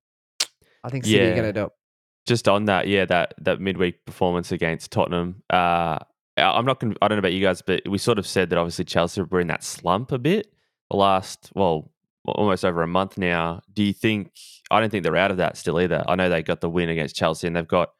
I 0.85 0.90
think 0.90 1.05
City 1.05 1.18
are 1.20 1.35
going 1.35 1.44
to 1.44 1.52
do 1.52 1.64
it. 1.66 1.72
Just 2.26 2.46
on 2.46 2.66
that, 2.66 2.88
yeah, 2.88 3.07
that 3.07 3.35
that 3.38 3.61
midweek 3.61 4.05
performance 4.05 4.52
against 4.52 4.90
Tottenham. 4.90 5.42
Uh, 5.48 6.00
I'm 6.37 6.64
not. 6.66 6.81
Con- 6.81 6.96
I 7.01 7.09
don't 7.09 7.16
know 7.16 7.20
about 7.20 7.33
you 7.33 7.42
guys, 7.42 7.62
but 7.62 7.83
we 7.88 7.99
sort 7.99 8.18
of 8.18 8.27
said 8.27 8.51
that 8.51 8.59
obviously 8.59 8.85
Chelsea 8.85 9.22
were 9.22 9.40
in 9.40 9.46
that 9.49 9.64
slump 9.64 10.12
a 10.12 10.18
bit 10.18 10.53
the 10.90 10.96
last, 10.96 11.51
well, 11.55 11.90
almost 12.25 12.64
over 12.64 12.83
a 12.83 12.87
month 12.87 13.18
now. 13.18 13.62
Do 13.72 13.83
you 13.83 13.92
think? 13.92 14.33
I 14.70 14.81
don't 14.81 14.90
think 14.90 15.05
they're 15.05 15.16
out 15.16 15.31
of 15.31 15.37
that 15.38 15.57
still 15.57 15.81
either. 15.81 16.05
I 16.07 16.16
know 16.16 16.29
they 16.29 16.42
got 16.42 16.61
the 16.61 16.68
win 16.68 16.88
against 16.88 17.16
Chelsea, 17.16 17.46
and 17.46 17.57
they've 17.57 17.66
got 17.66 17.90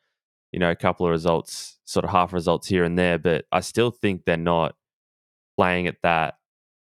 you 0.53 0.59
know 0.59 0.71
a 0.71 0.77
couple 0.77 1.07
of 1.07 1.13
results, 1.13 1.79
sort 1.85 2.05
of 2.05 2.11
half 2.11 2.33
results 2.33 2.69
here 2.69 2.85
and 2.85 2.99
there, 2.99 3.19
but 3.19 3.47
I 3.53 3.61
still 3.61 3.91
think 3.91 4.25
they're 4.25 4.37
not 4.37 4.75
playing 5.57 5.87
at 5.87 6.03
that. 6.03 6.35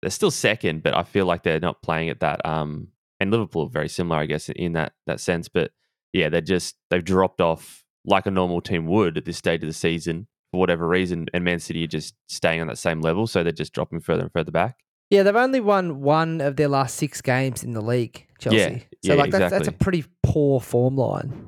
They're 0.01 0.11
still 0.11 0.31
second, 0.31 0.83
but 0.83 0.95
I 0.95 1.03
feel 1.03 1.25
like 1.25 1.43
they're 1.43 1.59
not 1.59 1.81
playing 1.81 2.09
at 2.09 2.19
that. 2.21 2.45
Um, 2.45 2.89
and 3.19 3.31
Liverpool 3.31 3.63
are 3.63 3.69
very 3.69 3.89
similar, 3.89 4.19
I 4.19 4.27
guess, 4.27 4.49
in 4.49 4.73
that 4.73 4.93
that 5.07 5.19
sense, 5.19 5.49
but 5.49 5.71
yeah, 6.13 6.29
they're 6.29 6.41
just 6.41 6.75
they've 6.89 7.03
dropped 7.03 7.41
off 7.41 7.83
like 8.05 8.25
a 8.25 8.31
normal 8.31 8.61
team 8.61 8.85
would 8.85 9.17
at 9.17 9.25
this 9.25 9.37
stage 9.37 9.61
of 9.61 9.67
the 9.67 9.73
season 9.73 10.27
for 10.51 10.59
whatever 10.59 10.87
reason, 10.87 11.27
and 11.33 11.43
Man 11.43 11.59
City 11.59 11.83
are 11.83 11.87
just 11.87 12.15
staying 12.27 12.61
on 12.61 12.67
that 12.67 12.77
same 12.77 13.01
level, 13.01 13.27
so 13.27 13.43
they're 13.43 13.51
just 13.51 13.73
dropping 13.73 13.99
further 13.99 14.23
and 14.23 14.31
further 14.31 14.51
back. 14.51 14.77
Yeah, 15.09 15.23
they've 15.23 15.35
only 15.35 15.59
won 15.59 16.01
one 16.01 16.39
of 16.39 16.55
their 16.55 16.67
last 16.67 16.95
six 16.95 17.21
games 17.21 17.63
in 17.63 17.73
the 17.73 17.81
league, 17.81 18.27
Chelsea. 18.39 18.85
so 19.03 19.13
yeah, 19.13 19.13
like 19.15 19.31
that's, 19.31 19.51
that's 19.51 19.67
a 19.67 19.71
pretty 19.71 20.05
poor 20.23 20.59
form 20.59 20.95
line. 20.97 21.45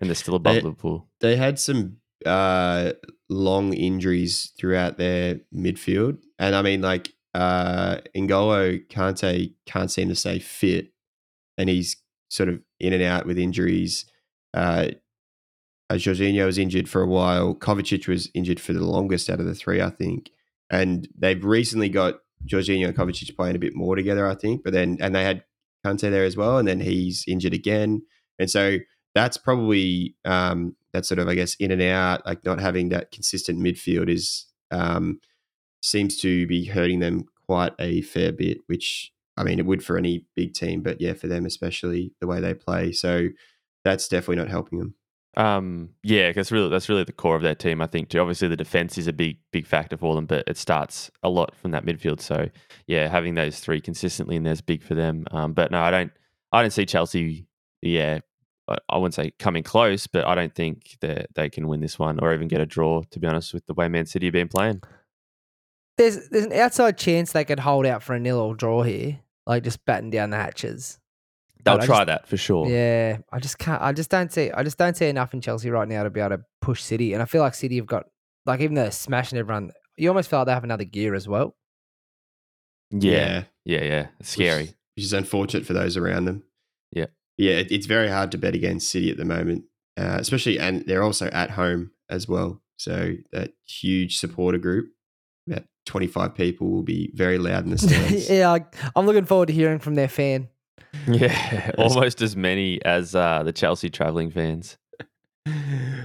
And 0.00 0.08
they're 0.10 0.14
still 0.14 0.34
above 0.34 0.54
They- 0.54 0.60
Liverpool. 0.60 1.08
They 1.20 1.36
had 1.36 1.58
some 1.58 1.98
uh, 2.26 2.92
long 3.28 3.72
injuries 3.72 4.52
throughout 4.58 4.98
their 4.98 5.40
midfield, 5.54 6.18
and 6.38 6.54
I 6.54 6.62
mean, 6.62 6.82
like 6.82 7.12
uh, 7.34 7.98
N'Golo 8.14 8.86
Kante 8.88 9.54
can't 9.66 9.90
seem 9.90 10.08
to 10.08 10.14
stay 10.16 10.38
fit, 10.38 10.92
and 11.56 11.68
he's 11.68 11.96
sort 12.28 12.48
of 12.48 12.60
in 12.80 12.92
and 12.92 13.02
out 13.02 13.26
with 13.26 13.38
injuries. 13.38 14.04
Uh, 14.54 14.88
uh, 15.92 15.96
Jorginho 15.96 16.46
was 16.46 16.58
injured 16.58 16.88
for 16.88 17.02
a 17.02 17.06
while. 17.06 17.54
Kovacic 17.54 18.08
was 18.08 18.30
injured 18.34 18.60
for 18.60 18.72
the 18.72 18.84
longest 18.84 19.28
out 19.28 19.40
of 19.40 19.46
the 19.46 19.54
three, 19.54 19.82
I 19.82 19.90
think. 19.90 20.30
And 20.70 21.06
they've 21.18 21.44
recently 21.44 21.90
got 21.90 22.20
Jorginho 22.46 22.86
and 22.86 22.96
Kovacic 22.96 23.36
playing 23.36 23.56
a 23.56 23.60
bit 23.60 23.74
more 23.74 23.94
together, 23.94 24.26
I 24.26 24.34
think. 24.34 24.64
But 24.64 24.72
then, 24.72 24.96
and 25.00 25.14
they 25.14 25.24
had 25.24 25.44
Kante 25.84 26.10
there 26.10 26.24
as 26.24 26.36
well, 26.36 26.58
and 26.58 26.66
then 26.66 26.80
he's 26.80 27.24
injured 27.28 27.52
again. 27.52 28.02
And 28.38 28.50
so 28.50 28.78
that's 29.14 29.36
probably 29.36 30.16
um, 30.24 30.76
that 30.94 31.04
sort 31.04 31.18
of, 31.18 31.28
I 31.28 31.34
guess, 31.34 31.54
in 31.56 31.70
and 31.70 31.82
out, 31.82 32.24
like 32.26 32.44
not 32.44 32.60
having 32.60 32.88
that 32.88 33.10
consistent 33.10 33.58
midfield 33.58 34.08
is 34.08 34.46
um, 34.70 35.20
seems 35.82 36.16
to 36.18 36.46
be 36.46 36.64
hurting 36.64 37.00
them 37.00 37.26
quite 37.46 37.72
a 37.78 38.00
fair 38.00 38.32
bit. 38.32 38.58
Which 38.66 39.12
I 39.36 39.44
mean, 39.44 39.58
it 39.58 39.66
would 39.66 39.84
for 39.84 39.98
any 39.98 40.24
big 40.34 40.54
team, 40.54 40.82
but 40.82 41.00
yeah, 41.00 41.12
for 41.12 41.26
them 41.26 41.44
especially 41.44 42.14
the 42.20 42.26
way 42.26 42.40
they 42.40 42.54
play. 42.54 42.92
So 42.92 43.28
that's 43.84 44.08
definitely 44.08 44.36
not 44.36 44.48
helping 44.48 44.78
them. 44.78 44.94
Um, 45.34 45.90
yeah, 46.02 46.28
because 46.28 46.52
really 46.52 46.68
that's 46.68 46.88
really 46.88 47.04
the 47.04 47.12
core 47.12 47.36
of 47.36 47.42
that 47.42 47.58
team, 47.58 47.80
I 47.80 47.86
think. 47.86 48.10
Too. 48.10 48.20
Obviously, 48.20 48.48
the 48.48 48.56
defense 48.56 48.98
is 48.98 49.06
a 49.06 49.12
big, 49.12 49.38
big 49.50 49.66
factor 49.66 49.96
for 49.96 50.14
them, 50.14 50.26
but 50.26 50.44
it 50.46 50.58
starts 50.58 51.10
a 51.22 51.30
lot 51.30 51.54
from 51.56 51.70
that 51.70 51.86
midfield. 51.86 52.20
So, 52.20 52.48
yeah, 52.86 53.08
having 53.08 53.34
those 53.34 53.58
three 53.60 53.80
consistently 53.80 54.36
in 54.36 54.42
there 54.42 54.52
is 54.52 54.60
big 54.60 54.82
for 54.82 54.94
them. 54.94 55.24
Um, 55.30 55.54
but 55.54 55.70
no, 55.70 55.80
I 55.80 55.90
don't, 55.90 56.12
I 56.52 56.60
don't 56.60 56.70
see 56.70 56.84
Chelsea. 56.84 57.46
Yeah, 57.80 58.20
I, 58.68 58.76
I 58.90 58.98
wouldn't 58.98 59.14
say 59.14 59.32
coming 59.38 59.62
close, 59.62 60.06
but 60.06 60.26
I 60.26 60.34
don't 60.34 60.54
think 60.54 60.98
that 61.00 61.28
they 61.34 61.48
can 61.48 61.66
win 61.66 61.80
this 61.80 61.98
one 61.98 62.20
or 62.20 62.34
even 62.34 62.48
get 62.48 62.60
a 62.60 62.66
draw. 62.66 63.02
To 63.02 63.18
be 63.18 63.26
honest, 63.26 63.54
with 63.54 63.66
the 63.66 63.74
way 63.74 63.88
Man 63.88 64.06
City 64.06 64.26
have 64.26 64.34
been 64.34 64.48
playing. 64.48 64.82
There's 65.96 66.28
there's 66.28 66.46
an 66.46 66.52
outside 66.52 66.98
chance 66.98 67.32
they 67.32 67.44
could 67.44 67.60
hold 67.60 67.86
out 67.86 68.02
for 68.02 68.14
a 68.14 68.20
nil 68.20 68.38
or 68.38 68.54
draw 68.54 68.82
here, 68.82 69.20
like 69.46 69.62
just 69.64 69.84
batten 69.84 70.10
down 70.10 70.30
the 70.30 70.36
hatches. 70.36 70.98
They'll 71.64 71.78
But 71.78 71.86
try 71.86 71.98
just- 71.98 72.06
that 72.08 72.28
for 72.28 72.36
sure. 72.36 72.68
Yeah, 72.68 73.18
I 73.32 73.38
just 73.38 73.58
can't. 73.58 73.80
I 73.80 73.92
just 73.92 74.10
don't 74.10 74.32
see. 74.32 74.50
I 74.50 74.62
just 74.64 74.78
don't 74.78 74.96
see 74.96 75.06
enough 75.06 75.32
in 75.32 75.40
Chelsea 75.40 75.70
right 75.70 75.86
now 75.88 76.02
to 76.02 76.10
be 76.10 76.20
able 76.20 76.36
to 76.38 76.42
push 76.60 76.82
City. 76.82 77.12
And 77.12 77.22
I 77.22 77.24
feel 77.26 77.40
like 77.42 77.54
City 77.54 77.76
have 77.76 77.86
got 77.86 78.06
like 78.46 78.60
even 78.60 78.74
though 78.74 78.82
they're 78.82 78.90
smashing 78.90 79.38
everyone, 79.38 79.70
you 79.96 80.08
almost 80.08 80.28
feel 80.28 80.40
like 80.40 80.46
they 80.46 80.52
have 80.54 80.64
another 80.64 80.84
gear 80.84 81.14
as 81.14 81.28
well. 81.28 81.54
yeah, 82.90 83.44
yeah, 83.64 83.82
yeah. 83.84 84.06
It's 84.20 84.30
scary. 84.30 84.60
Which 84.62 84.68
is, 84.70 84.74
which 84.96 85.04
is 85.04 85.12
unfortunate 85.12 85.66
for 85.66 85.72
those 85.72 85.96
around 85.96 86.24
them. 86.26 86.42
Yeah. 86.92 87.06
Yeah, 87.38 87.52
it, 87.54 87.70
it's 87.72 87.86
very 87.86 88.08
hard 88.08 88.30
to 88.32 88.38
bet 88.38 88.54
against 88.54 88.90
City 88.90 89.10
at 89.10 89.16
the 89.16 89.24
moment, 89.24 89.64
uh, 89.96 90.16
especially, 90.20 90.58
and 90.58 90.84
they're 90.86 91.02
also 91.02 91.26
at 91.28 91.52
home 91.52 91.92
as 92.10 92.28
well. 92.28 92.60
So 92.76 93.14
that 93.32 93.52
huge 93.66 94.18
supporter 94.18 94.58
group, 94.58 94.86
about 95.48 95.64
25 95.86 96.34
people, 96.34 96.68
will 96.70 96.82
be 96.82 97.10
very 97.14 97.38
loud 97.38 97.64
in 97.64 97.70
the 97.70 97.78
stands. 97.78 98.28
yeah, 98.28 98.52
I, 98.52 98.64
I'm 98.96 99.06
looking 99.06 99.24
forward 99.24 99.46
to 99.46 99.52
hearing 99.54 99.78
from 99.78 99.94
their 99.94 100.08
fan. 100.08 100.48
Yeah, 101.08 101.72
almost 101.78 102.20
as 102.22 102.36
many 102.36 102.80
as 102.84 103.14
uh, 103.14 103.42
the 103.42 103.52
Chelsea 103.52 103.90
traveling 103.90 104.30
fans. 104.30 104.76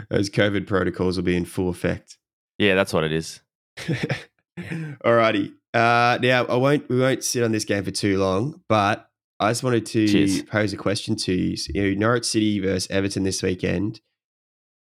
Those 0.09 0.29
COVID 0.29 0.65
protocols 0.65 1.17
will 1.17 1.23
be 1.23 1.35
in 1.35 1.45
full 1.45 1.69
effect. 1.69 2.17
Yeah, 2.57 2.73
that's 2.75 2.93
what 2.93 3.03
it 3.03 3.11
is. 3.11 3.41
Alrighty. 4.59 5.53
Uh, 5.73 6.17
now 6.21 6.45
I 6.45 6.55
won't. 6.55 6.89
We 6.89 6.99
won't 6.99 7.23
sit 7.23 7.43
on 7.43 7.51
this 7.51 7.65
game 7.65 7.83
for 7.83 7.91
too 7.91 8.17
long, 8.17 8.61
but 8.67 9.09
I 9.39 9.51
just 9.51 9.63
wanted 9.63 9.85
to 9.87 10.07
Cheers. 10.07 10.41
pose 10.43 10.73
a 10.73 10.77
question 10.77 11.15
to 11.17 11.33
you. 11.33 11.57
So, 11.57 11.71
you 11.75 11.93
know, 11.93 11.99
Norwich 12.07 12.25
City 12.25 12.59
versus 12.59 12.87
Everton 12.89 13.23
this 13.23 13.43
weekend. 13.43 14.01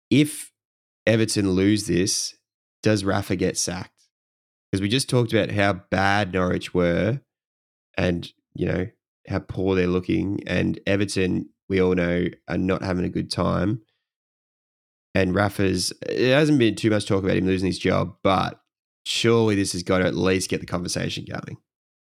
If 0.09 0.53
Everton 1.07 1.51
lose 1.51 1.87
this, 1.87 2.35
does 2.83 3.05
Rafa 3.05 3.37
get 3.37 3.59
sacked? 3.59 4.05
Because 4.71 4.81
we 4.81 4.89
just 4.89 5.11
talked 5.11 5.33
about 5.33 5.51
how 5.51 5.75
bad 5.75 6.33
Norwich 6.33 6.73
were 6.73 7.21
and, 7.99 8.33
you 8.55 8.67
know, 8.67 8.87
how 9.29 9.41
poor 9.41 9.77
they're 9.77 9.87
looking. 9.87 10.41
And 10.47 10.79
Everton, 10.87 11.51
we 11.69 11.81
all 11.81 11.95
know, 11.95 12.27
are 12.49 12.59
not 12.59 12.83
having 12.83 13.05
a 13.05 13.11
good 13.11 13.31
time. 13.31 13.83
And 15.15 15.35
Rafa's, 15.35 15.93
it 16.09 16.33
hasn't 16.33 16.59
been 16.59 16.77
too 16.77 16.91
much 16.91 17.07
talk 17.07 17.25
about 17.25 17.37
him 17.37 17.47
losing 17.47 17.67
his 17.67 17.79
job, 17.79 18.15
but 18.23 18.61
surely 19.05 19.55
this 19.55 19.73
has 19.73 19.83
got 19.83 19.99
to 19.99 20.07
at 20.07 20.15
least 20.15 20.51
get 20.51 20.61
the 20.61 20.67
conversation 20.67 21.25
going. 21.25 21.59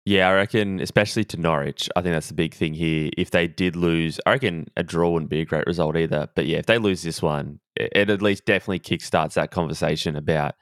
Yeah, 0.06 0.28
I 0.28 0.34
reckon, 0.34 0.80
especially 0.80 1.24
to 1.24 1.36
Norwich, 1.36 1.88
I 1.94 2.00
think 2.00 2.14
that's 2.14 2.28
the 2.28 2.34
big 2.34 2.54
thing 2.54 2.74
here. 2.74 3.10
If 3.16 3.30
they 3.30 3.46
did 3.46 3.76
lose, 3.76 4.18
I 4.24 4.32
reckon 4.32 4.66
a 4.76 4.82
draw 4.82 5.10
wouldn't 5.10 5.30
be 5.30 5.40
a 5.40 5.44
great 5.44 5.66
result 5.66 5.96
either. 5.96 6.28
But 6.34 6.46
yeah, 6.46 6.58
if 6.58 6.66
they 6.66 6.78
lose 6.78 7.02
this 7.02 7.20
one, 7.20 7.60
it, 7.76 8.10
at 8.10 8.22
least 8.22 8.46
definitely 8.46 8.80
kickstarts 8.80 9.34
that 9.34 9.50
conversation 9.50 10.16
about 10.16 10.54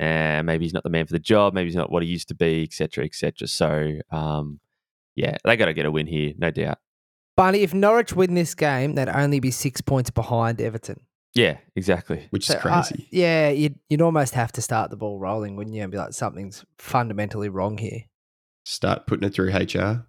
uh, 0.00 0.42
maybe 0.44 0.64
he's 0.64 0.74
not 0.74 0.84
the 0.84 0.90
man 0.90 1.06
for 1.06 1.12
the 1.12 1.18
job, 1.18 1.54
maybe 1.54 1.68
he's 1.68 1.76
not 1.76 1.90
what 1.90 2.04
he 2.04 2.08
used 2.08 2.28
to 2.28 2.34
be, 2.34 2.62
etc., 2.62 3.04
etc. 3.04 3.48
So 3.48 3.94
um, 4.12 4.60
yeah, 5.18 5.36
they 5.44 5.56
got 5.56 5.66
to 5.66 5.74
get 5.74 5.86
a 5.86 5.90
win 5.90 6.06
here, 6.06 6.32
no 6.38 6.50
doubt. 6.50 6.78
Barney, 7.36 7.60
if 7.60 7.72
Norwich 7.74 8.12
win 8.14 8.34
this 8.34 8.54
game, 8.54 8.94
they'd 8.94 9.08
only 9.08 9.40
be 9.40 9.50
six 9.50 9.80
points 9.80 10.10
behind 10.10 10.60
Everton. 10.60 11.00
Yeah, 11.34 11.58
exactly. 11.76 12.26
Which 12.30 12.48
is 12.48 12.54
So, 12.54 12.58
uh, 12.58 12.82
crazy. 12.82 13.06
yeah, 13.12 13.50
you'd, 13.50 13.78
you'd 13.88 14.00
almost 14.00 14.34
have 14.34 14.50
to 14.52 14.62
start 14.62 14.90
the 14.90 14.96
ball 14.96 15.18
rolling, 15.20 15.54
wouldn't 15.56 15.76
you? 15.76 15.82
And 15.82 15.92
be 15.92 15.98
like, 15.98 16.12
something's 16.14 16.64
fundamentally 16.78 17.48
wrong 17.48 17.78
here. 17.78 18.04
Start 18.64 19.06
putting 19.06 19.26
it 19.28 19.34
through 19.34 19.50
HR. 19.50 20.06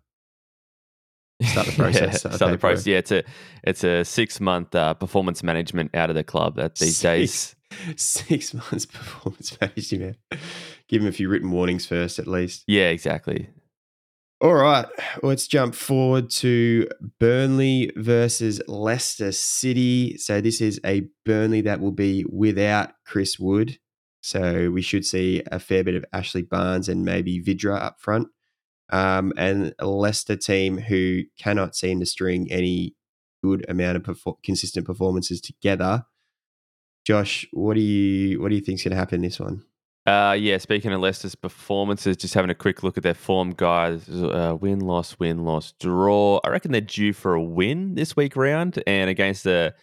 Start 1.44 1.68
the 1.68 1.74
process, 1.78 2.02
Yeah, 2.02 2.12
start 2.12 2.12
the 2.12 2.18
start 2.18 2.32
the 2.32 2.38
paperwork. 2.46 2.60
process. 2.60 2.88
Yeah, 2.88 2.98
it's 2.98 3.12
a 3.12 3.24
it's 3.64 3.84
a 3.84 4.04
six 4.04 4.40
month 4.42 4.74
uh, 4.76 4.94
performance 4.96 5.44
management 5.44 5.94
out 5.96 6.10
of 6.10 6.16
the 6.16 6.24
club 6.24 6.56
that 6.56 6.76
these 6.76 7.00
days. 7.00 7.56
Six, 7.72 8.02
six 8.28 8.54
months 8.54 8.86
performance 8.98 9.56
management. 9.62 10.18
Give 10.90 11.02
him 11.02 11.08
a 11.08 11.12
few 11.12 11.30
written 11.30 11.52
warnings 11.52 11.86
first, 11.86 12.20
at 12.20 12.28
least. 12.28 12.64
Yeah, 12.68 12.90
exactly. 12.90 13.50
All 14.42 14.54
right, 14.54 14.86
let's 15.22 15.48
jump 15.48 15.76
forward 15.76 16.30
to 16.30 16.88
Burnley 17.20 17.92
versus 17.98 18.62
Leicester 18.70 19.34
City. 19.34 20.18
So 20.18 20.40
this 20.40 20.62
is 20.62 20.80
a 20.86 21.10
Burnley 21.26 21.60
that 21.62 21.82
will 21.82 21.92
be 21.92 22.24
without 22.30 22.92
Chris 23.06 23.38
Wood. 23.38 23.80
So 24.22 24.72
we 24.72 24.82
should 24.82 25.06
see 25.06 25.44
a 25.52 25.60
fair 25.60 25.84
bit 25.84 25.96
of 25.96 26.06
Ashley 26.14 26.44
Barnes 26.44 26.88
and 26.88 27.04
maybe 27.04 27.44
Vydra 27.44 27.76
up 27.76 28.00
front. 28.00 28.30
Um, 28.90 29.34
and 29.36 29.74
a 29.78 29.88
Leicester 29.88 30.38
team 30.38 30.78
who 30.78 31.24
cannot 31.38 31.76
seem 31.76 32.00
to 32.00 32.06
string 32.06 32.50
any 32.50 32.96
good 33.44 33.66
amount 33.68 33.98
of 33.98 34.04
perfor- 34.04 34.42
consistent 34.42 34.86
performances 34.86 35.42
together. 35.42 36.06
Josh, 37.06 37.46
what 37.52 37.74
do 37.74 37.82
you 37.82 38.42
what 38.42 38.50
do 38.50 38.56
you 38.56 38.62
going 38.62 38.78
to 38.78 38.96
happen 38.96 39.16
in 39.16 39.22
this 39.24 39.40
one? 39.40 39.66
Uh, 40.06 40.34
yeah, 40.34 40.58
speaking 40.58 40.92
of 40.92 41.02
Leicester's 41.02 41.36
performances, 41.36 42.18
just 42.18 42.34
having 42.34 42.50
a 42.50 42.56
quick 42.56 42.82
look 42.84 42.98
at 42.98 43.04
their 43.04 43.14
form, 43.14 43.52
guys. 43.52 44.10
Uh, 44.10 44.58
win, 44.60 44.80
loss, 44.80 45.20
win, 45.20 45.44
loss, 45.44 45.74
draw. 45.80 46.40
I 46.44 46.50
reckon 46.50 46.72
they're 46.72 46.82
due 46.82 47.14
for 47.14 47.36
a 47.36 47.42
win 47.42 47.96
this 47.96 48.16
week 48.16 48.36
round, 48.36 48.82
and 48.88 49.10
against 49.10 49.44
the 49.44 49.76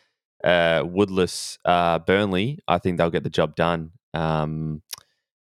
uh, 0.43 0.83
woodless 0.85 1.59
uh, 1.65 2.01
Burnley, 2.01 2.59
I 2.67 2.79
think 2.79 2.99
they'll 2.99 3.11
get 3.11 3.25
the 3.25 3.31
job 3.31 3.55
done. 3.55 3.93
Um, 4.15 4.83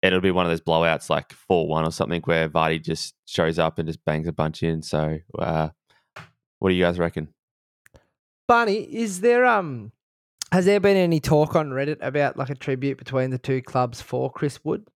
it'll 0.02 0.20
be 0.22 0.32
one 0.32 0.46
of 0.46 0.52
those 0.52 0.62
blowouts, 0.62 1.10
like 1.10 1.32
four 1.32 1.68
one 1.68 1.86
or 1.86 1.92
something, 1.92 2.22
where 2.24 2.50
Vardy 2.50 2.84
just 2.84 3.14
shows 3.26 3.60
up 3.60 3.80
and 3.80 3.88
just 3.88 4.04
bangs 4.04 4.28
a 4.28 4.34
bunch 4.34 4.62
in. 4.64 4.82
So, 4.82 5.20
uh, 5.40 5.70
what 6.60 6.70
do 6.70 6.76
you 6.76 6.84
guys 6.84 7.00
reckon? 7.00 7.30
Barney, 8.48 8.82
is 8.82 9.22
there 9.22 9.46
um 9.46 9.92
has 10.56 10.64
there 10.64 10.80
been 10.80 10.96
any 10.96 11.20
talk 11.20 11.54
on 11.54 11.72
Reddit 11.72 11.98
about 12.00 12.38
like 12.38 12.50
a 12.50 12.56
tribute 12.56 12.98
between 12.98 13.30
the 13.30 13.38
two 13.38 13.62
clubs 13.62 14.02
for 14.02 14.32
Chris 14.32 14.64
Wood? 14.64 14.88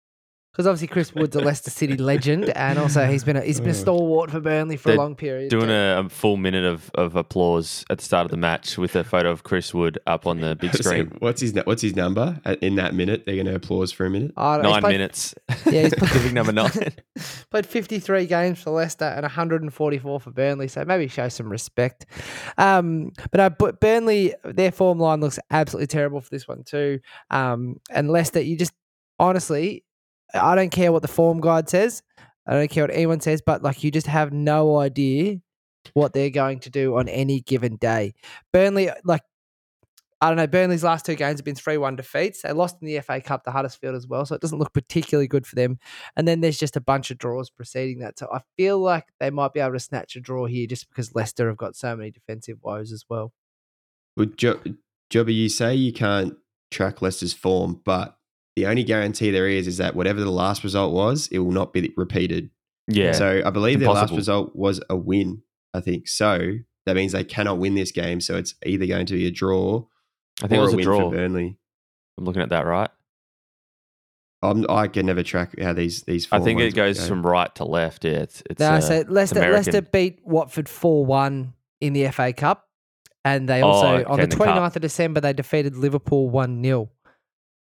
Because 0.59 0.67
obviously 0.67 0.87
Chris 0.89 1.15
Wood's 1.15 1.37
a 1.37 1.39
Leicester 1.39 1.69
City 1.71 1.95
legend, 1.95 2.49
and 2.49 2.77
also 2.77 3.07
he's 3.07 3.23
been 3.23 3.37
a, 3.37 3.41
he's 3.41 3.61
been 3.61 3.69
a 3.69 3.73
stalwart 3.73 4.29
for 4.29 4.41
Burnley 4.41 4.75
for 4.75 4.89
They're 4.89 4.97
a 4.97 4.99
long 5.01 5.15
period. 5.15 5.49
Doing 5.49 5.69
a, 5.69 6.03
a 6.05 6.09
full 6.09 6.35
minute 6.35 6.65
of, 6.65 6.91
of 6.95 7.15
applause 7.15 7.85
at 7.89 7.99
the 7.99 8.03
start 8.03 8.25
of 8.25 8.31
the 8.31 8.35
match 8.35 8.77
with 8.77 8.93
a 8.97 9.05
photo 9.05 9.31
of 9.31 9.43
Chris 9.43 9.73
Wood 9.73 9.99
up 10.05 10.27
on 10.27 10.41
the 10.41 10.57
big 10.57 10.71
So 10.75 10.81
screen. 10.83 11.15
what's 11.19 11.39
his 11.39 11.53
what's 11.63 11.81
his 11.81 11.95
number 11.95 12.41
in 12.61 12.75
that 12.75 12.93
minute? 12.93 13.23
They're 13.25 13.35
going 13.35 13.45
to 13.45 13.55
applause 13.55 13.93
for 13.93 14.05
a 14.05 14.09
minute. 14.09 14.33
I 14.35 14.57
don't 14.57 14.63
Nine 14.63 14.81
played- 14.81 14.91
minutes. 14.95 15.33
Yeah, 15.65 15.83
he's 15.83 15.93
played, 15.95 16.11
Giving 16.13 16.33
number 16.33 16.51
nine. 16.51 16.71
played 17.51 17.65
53 17.65 18.25
games 18.25 18.61
for 18.61 18.71
Leicester 18.71 19.05
and 19.05 19.21
144 19.21 20.19
for 20.19 20.29
Burnley, 20.31 20.67
so 20.67 20.83
maybe 20.83 21.07
show 21.07 21.29
some 21.29 21.47
respect. 21.49 22.05
Um, 22.57 23.13
but 23.31 23.37
no, 23.37 23.49
but 23.49 23.79
Burnley, 23.79 24.33
their 24.43 24.73
form 24.73 24.99
line 24.99 25.21
looks 25.21 25.39
absolutely 25.51 25.87
terrible 25.87 26.19
for 26.19 26.29
this 26.29 26.49
one 26.49 26.63
too. 26.65 26.99
Um, 27.31 27.77
and 27.91 28.09
Leicester, 28.09 28.41
you 28.41 28.57
just 28.57 28.73
honestly, 29.19 29.85
I 30.33 30.55
don't 30.55 30.71
care 30.71 30.91
what 30.91 31.01
the 31.01 31.07
form 31.07 31.39
guide 31.41 31.69
says. 31.69 32.03
I 32.47 32.53
don't 32.53 32.69
care 32.69 32.83
what 32.83 32.91
anyone 32.91 33.19
says, 33.19 33.41
but 33.45 33.61
like 33.61 33.83
you 33.83 33.91
just 33.91 34.07
have 34.07 34.33
no 34.33 34.77
idea 34.77 35.37
what 35.93 36.13
they're 36.13 36.29
going 36.29 36.59
to 36.61 36.69
do 36.69 36.97
on 36.97 37.07
any 37.07 37.41
given 37.41 37.75
day. 37.77 38.13
Burnley, 38.51 38.89
uh, 38.89 38.95
like 39.03 39.21
I 40.21 40.27
don't 40.27 40.37
know, 40.37 40.47
Burnley's 40.47 40.83
last 40.83 41.05
two 41.05 41.15
games 41.15 41.39
have 41.39 41.45
been 41.45 41.55
3 41.55 41.77
1 41.77 41.95
defeats. 41.95 42.41
They 42.41 42.51
lost 42.51 42.77
in 42.81 42.87
the 42.87 42.99
FA 42.99 43.21
Cup 43.21 43.45
to 43.45 43.51
Huddersfield 43.51 43.95
as 43.95 44.05
well, 44.05 44.25
so 44.25 44.35
it 44.35 44.41
doesn't 44.41 44.59
look 44.59 44.73
particularly 44.73 45.27
good 45.27 45.47
for 45.47 45.55
them. 45.55 45.79
And 46.17 46.27
then 46.27 46.41
there's 46.41 46.57
just 46.57 46.75
a 46.75 46.81
bunch 46.81 47.09
of 47.09 47.17
draws 47.17 47.49
preceding 47.49 47.99
that. 47.99 48.19
So 48.19 48.27
I 48.33 48.41
feel 48.57 48.79
like 48.79 49.05
they 49.19 49.29
might 49.29 49.53
be 49.53 49.61
able 49.61 49.73
to 49.73 49.79
snatch 49.79 50.17
a 50.17 50.19
draw 50.19 50.45
here 50.45 50.67
just 50.67 50.89
because 50.89 51.15
Leicester 51.15 51.47
have 51.47 51.57
got 51.57 51.75
so 51.75 51.95
many 51.95 52.11
defensive 52.11 52.57
woes 52.61 52.91
as 52.91 53.05
well. 53.07 53.31
Well, 54.17 54.27
jo- 54.35 54.61
Jobby, 55.09 55.35
you 55.35 55.47
say 55.47 55.75
you 55.75 55.93
can't 55.93 56.35
track 56.69 57.01
Leicester's 57.01 57.33
form, 57.33 57.79
but 57.85 58.18
the 58.59 58.67
only 58.67 58.83
guarantee 58.83 59.31
there 59.31 59.47
is 59.47 59.67
is 59.67 59.77
that 59.77 59.95
whatever 59.95 60.19
the 60.19 60.29
last 60.29 60.65
result 60.65 60.93
was, 60.93 61.27
it 61.31 61.39
will 61.39 61.51
not 61.51 61.71
be 61.71 61.93
repeated. 61.95 62.49
Yeah. 62.87 63.13
So 63.13 63.41
I 63.45 63.49
believe 63.51 63.79
their 63.79 63.89
last 63.89 64.11
result 64.13 64.53
was 64.55 64.81
a 64.89 64.95
win. 64.97 65.43
I 65.73 65.79
think 65.79 66.07
so. 66.09 66.57
That 66.85 66.95
means 66.95 67.13
they 67.13 67.23
cannot 67.23 67.57
win 67.59 67.75
this 67.75 67.91
game. 67.91 68.19
So 68.19 68.35
it's 68.35 68.55
either 68.65 68.85
going 68.85 69.05
to 69.05 69.13
be 69.13 69.27
a 69.27 69.31
draw 69.31 69.83
I 70.43 70.47
think 70.47 70.59
or 70.59 70.63
it 70.63 70.65
was 70.65 70.73
a 70.73 70.75
a 70.75 70.77
win 70.77 70.85
draw. 70.85 70.99
for 71.09 71.15
Burnley. 71.15 71.57
I'm 72.17 72.25
looking 72.25 72.41
at 72.41 72.49
that 72.49 72.65
right. 72.65 72.89
I'm, 74.41 74.65
I 74.69 74.87
can 74.87 75.05
never 75.05 75.23
track 75.23 75.57
how 75.59 75.73
these 75.73 76.03
these. 76.03 76.27
I 76.31 76.39
think 76.39 76.59
it 76.59 76.73
goes 76.75 76.99
go. 76.99 77.05
from 77.07 77.25
right 77.25 77.53
to 77.55 77.63
left. 77.65 78.03
Yeah, 78.03 78.11
it's 78.11 78.43
it's. 78.49 78.59
No, 78.59 78.71
uh, 78.71 78.81
so 78.81 79.05
Leicester, 79.07 79.39
American. 79.39 79.55
Leicester 79.73 79.81
beat 79.81 80.19
Watford 80.23 80.67
4 80.67 81.05
1 81.05 81.53
in 81.81 81.93
the 81.93 82.09
FA 82.09 82.33
Cup. 82.33 82.65
And 83.25 83.47
they 83.49 83.61
Oh, 83.61 83.67
also, 83.67 83.87
okay, 83.95 84.03
on 84.05 84.17
the 84.17 84.23
in 84.23 84.29
the 84.29 84.35
cup. 84.37 84.47
29th 84.47 84.75
of 84.77 84.81
December, 84.81 85.21
they 85.21 85.33
defeated 85.33 85.75
Liverpool 85.75 86.29
1 86.29 86.63
0. 86.63 86.89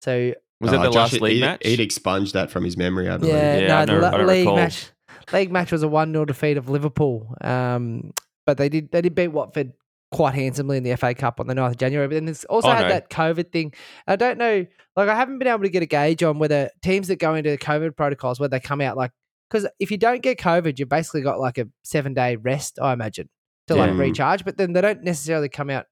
So, 0.03 0.33
was 0.59 0.73
it 0.73 0.77
Oh, 0.77 0.83
the 0.83 0.89
Josh, 0.89 1.13
last 1.13 1.21
league 1.21 1.33
he'd, 1.35 1.41
match? 1.41 1.61
He'd 1.65 1.79
expunged 1.79 2.33
that 2.33 2.49
from 2.51 2.63
his 2.63 2.77
memory. 2.77 3.09
I 3.09 3.17
believe. 3.17 3.33
yeah, 3.35 3.57
Yeah, 3.59 3.79
I 3.79 3.85
no, 3.85 3.95
the 3.95 4.01
don't- 4.01 4.13
I 4.13 4.17
don't 4.17 4.27
league 4.27 4.39
recall. 4.39 4.55
match, 4.55 4.91
league 5.33 5.51
match 5.51 5.71
was 5.71 5.83
a 5.83 5.87
1 5.87 6.11
0 6.11 6.25
defeat 6.25 6.57
of 6.57 6.69
Liverpool. 6.69 7.35
Um, 7.41 8.13
but 8.45 8.57
they 8.57 8.69
did 8.69 8.91
they 8.91 9.01
did 9.01 9.13
beat 9.15 9.27
Watford 9.29 9.73
quite 10.13 10.33
handsomely 10.35 10.77
in 10.77 10.83
the 10.83 10.91
FA 10.95 11.13
Cup 11.13 11.39
on 11.41 11.47
the 11.47 11.53
9th 11.53 11.71
of 11.71 11.77
January. 11.77 12.07
But 12.07 12.13
then 12.15 12.25
there's 12.25 12.45
also 12.45 12.69
Oh, 12.69 12.71
had 12.71 12.83
no. 12.83 12.89
that 12.89 13.09
COVID 13.09 13.51
thing. 13.51 13.73
I 14.07 14.15
don't 14.15 14.37
know, 14.37 14.65
like, 14.95 15.09
I 15.09 15.15
haven't 15.15 15.37
been 15.37 15.49
able 15.49 15.63
to 15.63 15.69
get 15.69 15.83
a 15.83 15.85
gauge 15.85 16.23
on 16.23 16.39
whether 16.39 16.69
teams 16.81 17.09
that 17.09 17.17
go 17.19 17.35
into 17.35 17.49
the 17.49 17.57
COVID 17.57 17.97
protocols, 17.97 18.39
whether 18.39 18.51
they 18.51 18.61
come 18.61 18.79
out 18.79 18.95
like, 18.95 19.11
because 19.49 19.67
if 19.79 19.91
you 19.91 19.97
don't 19.97 20.21
get 20.23 20.39
COVID, 20.39 20.79
you've 20.79 20.87
basically 20.89 21.21
got 21.21 21.39
like 21.41 21.57
a 21.57 21.67
seven 21.83 22.13
day 22.13 22.37
rest, 22.37 22.79
I 22.81 22.93
imagine, 22.93 23.27
to 23.67 23.75
like 23.75 23.91
Yeah. 23.91 23.97
recharge. 23.97 24.45
But 24.45 24.57
then 24.57 24.71
they 24.73 24.79
don't 24.81 25.03
necessarily 25.03 25.49
come 25.49 25.69
out 25.69 25.85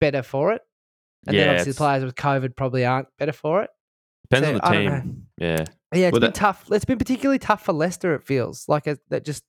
better 0.00 0.22
for 0.22 0.52
it. 0.52 0.62
And 1.26 1.34
Yeah, 1.34 1.40
then 1.42 1.48
obviously 1.50 1.70
it's- 1.70 1.76
players 1.78 2.04
with 2.04 2.14
COVID 2.14 2.54
probably 2.56 2.84
aren't 2.86 3.08
better 3.18 3.32
for 3.32 3.62
it. 3.62 3.70
Depends 4.30 4.46
So, 4.60 4.66
on 4.68 4.72
the 4.74 4.78
team. 5.00 5.26
Yeah. 5.38 5.64
Yeah, 5.92 6.06
it's 6.06 6.12
Well, 6.12 6.20
been 6.20 6.20
that- 6.28 6.34
tough. 6.34 6.66
It's 6.70 6.84
been 6.84 6.98
particularly 6.98 7.38
tough 7.38 7.64
for 7.64 7.72
Leicester. 7.72 8.14
It 8.14 8.22
feels 8.24 8.66
like 8.68 8.86
it, 8.86 9.00
that 9.10 9.24
just 9.24 9.42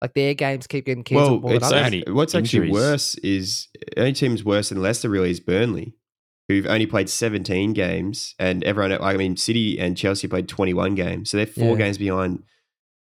like 0.00 0.14
their 0.14 0.34
games 0.34 0.66
keep 0.66 0.86
getting 0.86 1.02
cancelled. 1.04 1.42
Well, 1.42 1.50
more 1.50 1.54
it's 1.56 1.62
than 1.64 1.70
so 1.70 1.76
others. 1.76 1.90
many 2.06 2.12
what's 2.12 2.34
actually 2.34 2.70
worse 2.70 3.14
is 3.16 3.68
the 3.74 4.00
only 4.00 4.12
team's 4.12 4.44
worse 4.44 4.68
than 4.68 4.80
Leicester 4.82 5.08
really 5.08 5.30
is 5.30 5.40
Burnley, 5.40 5.94
who've 6.48 6.66
only 6.66 6.86
played 6.86 7.08
17 7.08 7.72
games, 7.72 8.34
and 8.38 8.62
everyone. 8.64 8.92
I 9.00 9.16
mean, 9.16 9.36
City 9.36 9.78
and 9.78 9.96
Chelsea 9.96 10.28
played 10.28 10.48
21 10.48 10.94
games, 10.94 11.30
so 11.30 11.36
they're 11.36 11.46
four 11.46 11.70
Yeah. 11.72 11.84
games 11.84 11.98
behind 11.98 12.42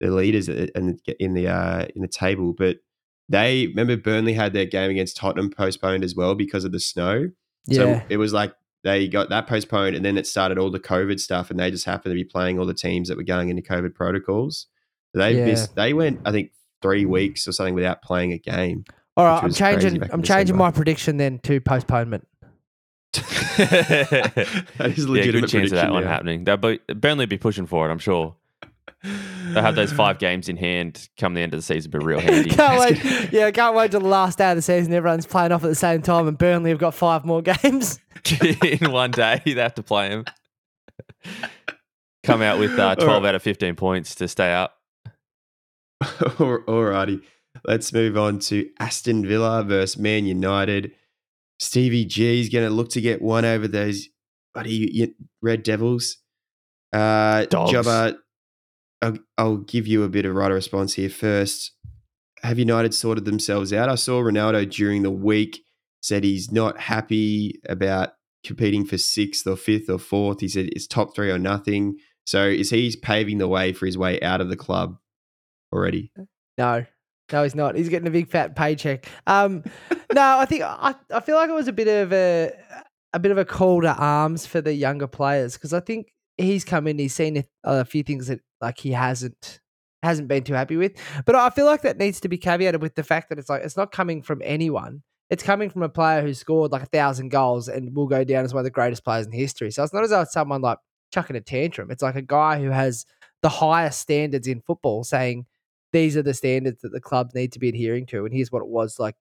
the 0.00 0.10
leaders 0.12 0.48
in 0.48 0.98
the 1.06 1.16
in 1.22 1.34
the 1.34 1.48
uh, 1.48 1.86
in 1.96 2.02
the 2.02 2.08
table. 2.08 2.52
But 2.56 2.78
they 3.28 3.66
remember 3.68 3.96
Burnley 3.96 4.34
had 4.34 4.52
their 4.52 4.66
game 4.66 4.90
against 4.90 5.16
Tottenham 5.16 5.50
postponed 5.50 6.04
as 6.04 6.14
well 6.14 6.34
because 6.36 6.64
of 6.64 6.70
the 6.72 6.80
snow. 6.80 7.30
Yeah. 7.66 7.76
So 7.76 8.02
it 8.08 8.16
was 8.18 8.32
like 8.32 8.54
they 8.88 9.06
got 9.06 9.28
that 9.28 9.46
postponed, 9.46 9.94
and 9.94 10.04
then 10.04 10.16
it 10.16 10.26
started 10.26 10.56
all 10.58 10.70
the 10.70 10.80
COVID 10.80 11.20
stuff, 11.20 11.50
and 11.50 11.60
they 11.60 11.70
just 11.70 11.84
happened 11.84 12.12
to 12.12 12.14
be 12.16 12.24
playing 12.24 12.58
all 12.58 12.64
the 12.64 12.72
teams 12.72 13.08
that 13.08 13.18
were 13.18 13.22
going 13.22 13.50
into 13.50 13.62
COVID 13.62 13.94
protocols. 13.94 14.66
They 15.12 15.36
Yeah. 15.38 15.44
missed. 15.44 15.74
They 15.74 15.92
went, 15.92 16.20
I 16.24 16.32
think, 16.32 16.52
three 16.80 17.04
weeks 17.04 17.46
or 17.46 17.52
something 17.52 17.74
without 17.74 18.00
playing 18.02 18.32
a 18.32 18.38
game. 18.38 18.84
all 19.16 19.24
right. 19.26 19.42
I'm 19.42 19.52
changing. 19.52 20.02
I'm 20.12 20.22
changing 20.22 20.54
December. 20.54 20.64
my 20.64 20.70
prediction 20.70 21.16
then 21.18 21.38
to 21.40 21.60
postponement. 21.60 22.26
that 23.12 24.94
is 24.96 25.04
a 25.06 25.12
yeah, 25.12 25.24
good 25.24 25.48
chance 25.48 25.52
of 25.52 25.52
that 25.52 25.88
prediction 25.88 25.90
one 25.92 26.02
happening. 26.04 26.44
They'll 26.44 26.56
be, 26.56 26.78
Burnley 26.94 27.24
will 27.24 27.30
be 27.30 27.38
pushing 27.38 27.66
for 27.66 27.88
it, 27.88 27.90
I'm 27.92 27.98
sure. 27.98 28.36
They'll 29.02 29.62
have 29.62 29.76
those 29.76 29.92
five 29.92 30.18
games 30.18 30.48
in 30.48 30.56
hand 30.56 31.08
come 31.16 31.34
the 31.34 31.40
end 31.40 31.54
of 31.54 31.58
the 31.58 31.62
season, 31.62 31.90
be 31.90 31.98
real 31.98 32.20
handy. 32.20 32.50
can't 32.54 32.80
wait. 32.80 33.32
Yeah, 33.32 33.50
can't 33.50 33.74
wait 33.74 33.92
till 33.92 34.00
the 34.00 34.08
last 34.08 34.38
day 34.38 34.50
of 34.50 34.56
the 34.56 34.62
season. 34.62 34.92
Everyone's 34.92 35.26
playing 35.26 35.52
off 35.52 35.62
at 35.62 35.68
the 35.68 35.74
same 35.74 36.02
time, 36.02 36.26
and 36.26 36.36
Burnley 36.36 36.70
have 36.70 36.78
got 36.78 36.94
five 36.94 37.24
more 37.24 37.42
games. 37.62 38.00
in 38.40 38.90
one 38.90 39.10
day, 39.12 39.40
they 39.44 39.52
have 39.52 39.74
to 39.74 39.82
play 39.82 40.08
them. 40.08 40.24
Come 42.24 42.42
out 42.42 42.58
with 42.58 42.78
uh, 42.78 42.96
12 42.96 43.24
out 43.24 43.34
of 43.34 43.42
15 43.42 43.76
points 43.76 44.14
to 44.16 44.28
stay 44.28 44.52
up. 44.52 44.76
Alrighty. 46.02 47.22
Let's 47.64 47.92
move 47.92 48.16
on 48.16 48.38
to 48.40 48.68
Aston 48.78 49.26
Villa 49.26 49.62
versus 49.64 49.98
Man 49.98 50.26
United. 50.26 50.92
Stevie 51.58 52.04
G 52.04 52.40
is 52.40 52.48
going 52.48 52.68
to 52.68 52.74
look 52.74 52.90
to 52.90 53.00
get 53.00 53.22
one 53.22 53.44
over 53.44 53.66
those 53.66 54.08
buddy 54.54 55.14
Red 55.42 55.62
Devils. 55.62 56.18
Uh, 56.92 57.46
Dogs. 57.46 57.72
Jobber, 57.72 58.18
I'll, 59.02 59.18
I'll 59.36 59.56
give 59.58 59.86
you 59.86 60.02
a 60.02 60.08
bit 60.08 60.24
of 60.24 60.34
right 60.34 60.50
response 60.50 60.94
here 60.94 61.10
first. 61.10 61.72
Have 62.42 62.58
United 62.58 62.94
sorted 62.94 63.24
themselves 63.24 63.72
out? 63.72 63.88
I 63.88 63.96
saw 63.96 64.20
Ronaldo 64.20 64.70
during 64.70 65.02
the 65.02 65.10
week 65.10 65.60
said 66.00 66.24
he's 66.24 66.52
not 66.52 66.78
happy 66.78 67.60
about 67.68 68.10
competing 68.44 68.84
for 68.84 68.98
sixth 68.98 69.46
or 69.46 69.56
fifth 69.56 69.90
or 69.90 69.98
fourth. 69.98 70.40
He 70.40 70.48
said 70.48 70.68
it's 70.72 70.86
top 70.86 71.14
three 71.14 71.30
or 71.30 71.38
nothing. 71.38 71.96
So 72.24 72.46
is 72.46 72.70
he 72.70 72.94
paving 73.00 73.38
the 73.38 73.48
way 73.48 73.72
for 73.72 73.86
his 73.86 73.98
way 73.98 74.20
out 74.20 74.40
of 74.40 74.48
the 74.48 74.56
club 74.56 74.96
already? 75.72 76.12
No, 76.56 76.84
no, 77.32 77.42
he's 77.42 77.54
not. 77.54 77.74
He's 77.74 77.88
getting 77.88 78.08
a 78.08 78.12
big 78.12 78.28
fat 78.28 78.54
paycheck. 78.54 79.06
Um, 79.26 79.64
no, 80.12 80.38
I 80.38 80.44
think 80.44 80.62
I, 80.62 80.94
I 81.10 81.20
feel 81.20 81.36
like 81.36 81.50
it 81.50 81.54
was 81.54 81.68
a 81.68 81.72
bit 81.72 81.88
of 81.88 82.12
a 82.12 82.52
a 83.12 83.18
bit 83.18 83.32
of 83.32 83.38
a 83.38 83.44
call 83.44 83.80
to 83.82 83.94
arms 83.94 84.46
for 84.46 84.60
the 84.60 84.74
younger 84.74 85.06
players 85.06 85.54
because 85.54 85.72
I 85.72 85.80
think 85.80 86.12
he's 86.36 86.64
come 86.64 86.86
in, 86.86 86.98
he's 86.98 87.14
seen 87.14 87.38
a, 87.38 87.44
a 87.64 87.84
few 87.84 88.02
things 88.02 88.26
that 88.28 88.40
like 88.60 88.78
he 88.78 88.92
hasn't 88.92 89.60
hasn't 90.02 90.28
been 90.28 90.44
too 90.44 90.54
happy 90.54 90.76
with. 90.76 90.92
But 91.24 91.34
I 91.34 91.50
feel 91.50 91.66
like 91.66 91.82
that 91.82 91.98
needs 91.98 92.20
to 92.20 92.28
be 92.28 92.38
caveated 92.38 92.80
with 92.80 92.94
the 92.94 93.02
fact 93.02 93.28
that 93.28 93.38
it's 93.38 93.48
like 93.48 93.62
it's 93.62 93.76
not 93.76 93.92
coming 93.92 94.22
from 94.22 94.40
anyone. 94.44 95.02
It's 95.30 95.42
coming 95.42 95.68
from 95.68 95.82
a 95.82 95.88
player 95.88 96.22
who 96.22 96.32
scored 96.32 96.72
like 96.72 96.82
a 96.82 96.86
thousand 96.86 97.28
goals 97.30 97.68
and 97.68 97.94
will 97.94 98.06
go 98.06 98.24
down 98.24 98.44
as 98.44 98.54
one 98.54 98.60
of 98.60 98.64
the 98.64 98.70
greatest 98.70 99.04
players 99.04 99.26
in 99.26 99.32
history. 99.32 99.70
So 99.70 99.82
it's 99.82 99.92
not 99.92 100.04
as 100.04 100.10
though 100.10 100.22
it's 100.22 100.32
someone 100.32 100.62
like 100.62 100.78
chucking 101.12 101.36
a 101.36 101.40
tantrum. 101.40 101.90
It's 101.90 102.02
like 102.02 102.16
a 102.16 102.22
guy 102.22 102.60
who 102.60 102.70
has 102.70 103.04
the 103.42 103.48
highest 103.48 104.00
standards 104.00 104.46
in 104.46 104.60
football 104.60 105.04
saying 105.04 105.46
these 105.92 106.16
are 106.16 106.22
the 106.22 106.34
standards 106.34 106.80
that 106.82 106.92
the 106.92 107.00
clubs 107.00 107.34
need 107.34 107.52
to 107.52 107.58
be 107.58 107.68
adhering 107.68 108.06
to. 108.06 108.24
And 108.24 108.34
here's 108.34 108.52
what 108.52 108.62
it 108.62 108.68
was 108.68 108.98
like. 108.98 109.16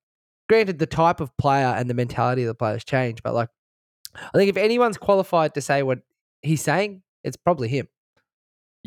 Granted, 0.50 0.80
the 0.80 0.86
type 0.86 1.20
of 1.20 1.36
player 1.36 1.68
and 1.68 1.90
the 1.90 1.94
mentality 1.94 2.44
of 2.44 2.48
the 2.48 2.56
players 2.56 2.86
change, 2.86 3.22
but 3.22 3.34
like, 3.34 3.50
I 4.16 4.38
think 4.38 4.50
if 4.50 4.56
anyone's 4.56 4.98
qualified 4.98 5.54
to 5.56 5.62
say 5.62 5.84
what 5.84 6.00
he's 6.42 6.62
saying, 6.62 7.04
it's 7.24 7.36
probably 7.36 7.68
him. 7.68 7.90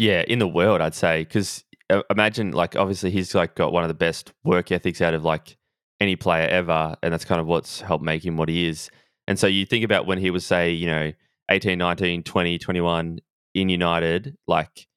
Yeah, 0.00 0.24
in 0.26 0.38
the 0.38 0.48
world, 0.48 0.80
I'd 0.80 0.94
say, 0.94 1.24
because 1.24 1.62
uh, 1.90 2.00
imagine 2.08 2.52
like 2.52 2.74
obviously 2.74 3.10
he's 3.10 3.34
like 3.34 3.54
got 3.54 3.70
one 3.70 3.84
of 3.84 3.88
the 3.88 3.92
best 3.92 4.32
work 4.44 4.72
ethics 4.72 5.02
out 5.02 5.12
of 5.12 5.24
like 5.24 5.58
any 6.00 6.16
player 6.16 6.48
ever, 6.48 6.96
and 7.02 7.12
that's 7.12 7.26
kind 7.26 7.38
of 7.38 7.46
what's 7.46 7.82
helped 7.82 8.02
make 8.02 8.24
him 8.24 8.38
what 8.38 8.48
he 8.48 8.66
is. 8.66 8.90
And 9.28 9.38
so 9.38 9.46
you 9.46 9.66
think 9.66 9.84
about 9.84 10.06
when 10.06 10.16
he 10.16 10.30
was 10.30 10.46
say, 10.46 10.70
you 10.70 10.86
know, 10.86 11.12
18, 11.50 11.76
19, 11.76 12.22
20, 12.22 12.58
21 12.58 13.18
in 13.54 13.68
United, 13.68 14.38
like 14.46 14.88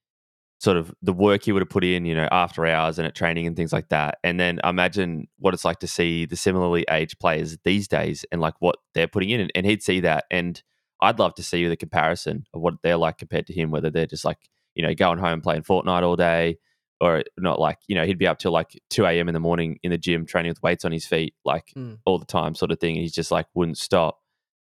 sort 0.58 0.78
of 0.78 0.94
the 1.02 1.12
work 1.12 1.42
he 1.42 1.52
would 1.52 1.60
have 1.60 1.68
put 1.68 1.84
in, 1.84 2.06
you 2.06 2.14
know, 2.14 2.28
after 2.32 2.64
hours 2.64 2.98
and 2.98 3.06
at 3.06 3.14
training 3.14 3.46
and 3.46 3.56
things 3.56 3.74
like 3.74 3.90
that. 3.90 4.16
And 4.24 4.40
then 4.40 4.58
imagine 4.64 5.28
what 5.38 5.52
it's 5.52 5.66
like 5.66 5.80
to 5.80 5.86
see 5.86 6.24
the 6.24 6.36
similarly 6.36 6.86
aged 6.90 7.20
players 7.20 7.58
these 7.62 7.88
days 7.88 8.24
and 8.32 8.40
like 8.40 8.54
what 8.60 8.76
they're 8.94 9.06
putting 9.06 9.28
in. 9.28 9.40
And, 9.42 9.52
and 9.54 9.66
he'd 9.66 9.82
see 9.82 10.00
that. 10.00 10.24
And 10.30 10.62
I'd 11.02 11.18
love 11.18 11.34
to 11.34 11.42
see 11.42 11.68
the 11.68 11.76
comparison 11.76 12.46
of 12.54 12.62
what 12.62 12.76
they're 12.82 12.96
like 12.96 13.18
compared 13.18 13.46
to 13.48 13.52
him, 13.52 13.70
whether 13.70 13.90
they're 13.90 14.06
just 14.06 14.24
like, 14.24 14.38
you 14.74 14.82
know, 14.86 14.94
going 14.94 15.18
home 15.18 15.40
playing 15.40 15.62
Fortnite 15.62 16.02
all 16.02 16.16
day 16.16 16.58
or 17.00 17.22
not 17.38 17.58
like, 17.60 17.78
you 17.88 17.94
know, 17.94 18.04
he'd 18.06 18.18
be 18.18 18.26
up 18.26 18.38
till 18.38 18.52
like 18.52 18.80
2 18.90 19.04
a.m. 19.06 19.28
in 19.28 19.34
the 19.34 19.40
morning 19.40 19.78
in 19.82 19.90
the 19.90 19.98
gym 19.98 20.24
training 20.26 20.50
with 20.50 20.62
weights 20.62 20.84
on 20.84 20.92
his 20.92 21.06
feet, 21.06 21.34
like 21.44 21.64
Mm. 21.76 21.98
all 22.06 22.18
the 22.18 22.24
time 22.26 22.54
sort 22.54 22.70
of 22.70 22.78
thing. 22.78 22.94
And 22.96 23.02
he's 23.02 23.12
just 23.12 23.30
like, 23.30 23.46
wouldn't 23.54 23.78
stop. 23.78 24.20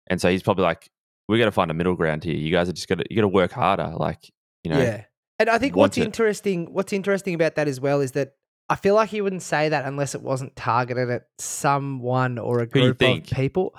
And 0.09 0.21
so 0.21 0.31
he's 0.31 0.43
probably 0.43 0.65
like, 0.65 0.91
we 1.29 1.39
got 1.39 1.45
to 1.47 1.53
find 1.53 1.71
a 1.71 1.75
middle 1.75 1.95
ground 1.95 2.25
here. 2.25 2.35
You 2.35 2.51
guys 2.53 2.69
are 2.69 2.73
just 2.73 2.89
got 2.89 2.99
to, 2.99 3.05
you 3.09 3.17
got 3.17 3.23
to 3.23 3.29
work 3.29 3.53
harder. 3.53 3.93
Like, 3.97 4.31
you 4.65 4.71
know, 4.71 4.79
Yeah. 4.81 5.05
And 5.39 5.49
I 5.49 5.59
think 5.59 5.75
what's 5.77 5.97
it. 5.97 6.03
interesting 6.05 6.73
what's 6.75 6.93
interesting 6.93 7.35
about 7.35 7.55
that 7.55 7.67
as 7.69 7.81
well 7.81 8.01
is 8.01 8.13
that 8.13 8.33
I 8.69 8.77
feel 8.77 8.95
like 8.95 9.09
he 9.09 9.21
wouldn't 9.23 9.43
say 9.43 9.71
that 9.71 9.85
unless 9.87 10.15
it 10.15 10.23
wasn't 10.23 10.55
targeted 10.55 11.09
at 11.11 11.23
someone 11.39 12.39
or 12.39 12.61
a 12.61 12.67
group 12.67 13.01
of 13.03 13.25
people. 13.25 13.75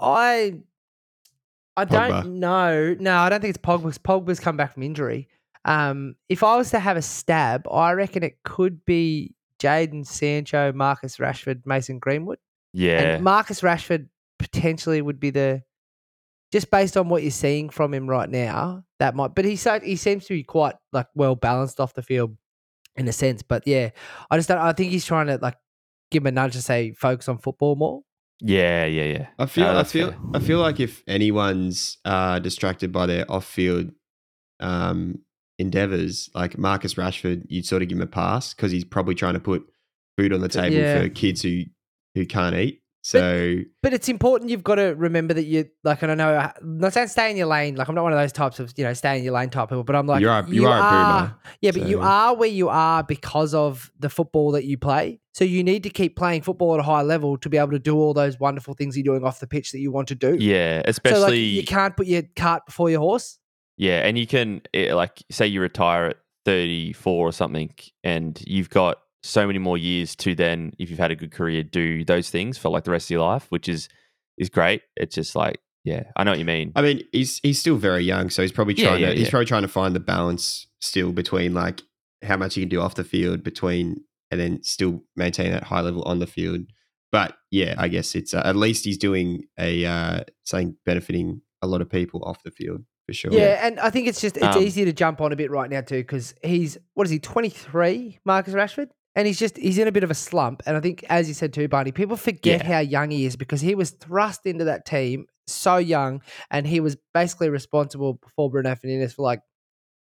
I 0.00 0.54
I 1.76 1.84
Pogba. 1.84 2.22
don't 2.22 2.40
know. 2.40 2.96
No, 2.98 3.16
I 3.18 3.28
don't 3.28 3.40
think 3.40 3.54
it's 3.54 3.64
Pogba's 3.64 3.98
Pogba's 3.98 4.40
come 4.40 4.56
back 4.56 4.74
from 4.74 4.82
injury. 4.82 5.28
Um, 5.64 6.16
if 6.28 6.42
I 6.42 6.56
was 6.56 6.70
to 6.70 6.78
have 6.78 6.96
a 6.96 7.02
stab, 7.02 7.66
I 7.70 7.92
reckon 7.92 8.22
it 8.22 8.38
could 8.44 8.84
be 8.84 9.34
Jadon 9.58 10.06
Sancho, 10.06 10.72
Marcus 10.72 11.16
Rashford, 11.16 11.62
Mason 11.64 11.98
Greenwood. 11.98 12.38
yeah. 12.72 13.00
And 13.00 13.24
Marcus 13.24 13.60
Rashford 13.62 14.08
potentially 14.38 15.00
would 15.00 15.18
be 15.20 15.30
the 15.30 15.62
just 16.52 16.70
based 16.70 16.96
on 16.96 17.08
what 17.08 17.22
you're 17.22 17.32
seeing 17.32 17.68
from 17.68 17.92
him 17.92 18.08
right 18.08 18.30
now, 18.30 18.84
that 19.00 19.16
might 19.16 19.34
but 19.34 19.44
so 19.58 19.80
he 19.80 19.96
seems 19.96 20.26
to 20.26 20.34
be 20.34 20.44
quite 20.44 20.76
like 20.92 21.08
well 21.14 21.34
balanced 21.34 21.80
off 21.80 21.94
the 21.94 22.02
field 22.02 22.36
in 22.94 23.08
a 23.08 23.12
sense. 23.12 23.42
But 23.42 23.66
yeah, 23.66 23.90
I 24.30 24.36
just 24.36 24.48
don't 24.48 24.58
I 24.58 24.72
think 24.72 24.92
he's 24.92 25.04
trying 25.04 25.26
to 25.26 25.38
like 25.42 25.56
give 26.10 26.22
him 26.22 26.28
a 26.28 26.32
nudge 26.32 26.52
to 26.52 26.62
say 26.62 26.92
focus 26.92 27.28
on 27.28 27.38
football 27.38 27.74
more. 27.74 28.02
Yeah, 28.46 28.84
yeah, 28.84 29.04
yeah. 29.04 29.26
I 29.38 29.46
feel, 29.46 29.64
No, 29.72 29.78
I 29.78 29.84
feel, 29.84 30.10
fair. 30.10 30.18
I 30.34 30.38
feel 30.38 30.58
like 30.58 30.78
if 30.78 31.02
anyone's 31.08 31.96
uh, 32.04 32.38
distracted 32.40 32.92
by 32.92 33.06
their 33.06 33.30
off-field 33.30 33.90
um, 34.60 35.20
endeavors, 35.58 36.28
like 36.34 36.58
Marcus 36.58 36.94
Rashford, 36.94 37.44
you'd 37.48 37.64
sort 37.66 37.82
of 37.82 37.88
give 37.88 37.96
him 37.96 38.02
a 38.02 38.06
pass 38.06 38.52
because 38.52 38.70
he's 38.70 38.84
probably 38.84 39.14
trying 39.14 39.34
to 39.34 39.40
put 39.40 39.64
food 40.18 40.32
on 40.32 40.40
the 40.40 40.48
table 40.48 40.76
Yeah. 40.76 41.00
for 41.02 41.08
kids 41.08 41.42
who 41.42 41.62
who 42.14 42.24
can't 42.26 42.54
eat. 42.54 42.82
So 43.06 43.60
But 43.82 43.92
it's 43.92 44.08
important 44.08 44.50
you've 44.50 44.64
got 44.64 44.76
to 44.76 44.94
remember 44.96 45.34
that 45.34 45.44
you 45.44 45.66
like 45.84 46.00
and 46.02 46.10
I 46.10 46.14
know 46.14 46.36
I'm 46.36 46.78
not 46.78 46.94
saying 46.94 47.08
stay 47.08 47.30
in 47.30 47.36
your 47.36 47.46
lane, 47.48 47.74
like 47.76 47.86
I'm 47.88 47.94
not 47.94 48.02
one 48.02 48.14
of 48.14 48.18
those 48.18 48.32
types 48.32 48.58
of, 48.60 48.72
you 48.78 48.84
know, 48.84 48.94
stay 48.94 49.18
in 49.18 49.24
your 49.24 49.34
lane 49.34 49.50
type 49.50 49.68
people, 49.68 49.84
but 49.84 49.94
I'm 49.94 50.06
like 50.06 50.22
You 50.22 50.30
are- 50.30 50.46
you 50.48 50.66
are 50.66 50.78
a 50.78 50.90
boomer, 50.90 51.36
Yeah, 51.60 51.72
but 51.72 51.82
you 51.86 52.00
are 52.00 52.34
where 52.34 52.48
you 52.48 52.70
are 52.70 53.02
because 53.02 53.52
of 53.52 53.92
the 54.00 54.08
football 54.08 54.52
that 54.52 54.64
you 54.64 54.78
play. 54.78 55.20
So 55.34 55.44
you 55.44 55.62
need 55.62 55.82
to 55.82 55.90
keep 55.90 56.16
playing 56.16 56.42
football 56.42 56.72
at 56.74 56.80
a 56.80 56.84
high 56.84 57.02
level 57.02 57.36
to 57.38 57.48
be 57.50 57.58
able 57.58 57.72
to 57.72 57.78
do 57.78 57.94
all 57.96 58.14
those 58.14 58.40
wonderful 58.40 58.72
things 58.72 58.96
you're 58.96 59.04
doing 59.04 59.22
off 59.22 59.38
the 59.38 59.46
pitch 59.46 59.72
that 59.72 59.80
you 59.80 59.92
want 59.92 60.08
to 60.08 60.14
do. 60.14 60.36
Yeah, 60.40 60.78
So 60.78 60.82
especially 60.86 61.20
like 61.20 61.34
you 61.60 61.64
can't 61.64 61.94
put 61.94 62.06
your 62.06 62.22
cart 62.36 62.64
before 62.64 62.88
your 62.88 63.00
horse. 63.00 63.38
yeah, 63.76 64.06
and 64.06 64.16
you 64.16 64.26
can 64.26 64.62
eh, 64.72 64.94
like 64.94 65.22
say 65.30 65.46
you 65.46 65.60
retire 65.60 66.06
at 66.06 66.16
34 66.46 67.28
or 67.28 67.32
something 67.32 67.74
and 68.02 68.40
you've 68.46 68.70
got 68.70 68.98
so 69.24 69.46
many 69.46 69.58
more 69.58 69.78
years 69.78 70.14
to 70.16 70.34
then 70.34 70.72
if 70.78 70.90
you've 70.90 70.98
had 70.98 71.10
a 71.10 71.16
good 71.16 71.32
career 71.32 71.62
do 71.62 72.04
those 72.04 72.28
things 72.28 72.58
for 72.58 72.68
like 72.68 72.84
the 72.84 72.90
rest 72.90 73.06
of 73.06 73.10
your 73.10 73.22
life, 73.22 73.46
which 73.48 73.68
is 73.68 73.88
is 74.36 74.50
great. 74.50 74.82
It's 74.96 75.14
just 75.14 75.34
like 75.34 75.60
yeah, 75.84 76.04
I 76.16 76.24
know 76.24 76.32
what 76.32 76.38
you 76.38 76.44
mean. 76.44 76.72
I 76.76 76.82
mean, 76.82 77.02
he's 77.12 77.40
he's 77.42 77.58
still 77.58 77.76
very 77.76 78.04
young, 78.04 78.30
so 78.30 78.42
he's 78.42 78.52
probably 78.52 78.74
trying 78.74 79.00
yeah, 79.00 79.08
to 79.08 79.14
he's 79.14 79.24
yeah. 79.24 79.30
probably 79.30 79.46
trying 79.46 79.62
to 79.62 79.68
find 79.68 79.94
the 79.94 80.00
balance 80.00 80.66
still 80.80 81.12
between 81.12 81.54
like 81.54 81.82
how 82.22 82.36
much 82.36 82.54
he 82.54 82.62
can 82.62 82.68
do 82.68 82.80
off 82.80 82.94
the 82.94 83.04
field 83.04 83.42
between 83.42 84.04
and 84.30 84.40
then 84.40 84.62
still 84.62 85.02
maintain 85.16 85.52
that 85.52 85.64
high 85.64 85.80
level 85.80 86.02
on 86.02 86.18
the 86.18 86.26
field. 86.26 86.62
But 87.12 87.36
yeah, 87.50 87.74
I 87.78 87.88
guess 87.88 88.14
it's 88.14 88.34
uh, 88.34 88.42
at 88.44 88.56
least 88.56 88.84
he's 88.84 88.98
doing 88.98 89.44
a 89.58 89.84
uh, 89.84 90.20
something 90.42 90.76
benefiting 90.84 91.42
a 91.62 91.66
lot 91.66 91.80
of 91.80 91.88
people 91.88 92.22
off 92.24 92.42
the 92.42 92.50
field 92.50 92.82
for 93.06 93.12
sure. 93.12 93.32
Yeah, 93.32 93.66
and 93.66 93.78
I 93.78 93.90
think 93.90 94.08
it's 94.08 94.20
just 94.20 94.36
it's 94.36 94.56
Um, 94.56 94.62
easy 94.62 94.84
to 94.84 94.92
jump 94.92 95.20
on 95.20 95.32
a 95.32 95.36
bit 95.36 95.50
right 95.50 95.70
now 95.70 95.80
too 95.80 95.98
because 95.98 96.34
he's 96.42 96.78
what 96.94 97.06
is 97.06 97.10
he 97.10 97.18
23, 97.18 98.20
Marcus 98.24 98.54
Rashford, 98.54 98.88
and 99.16 99.26
he's 99.26 99.38
just 99.38 99.56
he's 99.56 99.78
in 99.78 99.88
a 99.88 99.92
bit 99.92 100.04
of 100.04 100.10
a 100.10 100.14
slump. 100.14 100.62
And 100.66 100.76
I 100.76 100.80
think 100.80 101.04
as 101.08 101.28
you 101.28 101.34
said 101.34 101.52
too, 101.52 101.68
Barney, 101.68 101.92
people 101.92 102.16
forget 102.16 102.62
Yeah. 102.64 102.72
how 102.74 102.78
young 102.80 103.10
he 103.10 103.26
is 103.26 103.36
because 103.36 103.60
he 103.60 103.74
was 103.74 103.90
thrust 103.90 104.46
into 104.46 104.64
that 104.64 104.86
team 104.86 105.26
so 105.46 105.76
young, 105.76 106.22
and 106.50 106.66
he 106.66 106.80
was 106.80 106.96
basically 107.12 107.50
responsible 107.50 108.14
before 108.14 108.50
Bruno 108.50 108.74
Fernandes 108.74 109.14
for 109.14 109.22
like 109.22 109.40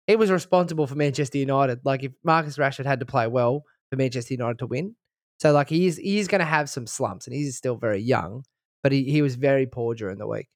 he 0.08 0.16
was 0.16 0.32
responsible 0.32 0.86
for 0.88 0.96
Manchester 0.96 1.38
United. 1.38 1.80
Like 1.86 2.04
if 2.04 2.12
Marcus 2.24 2.58
Rashford 2.58 2.86
had 2.86 3.00
to 3.00 3.06
play 3.06 3.28
well 3.28 3.64
for 3.90 3.96
Manchester 3.96 4.34
United 4.34 4.60
to 4.60 4.68
win, 4.68 4.96
so 5.40 5.52
like 5.54 5.70
he 5.70 5.88
is 5.88 5.98
he 5.98 6.20
is 6.20 6.28
going 6.28 6.40
to 6.40 6.46
have 6.46 6.70
some 6.70 6.86
slumps, 6.88 7.26
and 7.26 7.36
he's 7.36 7.56
still 7.56 7.78
very 7.78 8.02
young, 8.02 8.44
but 8.84 8.92
he 8.92 9.04
he 9.06 9.22
was 9.22 9.36
very 9.36 9.66
poor 9.66 9.96
during 9.96 10.18
the 10.18 10.28
week. 10.28 10.48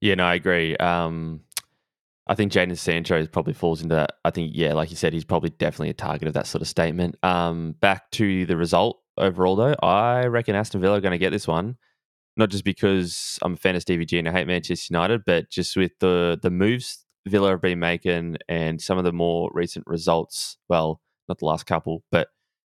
Yeah, 0.00 0.16
no, 0.16 0.24
I 0.24 0.34
agree. 0.34 0.76
Um, 0.76 1.40
I 2.26 2.34
think 2.34 2.52
Jadon 2.52 2.76
Sancho 2.76 3.26
probably 3.26 3.52
falls 3.52 3.82
into 3.82 3.94
that. 3.94 4.14
I 4.24 4.30
think, 4.30 4.52
yeah, 4.54 4.72
like 4.72 4.90
you 4.90 4.96
said, 4.96 5.12
he's 5.12 5.24
probably 5.24 5.50
definitely 5.50 5.90
a 5.90 5.94
target 5.94 6.28
of 6.28 6.34
that 6.34 6.46
sort 6.46 6.62
of 6.62 6.68
statement. 6.68 7.16
Um, 7.22 7.74
back 7.80 8.10
to 8.12 8.46
the 8.46 8.56
result 8.56 9.00
overall, 9.18 9.56
though, 9.56 9.74
I 9.82 10.26
reckon 10.26 10.54
Aston 10.54 10.80
Villa 10.80 10.96
are 10.96 11.00
going 11.00 11.12
to 11.12 11.18
get 11.18 11.30
this 11.30 11.46
one. 11.46 11.76
Not 12.36 12.50
just 12.50 12.64
because 12.64 13.38
I'm 13.42 13.52
a 13.52 13.56
fan 13.56 13.76
of 13.76 13.82
Stevie 13.82 14.06
G 14.06 14.18
and 14.18 14.28
I 14.28 14.32
hate 14.32 14.46
Manchester 14.46 14.92
United, 14.92 15.22
but 15.24 15.50
just 15.50 15.76
with 15.76 15.92
the 16.00 16.36
the 16.42 16.50
moves 16.50 17.04
Villa 17.26 17.50
have 17.50 17.62
been 17.62 17.78
making 17.78 18.38
and 18.48 18.80
some 18.80 18.98
of 18.98 19.04
the 19.04 19.12
more 19.12 19.50
recent 19.54 19.86
results. 19.86 20.56
Well, 20.68 21.00
not 21.28 21.38
the 21.38 21.46
last 21.46 21.66
couple, 21.66 22.02
but 22.10 22.28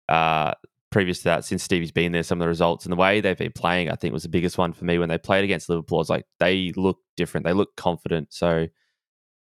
uh, 0.08 0.52
previous 0.90 1.18
to 1.18 1.24
that, 1.24 1.44
since 1.44 1.62
Stevie's 1.62 1.90
been 1.90 2.12
there, 2.12 2.22
some 2.22 2.38
of 2.38 2.44
the 2.44 2.48
results 2.48 2.84
and 2.84 2.92
the 2.92 2.96
way 2.96 3.20
they've 3.20 3.36
been 3.36 3.52
playing, 3.52 3.90
I 3.90 3.94
think 3.94 4.12
was 4.12 4.22
the 4.22 4.28
biggest 4.28 4.58
one 4.58 4.72
for 4.72 4.84
me 4.84 4.98
when 4.98 5.08
they 5.08 5.18
played 5.18 5.44
against 5.44 5.68
Liverpool. 5.68 5.98
I 5.98 6.00
was 6.00 6.10
like, 6.10 6.26
they 6.38 6.72
look 6.76 6.98
different, 7.16 7.46
they 7.46 7.52
look 7.52 7.76
confident. 7.76 8.32
So 8.32 8.66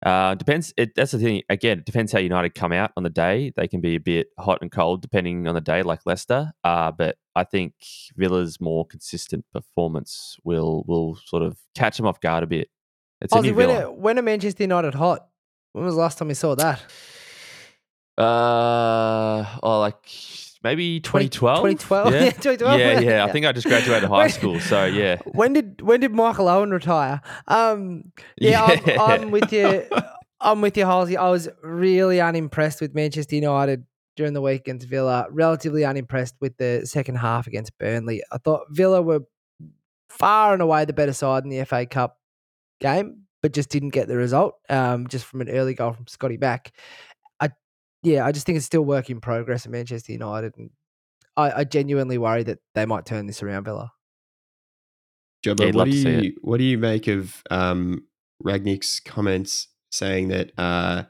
Uh, 0.04 0.34
depends. 0.34 0.74
It, 0.76 0.94
that's 0.94 1.12
the 1.12 1.18
thing. 1.18 1.42
Again, 1.48 1.78
it 1.78 1.86
depends 1.86 2.12
how 2.12 2.18
United 2.18 2.54
come 2.54 2.72
out 2.72 2.92
on 2.96 3.02
the 3.02 3.10
day. 3.10 3.52
They 3.56 3.66
can 3.66 3.80
be 3.80 3.96
a 3.96 4.00
bit 4.00 4.28
hot 4.38 4.58
and 4.60 4.70
cold 4.70 5.02
depending 5.02 5.48
on 5.48 5.54
the 5.54 5.60
day, 5.60 5.82
like 5.82 6.00
Leicester. 6.04 6.52
Uh, 6.62 6.92
but 6.92 7.16
I 7.34 7.44
think 7.44 7.74
Villa's 8.16 8.60
more 8.60 8.86
consistent 8.86 9.44
performance 9.52 10.36
will 10.44 10.84
will 10.86 11.18
sort 11.24 11.42
of 11.42 11.56
catch 11.74 11.96
them 11.96 12.06
off 12.06 12.20
guard 12.20 12.44
a 12.44 12.46
bit. 12.46 12.68
It's 13.20 13.32
a 13.34 13.40
new 13.40 13.54
when, 13.54 13.68
Villa. 13.68 13.84
are, 13.86 13.92
when 13.92 14.18
are 14.18 14.22
Manchester 14.22 14.64
United 14.64 14.94
hot? 14.94 15.26
When 15.72 15.84
was 15.84 15.94
the 15.94 16.00
last 16.00 16.18
time 16.18 16.28
we 16.28 16.34
saw 16.34 16.54
that? 16.54 16.82
Uh, 18.18 19.44
oh, 19.62 19.80
like 19.80 20.06
maybe 20.66 21.00
2012. 21.00 21.58
2012? 21.78 22.12
Yeah, 22.12 22.20
Yeah, 22.24 22.30
2012, 22.30 22.78
Yeah, 22.80 22.92
yeah, 22.92 23.00
yeah. 23.00 23.24
I 23.24 23.32
think 23.32 23.46
I 23.46 23.52
just 23.52 23.66
graduated 23.66 24.08
high 24.08 24.16
When- 24.18 24.30
school, 24.30 24.60
so 24.60 24.84
yeah. 24.84 25.16
When 25.26 25.52
did 25.52 25.80
when 25.80 26.00
did 26.00 26.12
Michael 26.12 26.48
Owen 26.48 26.70
retire? 26.70 27.20
Um, 27.48 28.12
yeah, 28.38 28.62
I'm, 28.64 29.00
I'm 29.00 29.30
with 29.30 29.52
you. 29.52 29.84
I'm 30.40 30.60
with 30.60 30.76
you, 30.76 30.84
Halsey. 30.84 31.16
I 31.16 31.30
was 31.30 31.48
really 31.62 32.20
unimpressed 32.20 32.80
with 32.80 32.94
Manchester 32.94 33.36
United 33.36 33.84
during 34.16 34.34
the 34.34 34.42
week 34.42 34.60
against 34.62 34.86
Villa. 34.88 35.26
Relatively 35.30 35.84
unimpressed 35.84 36.34
with 36.40 36.56
the 36.58 36.82
second 36.84 37.14
half 37.16 37.46
against 37.46 37.76
Burnley. 37.78 38.22
I 38.30 38.38
thought 38.38 38.66
Villa 38.70 39.00
were 39.00 39.20
far 40.10 40.52
and 40.52 40.60
away 40.62 40.84
the 40.84 40.92
better 40.92 41.12
side 41.12 41.44
in 41.44 41.50
the 41.50 41.64
FA 41.64 41.86
Cup 41.86 42.18
game, 42.80 43.22
but 43.42 43.52
just 43.52 43.70
didn't 43.70 43.90
get 43.90 44.08
the 44.08 44.16
result. 44.16 44.56
Um, 44.68 45.06
just 45.08 45.24
from 45.24 45.40
an 45.40 45.48
early 45.48 45.74
goal 45.74 45.92
from 45.94 46.06
Scotty 46.06 46.36
Back. 46.36 46.72
I, 48.04 48.08
yeah, 48.08 48.26
I 48.26 48.32
just 48.32 48.46
think 48.46 48.56
it's 48.56 48.66
still 48.66 48.84
work 48.84 49.10
in 49.10 49.20
progress 49.20 49.66
at 49.66 49.72
Manchester 49.72 50.12
United, 50.12 50.54
and 50.56 50.70
I, 51.36 51.60
I 51.60 51.64
genuinely 51.64 52.18
worry 52.18 52.42
that 52.44 52.58
they 52.74 52.86
might 52.86 53.06
turn 53.06 53.26
this 53.26 53.42
around, 53.42 53.64
Villa. 53.64 53.92
Jobber, 55.42 55.66
Yeah, 55.66 55.72
what 55.72 55.84
do 55.84 55.90
to 55.92 56.02
see 56.02 56.08
it. 56.08 56.24
you 56.24 56.36
what 56.42 56.58
do 56.58 56.64
you 56.64 56.78
make 56.78 57.06
of 57.06 57.42
um, 57.50 58.04
Rangnick's 58.44 59.00
comments 59.00 59.68
saying 59.90 60.28
that 60.28 60.52
uh, 60.58 61.04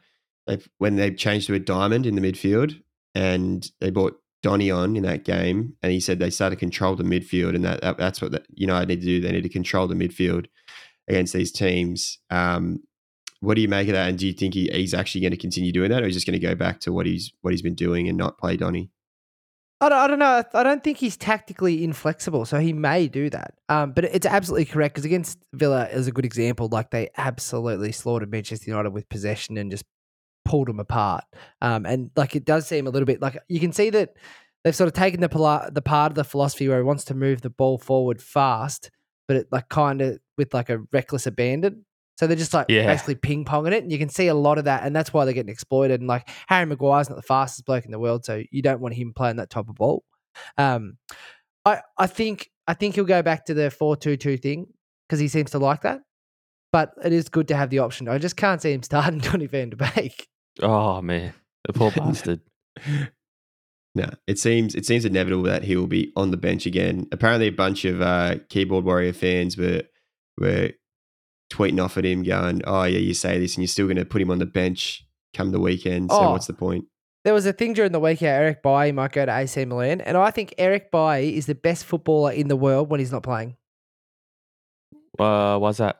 they've, 0.47 0.69
when 0.79 0.97
they 0.97 1.13
changed 1.13 1.47
to 1.49 1.55
a 1.55 1.59
diamond 1.59 2.07
in 2.07 2.15
the 2.15 2.21
midfield 2.21 2.81
and 3.15 3.71
they 3.81 3.91
bought 3.91 4.21
Donny 4.43 4.71
on 4.71 4.97
in 4.97 5.03
that 5.03 5.25
game, 5.25 5.75
and 5.83 5.91
he 5.91 6.01
said 6.01 6.19
they 6.19 6.31
started 6.31 6.57
to 6.57 6.61
control 6.61 6.95
the 6.95 7.03
midfield, 7.03 7.55
and 7.55 7.65
that, 7.65 7.81
that 7.81 7.99
that's 7.99 8.21
what 8.21 8.33
the, 8.33 8.45
United 8.55 8.89
need 8.89 9.01
to 9.01 9.07
do. 9.07 9.21
They 9.21 9.33
need 9.33 9.43
to 9.43 9.49
control 9.49 9.89
the 9.89 9.95
midfield 9.95 10.47
against 11.09 11.33
these 11.33 11.51
teams. 11.51 12.19
Um, 12.31 12.81
what 13.41 13.55
do 13.55 13.61
you 13.61 13.69
make 13.69 13.89
of 13.89 13.95
that? 13.95 14.09
And 14.09 14.19
do 14.19 14.27
you 14.27 14.33
think 14.33 14.55
he, 14.55 14.69
he's 14.73 14.95
actually 14.95 15.21
going 15.21 15.33
to 15.33 15.37
continue 15.37 15.73
doing 15.73 15.91
that, 15.91 16.03
or 16.03 16.07
he's 16.07 16.15
just 16.15 16.27
going 16.27 16.39
to 16.39 16.47
go 16.47 16.55
back 16.55 16.81
to 16.81 16.93
what 16.93 17.07
he's 17.07 17.33
what 17.43 17.53
he's 17.53 17.63
been 17.63 17.75
doing 17.75 18.09
and 18.09 18.17
not 18.17 18.39
play 18.39 18.57
Donny? 18.57 18.91
I 19.79 19.91
don't, 19.91 19.99
I 19.99 20.07
don't 20.07 20.19
know. 20.19 20.43
I 20.55 20.63
don't 20.63 20.83
think 20.83 20.97
he's 20.97 21.19
tactically 21.19 21.85
inflexible, 21.85 22.47
so 22.47 22.59
he 22.59 22.73
may 22.73 23.09
do 23.09 23.29
that. 23.29 23.55
Um, 23.69 23.93
but 23.93 24.05
it's 24.05 24.25
absolutely 24.25 24.65
correct 24.65 24.95
because 24.95 25.05
against 25.05 25.39
Villa 25.53 25.87
is 25.89 26.07
a 26.07 26.13
good 26.13 26.25
example. 26.25 26.69
Like 26.71 26.91
they 26.91 27.11
absolutely 27.17 27.93
slaughtered 27.93 28.31
Manchester 28.31 28.71
United 28.71 28.91
with 28.91 29.09
possession 29.11 29.59
and 29.59 29.71
just 29.71 29.85
pulled 30.47 30.69
them 30.69 30.81
apart. 30.81 31.25
Um, 31.61 31.85
and 31.85 32.11
like 32.17 32.35
it 32.35 32.47
does 32.47 32.67
seem 32.67 32.87
a 32.87 32.91
little 32.91 33.07
bit 33.07 33.21
like 33.21 33.37
you 33.49 33.61
can 33.61 33.73
see 33.73 33.91
that 33.91 34.15
they've 34.65 34.75
sort 34.75 34.89
of 34.89 34.95
taken 34.95 35.21
the 35.21 35.71
the 35.73 35.83
part 35.83 36.13
of 36.13 36.15
the 36.15 36.25
philosophy 36.25 36.69
where 36.69 36.79
he 36.79 36.85
wants 36.85 37.05
to 37.07 37.15
move 37.15 37.43
the 37.43 37.51
ball 37.51 37.77
forward 37.77 38.23
fast, 38.23 38.91
but 39.29 39.37
it 39.37 39.49
like 39.53 39.69
kind 39.69 40.01
of 40.01 40.19
with 40.39 40.55
like 40.55 40.71
a 40.71 40.79
reckless 40.91 41.27
abandon. 41.27 41.85
So 42.17 42.27
they're 42.27 42.37
just 42.37 42.55
like 42.55 42.67
Yeah. 42.69 42.87
basically 42.87 43.15
ping 43.17 43.45
ponging 43.45 43.73
it, 43.73 43.83
and 43.83 43.93
you 43.93 43.99
can 43.99 44.09
see 44.09 44.27
a 44.29 44.35
lot 44.35 44.59
of 44.59 44.65
that, 44.65 44.85
and 44.85 44.95
that's 44.97 45.13
why 45.13 45.25
they're 45.25 45.35
getting 45.35 45.53
exploited. 45.53 46.01
And 46.01 46.09
like 46.09 46.29
Harry 46.49 46.65
Maguire's 46.67 47.09
not 47.11 47.17
the 47.17 47.23
fastest 47.23 47.67
bloke 47.67 47.85
in 47.85 47.91
the 47.91 47.99
world, 47.99 48.25
so 48.25 48.43
you 48.51 48.63
don't 48.63 48.81
want 48.81 48.95
him 48.95 49.13
playing 49.15 49.37
that 49.37 49.51
type 49.51 49.69
of 49.69 49.75
ball. 49.75 50.05
Um, 50.59 50.99
I 51.65 51.81
I 51.99 52.07
think 52.07 52.51
I 52.67 52.75
think 52.75 52.95
he'll 52.95 53.05
go 53.05 53.23
back 53.23 53.47
to 53.47 53.55
the 53.55 53.71
four 53.71 53.97
two 53.97 54.17
two 54.17 54.37
thing 54.37 54.67
because 55.09 55.21
he 55.21 55.29
seems 55.29 55.51
to 55.53 55.59
like 55.59 55.83
that. 55.83 56.01
But 56.73 56.93
it 57.05 57.13
is 57.13 57.29
good 57.29 57.49
to 57.49 57.57
have 57.57 57.71
the 57.71 57.79
option. 57.79 58.09
I 58.09 58.19
just 58.19 58.37
can't 58.37 58.61
see 58.61 58.73
him 58.73 58.83
starting 58.85 59.19
Donny 59.19 59.47
Van 59.47 59.71
de 59.71 59.77
Beek. 59.77 60.29
Oh 60.63 61.01
man, 61.03 61.35
the 61.67 61.73
poor 61.73 61.91
bastard. 61.97 62.41
No, 63.95 64.11
it 64.27 64.39
seems 64.39 64.75
it 64.75 64.85
seems 64.85 65.05
inevitable 65.07 65.45
that 65.45 65.65
he 65.65 65.77
will 65.77 65.87
be 65.87 66.13
on 66.17 66.31
the 66.31 66.37
bench 66.37 66.67
again. 66.67 67.07
Apparently, 67.13 67.47
a 67.47 67.53
bunch 67.53 67.85
of 67.87 68.03
uh, 68.03 68.37
keyboard 68.51 68.85
warrior 68.85 69.13
fans 69.15 69.57
were 69.57 69.83
were 70.39 70.71
tweeting 71.51 71.83
off 71.83 71.97
at 71.97 72.05
him, 72.05 72.23
going, 72.23 72.63
"Oh 72.67 72.85
yeah, 72.85 72.99
you 72.99 73.15
say 73.15 73.39
this, 73.39 73.55
and 73.57 73.63
you're 73.63 73.69
still 73.69 73.87
going 73.87 73.97
to 73.97 74.05
put 74.05 74.21
him 74.23 74.31
on 74.31 74.39
the 74.39 74.47
bench 74.47 75.05
come 75.35 75.53
the 75.53 75.61
weekend. 75.61 76.11
So 76.11 76.19
Oh. 76.19 76.31
what's 76.33 76.47
the 76.47 76.53
point?" 76.55 76.87
There 77.25 77.35
was 77.35 77.45
a 77.47 77.53
thing 77.53 77.73
during 77.73 77.91
the 77.93 77.99
week 78.01 78.21
how 78.21 78.27
Eric 78.29 78.63
Bailly 78.63 78.93
might 78.93 79.13
go 79.13 79.27
to 79.27 79.33
AC 79.37 79.65
Milan, 79.65 80.01
and 80.01 80.17
I 80.17 80.31
think 80.31 80.55
Eric 80.59 80.91
Bailly 80.93 81.37
is 81.37 81.47
the 81.47 81.55
best 81.57 81.85
footballer 81.85 82.31
in 82.33 82.47
the 82.49 82.57
world 82.57 82.89
when 82.89 83.01
he's 83.01 83.11
not 83.13 83.23
playing. 83.25 83.57
Uh, 85.19 85.59
why's 85.59 85.79
that? 85.79 85.97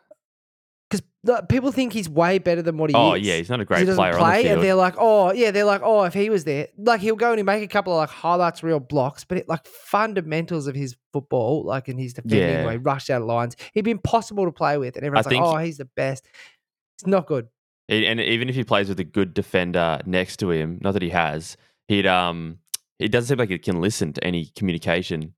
People 1.49 1.73
think 1.73 1.93
he's 1.93 2.09
way 2.09 2.39
better 2.39 2.63
than 2.63 2.77
what 2.79 2.91
he 2.91 2.97
Oh 2.97 3.13
is. 3.15 3.23
Oh 3.23 3.25
yeah, 3.25 3.37
he's 3.37 3.49
not 3.51 3.61
a 3.61 3.63
he 3.63 3.67
great 3.67 3.81
doesn't 3.87 3.97
player 3.97 4.13
on 4.15 4.19
play, 4.19 4.43
the 4.45 4.53
and 4.55 4.63
they're 4.63 4.75
like, 4.75 4.95
oh 4.99 5.33
yeah, 5.33 5.51
they're 5.51 5.65
like, 5.65 5.83
oh, 5.85 6.03
if 6.05 6.15
he 6.15 6.31
was 6.31 6.45
there, 6.45 6.69
like 6.79 7.01
he'll 7.01 7.17
go 7.17 7.31
and 7.31 7.39
he'll 7.39 7.45
make 7.47 7.63
a 7.63 7.69
couple 7.69 7.93
of 7.93 7.97
like 7.99 8.11
highlights, 8.11 8.63
real 8.63 8.81
blocks, 8.81 9.25
but 9.25 9.39
it, 9.39 9.49
like 9.49 9.67
fundamentals 9.67 10.67
of 10.67 10.75
his 10.75 10.97
football, 11.13 11.65
like 11.65 11.89
in 11.89 11.99
his 11.99 12.13
defending, 12.15 12.39
Yeah. 12.41 12.65
where 12.65 12.73
he 12.73 12.79
rushed 12.79 13.11
out 13.11 13.23
of 13.23 13.29
lines, 13.29 13.57
he'd 13.73 13.83
be 13.83 13.91
impossible 13.91 14.45
to 14.45 14.53
play 14.53 14.79
with, 14.79 14.97
and 14.97 15.05
everyone's 15.05 15.27
like, 15.27 15.33
think- 15.33 15.45
oh, 15.45 15.57
he's 15.59 15.79
the 15.79 15.85
best. 15.97 16.27
It's 16.97 17.07
not 17.07 17.27
good. 17.27 17.49
And 17.89 18.21
even 18.21 18.49
if 18.49 18.55
he 18.57 18.65
plays 18.65 18.89
with 18.89 18.99
a 18.99 19.05
good 19.05 19.33
defender 19.33 20.01
next 20.07 20.39
to 20.39 20.51
him, 20.51 20.79
not 20.83 20.93
that 20.93 21.03
he 21.03 21.11
has, 21.11 21.57
he'd 21.89 22.07
um, 22.07 22.59
it 22.99 23.13
doesn't 23.13 23.29
seem 23.29 23.39
like 23.39 23.51
he 23.51 23.59
can 23.59 23.81
listen 23.81 24.13
to 24.15 24.25
any 24.25 24.47
communication. 24.57 25.35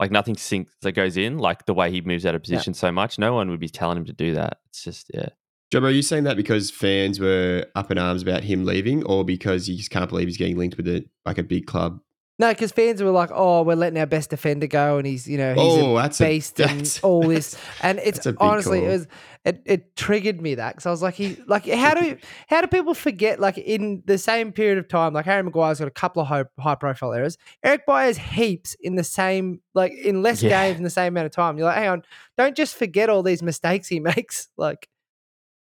Like 0.00 0.10
nothing 0.10 0.34
syncs 0.34 0.70
that 0.82 0.92
goes 0.92 1.16
in. 1.16 1.38
Like 1.38 1.66
the 1.66 1.74
way 1.74 1.90
he 1.90 2.00
moves 2.00 2.26
out 2.26 2.34
of 2.34 2.42
position 2.42 2.74
so 2.74 2.90
much, 2.90 3.18
no 3.18 3.34
one 3.34 3.50
would 3.50 3.60
be 3.60 3.68
telling 3.68 3.96
him 3.96 4.04
to 4.06 4.12
do 4.12 4.34
that. 4.34 4.58
It's 4.70 4.82
just 4.82 5.10
yeah. 5.14 5.28
Jobber, 5.70 5.86
are 5.86 5.90
you 5.90 6.02
saying 6.02 6.24
that 6.24 6.36
because 6.36 6.70
fans 6.70 7.18
were 7.18 7.66
up 7.74 7.90
in 7.90 7.98
arms 7.98 8.22
about 8.22 8.44
him 8.44 8.64
leaving, 8.64 9.04
or 9.04 9.24
because 9.24 9.68
you 9.68 9.76
just 9.76 9.90
can't 9.90 10.08
believe 10.08 10.28
he's 10.28 10.36
getting 10.36 10.58
linked 10.58 10.76
with 10.76 10.88
a 10.88 11.04
like 11.24 11.38
a 11.38 11.42
big 11.42 11.66
club? 11.66 12.00
No, 12.36 12.48
because 12.48 12.72
fans 12.72 13.00
were 13.00 13.10
like, 13.12 13.30
"Oh, 13.32 13.62
we're 13.62 13.76
letting 13.76 13.96
our 13.98 14.06
best 14.06 14.30
defender 14.30 14.66
go, 14.66 14.98
and 14.98 15.06
he's, 15.06 15.28
you 15.28 15.38
know, 15.38 15.54
he's 15.54 15.62
Oh, 15.62 15.96
a 15.96 16.02
that's 16.02 16.20
a- 16.20 16.26
beast 16.28 16.60
and 16.60 17.00
all 17.04 17.22
this." 17.28 17.56
And 17.80 18.00
it's 18.00 18.18
that's 18.18 18.26
a 18.26 18.32
big 18.32 18.42
honestly, 18.42 18.80
call. 18.80 18.88
it 18.88 18.92
was 18.92 19.06
it, 19.44 19.62
it 19.66 19.96
triggered 19.96 20.40
me 20.40 20.56
that 20.56 20.74
because 20.74 20.86
I 20.86 20.90
was 20.90 21.00
like, 21.00 21.14
"He 21.14 21.36
like 21.46 21.66
how 21.68 21.94
do 21.94 22.16
how 22.48 22.60
do 22.60 22.66
people 22.66 22.92
forget 22.94 23.38
like 23.38 23.56
in 23.56 24.02
the 24.06 24.18
same 24.18 24.50
period 24.50 24.78
of 24.78 24.88
time? 24.88 25.12
Like 25.12 25.26
Harry 25.26 25.44
Maguire's 25.44 25.78
got 25.78 25.86
a 25.86 25.92
couple 25.92 26.22
of 26.22 26.28
high, 26.28 26.44
high 26.58 26.74
profile 26.74 27.12
errors. 27.12 27.38
Eric 27.62 27.86
Bailly's 27.86 28.18
heaps 28.18 28.74
in 28.80 28.96
the 28.96 29.04
same 29.04 29.60
like 29.72 29.92
in 29.92 30.22
less 30.22 30.42
Yeah. 30.42 30.48
games 30.66 30.78
in 30.78 30.82
the 30.82 30.90
same 30.90 31.12
amount 31.12 31.26
of 31.26 31.32
time. 31.32 31.56
You're 31.56 31.66
like, 31.68 31.76
hang 31.76 31.88
on, 31.90 32.02
don't 32.36 32.56
just 32.56 32.74
forget 32.74 33.08
all 33.08 33.22
these 33.22 33.44
mistakes 33.44 33.86
he 33.86 34.00
makes. 34.00 34.48
Like, 34.56 34.88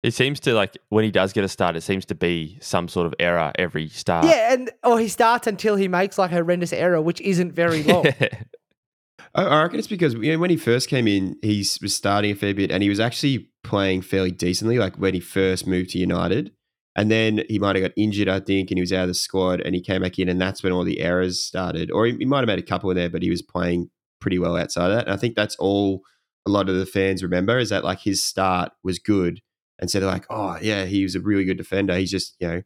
It 0.01 0.13
seems 0.13 0.39
to 0.41 0.53
like 0.53 0.77
when 0.89 1.03
he 1.03 1.11
does 1.11 1.33
get 1.33 1.43
a 1.43 1.49
start, 1.49 1.75
it 1.75 1.81
seems 1.81 2.05
to 2.05 2.15
be 2.15 2.57
some 2.61 2.87
sort 2.87 3.05
of 3.05 3.13
error 3.19 3.51
every 3.55 3.89
start. 3.89 4.25
yeah, 4.25 4.53
and 4.53 4.71
or 4.83 4.99
he 4.99 5.09
starts 5.09 5.45
until 5.45 5.75
he 5.75 5.87
makes 5.87 6.17
like 6.17 6.31
a 6.31 6.35
horrendous 6.35 6.71
error, 6.71 7.01
which 7.01 7.19
isn't 7.21 7.51
very 7.53 7.83
long. 7.83 8.05
I, 9.35 9.43
I 9.43 9.63
reckon 9.63 9.79
it's 9.79 9.87
because 9.87 10.13
you 10.13 10.31
know, 10.31 10.39
when 10.39 10.49
he 10.49 10.57
first 10.57 10.89
came 10.89 11.07
in, 11.07 11.35
he 11.41 11.65
was 11.81 11.95
starting 11.95 12.31
a 12.31 12.35
fair 12.35 12.53
bit, 12.53 12.71
and 12.71 12.81
he 12.81 12.89
was 12.89 12.99
actually 12.99 13.49
playing 13.63 14.01
fairly 14.01 14.31
decently. 14.31 14.79
Like 14.79 14.95
when 14.97 15.13
he 15.13 15.19
first 15.19 15.67
moved 15.67 15.89
to 15.91 15.99
United, 15.99 16.51
and 16.95 17.11
then 17.11 17.43
he 17.49 17.59
might 17.59 17.75
have 17.75 17.83
got 17.83 17.91
injured, 17.97 18.29
I 18.29 18.39
think, 18.39 18.71
and 18.71 18.77
he 18.77 18.81
was 18.81 18.93
out 18.93 19.03
of 19.03 19.07
the 19.09 19.13
squad, 19.13 19.61
and 19.61 19.75
he 19.75 19.81
came 19.81 20.01
back 20.01 20.17
in, 20.17 20.29
and 20.29 20.39
that's 20.39 20.63
when 20.63 20.73
all 20.73 20.83
the 20.83 21.01
errors 21.01 21.41
started. 21.41 21.91
Or 21.91 22.05
he, 22.05 22.15
he 22.19 22.25
might 22.25 22.39
have 22.39 22.47
made 22.47 22.59
a 22.59 22.63
couple 22.63 22.89
in 22.89 22.97
there, 22.97 23.09
but 23.09 23.21
he 23.21 23.29
was 23.29 23.41
playing 23.41 23.89
pretty 24.19 24.39
well 24.39 24.57
outside 24.57 24.91
of 24.91 24.97
that. 24.97 25.05
And 25.05 25.13
I 25.13 25.17
think 25.17 25.35
that's 25.35 25.55
all 25.57 26.01
a 26.47 26.49
lot 26.49 26.69
of 26.69 26.75
the 26.75 26.85
fans 26.85 27.23
remember 27.23 27.57
is 27.57 27.69
that 27.69 27.83
like 27.83 27.99
his 27.99 28.23
start 28.23 28.71
was 28.83 28.99
good, 28.99 29.41
and 29.79 29.89
so 29.89 29.99
they're 29.99 30.09
like, 30.09 30.25
oh 30.29 30.57
yeah, 30.61 30.85
he 30.85 31.03
was 31.03 31.15
a 31.15 31.21
really 31.21 31.45
good 31.45 31.57
defender. 31.57 31.95
He's 31.95 32.11
just 32.11 32.35
you 32.39 32.47
know 32.47 32.61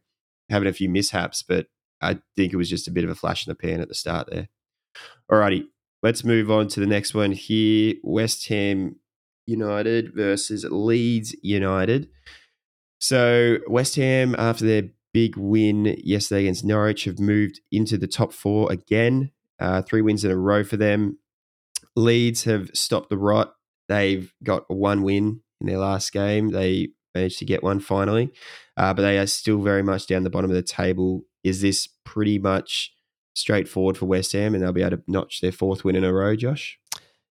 having 0.50 0.68
a 0.68 0.72
few 0.72 0.88
mishaps, 0.88 1.42
but 1.42 1.66
I 2.00 2.18
think 2.36 2.52
it 2.52 2.56
was 2.56 2.68
just 2.68 2.88
a 2.88 2.92
bit 2.92 3.04
of 3.04 3.10
a 3.10 3.14
flash 3.14 3.46
in 3.46 3.50
the 3.50 3.54
pan 3.54 3.80
at 3.80 3.88
the 3.88 3.94
start 3.94 4.28
there. 4.30 4.48
Alrighty, 5.30 5.64
let's 6.02 6.24
move 6.24 6.50
on 6.50 6.68
to 6.68 6.80
the 6.80 6.86
next 6.86 7.14
one 7.14 7.32
here. 7.32 7.94
West 8.02 8.48
Ham 8.48 8.96
United 9.46 10.14
versus 10.14 10.64
Leeds 10.64 11.34
United. 11.42 12.08
So 12.98 13.58
West 13.68 13.96
Ham, 13.96 14.34
after 14.38 14.64
their 14.64 14.90
big 15.12 15.36
win 15.36 15.96
yesterday 16.02 16.42
against 16.42 16.64
Norwich, 16.64 17.04
have 17.04 17.18
moved 17.18 17.60
into 17.70 17.96
the 17.96 18.06
top 18.06 18.32
four 18.32 18.70
again. 18.72 19.30
Uh, 19.60 19.82
three 19.82 20.02
wins 20.02 20.24
in 20.24 20.30
a 20.30 20.36
row 20.36 20.64
for 20.64 20.76
them. 20.76 21.18
Leeds 21.96 22.44
have 22.44 22.70
stopped 22.74 23.10
the 23.10 23.18
rot. 23.18 23.54
They've 23.88 24.32
got 24.42 24.68
one 24.68 25.02
win 25.02 25.42
in 25.60 25.66
their 25.66 25.78
last 25.78 26.12
game. 26.12 26.50
They 26.50 26.88
managed 27.14 27.38
to 27.38 27.44
get 27.44 27.62
one 27.62 27.80
finally, 27.80 28.32
uh, 28.76 28.92
but 28.94 29.02
they 29.02 29.18
are 29.18 29.26
still 29.26 29.62
very 29.62 29.82
much 29.82 30.06
down 30.06 30.24
the 30.24 30.30
bottom 30.30 30.50
of 30.50 30.56
the 30.56 30.62
table. 30.62 31.24
Is 31.42 31.60
this 31.60 31.88
pretty 32.04 32.38
much 32.38 32.94
straightforward 33.34 33.96
for 33.96 34.06
West 34.06 34.32
Ham, 34.32 34.54
and 34.54 34.62
they'll 34.62 34.72
be 34.72 34.82
able 34.82 34.96
to 34.98 35.02
notch 35.06 35.40
their 35.40 35.52
fourth 35.52 35.84
win 35.84 35.96
in 35.96 36.04
a 36.04 36.12
row, 36.12 36.36
Josh? 36.36 36.78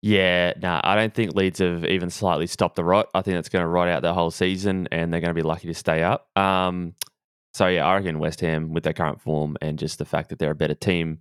Yeah, 0.02 0.54
no, 0.60 0.80
I 0.82 0.96
don't 0.96 1.14
think 1.14 1.34
Leeds 1.34 1.60
have 1.60 1.84
even 1.84 2.10
slightly 2.10 2.48
stopped 2.48 2.74
the 2.74 2.84
rot. 2.84 3.08
I 3.14 3.22
think 3.22 3.38
it's 3.38 3.48
going 3.48 3.62
to 3.62 3.68
rot 3.68 3.88
out 3.88 4.02
the 4.02 4.12
whole 4.12 4.32
season, 4.32 4.88
and 4.90 5.12
they're 5.12 5.20
going 5.20 5.30
to 5.30 5.34
be 5.34 5.42
lucky 5.42 5.68
to 5.68 5.74
stay 5.74 6.02
up. 6.02 6.28
Um, 6.36 6.94
so 7.54 7.68
yeah, 7.68 7.86
I 7.86 7.96
reckon 7.96 8.18
West 8.18 8.40
Ham, 8.40 8.72
with 8.72 8.82
their 8.82 8.94
current 8.94 9.20
form 9.20 9.56
and 9.60 9.78
just 9.78 9.98
the 9.98 10.04
fact 10.04 10.30
that 10.30 10.38
they're 10.38 10.50
a 10.50 10.56
better 10.56 10.74
team 10.74 11.18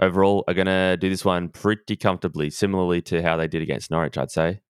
overall, 0.00 0.44
are 0.46 0.54
going 0.54 0.66
to 0.66 0.96
do 1.00 1.08
this 1.08 1.24
one 1.24 1.48
pretty 1.48 1.96
comfortably, 1.96 2.50
similarly 2.50 3.02
to 3.02 3.22
how 3.22 3.36
they 3.36 3.48
did 3.48 3.62
against 3.62 3.90
Norwich. 3.90 4.16
I'd 4.16 4.30
say. 4.30 4.60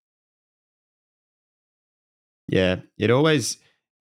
Yeah, 2.50 2.80
it 2.98 3.10
always 3.10 3.58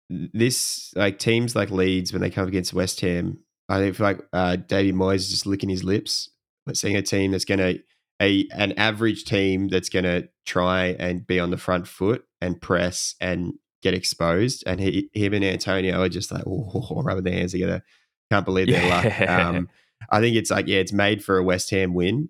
this 0.10 0.92
like 0.96 1.20
teams 1.20 1.56
like 1.56 1.70
Leeds 1.70 2.12
when 2.12 2.22
they 2.22 2.32
come 2.32 2.48
against 2.48 2.74
West 2.74 3.00
Ham, 3.02 3.38
I 3.70 3.78
think 3.78 4.00
like 4.00 4.22
uh, 4.34 4.56
Davey 4.56 4.92
Moyes 4.92 5.18
is 5.18 5.30
just 5.30 5.46
licking 5.46 5.70
his 5.70 5.84
lips. 5.84 6.30
But 6.66 6.76
seeing 6.76 6.96
a 6.96 7.02
team 7.02 7.32
that's 7.32 7.46
going 7.46 7.60
to 7.60 7.80
a 8.22 8.48
an 8.52 8.74
average 8.74 9.24
team 9.24 9.70
that's 9.70 9.90
going 9.90 10.04
to 10.04 10.28
try 10.46 10.88
and 11.00 11.26
be 11.26 11.40
on 11.40 11.52
the 11.52 11.58
front 11.58 11.88
foot 11.88 12.26
and 12.42 12.62
press 12.62 13.16
and 13.22 13.54
get 13.82 13.94
exposed, 13.94 14.64
and 14.66 14.80
he, 14.80 15.10
him 15.14 15.34
and 15.34 15.46
Antonio 15.46 16.02
are 16.02 16.10
just 16.10 16.32
like 16.32 16.44
oh, 16.46 17.02
rubbing 17.04 17.24
their 17.24 17.34
hands 17.34 17.52
together. 17.52 17.84
Can't 18.32 18.46
believe 18.46 18.68
their 18.68 18.90
luck. 18.90 19.30
Um, 19.30 19.70
I 20.10 20.20
think 20.20 20.36
it's 20.36 20.52
like 20.52 20.68
yeah, 20.68 20.80
it's 20.80 20.94
made 20.94 21.24
for 21.24 21.38
a 21.38 21.44
West 21.44 21.70
Ham 21.70 21.94
win, 21.94 22.30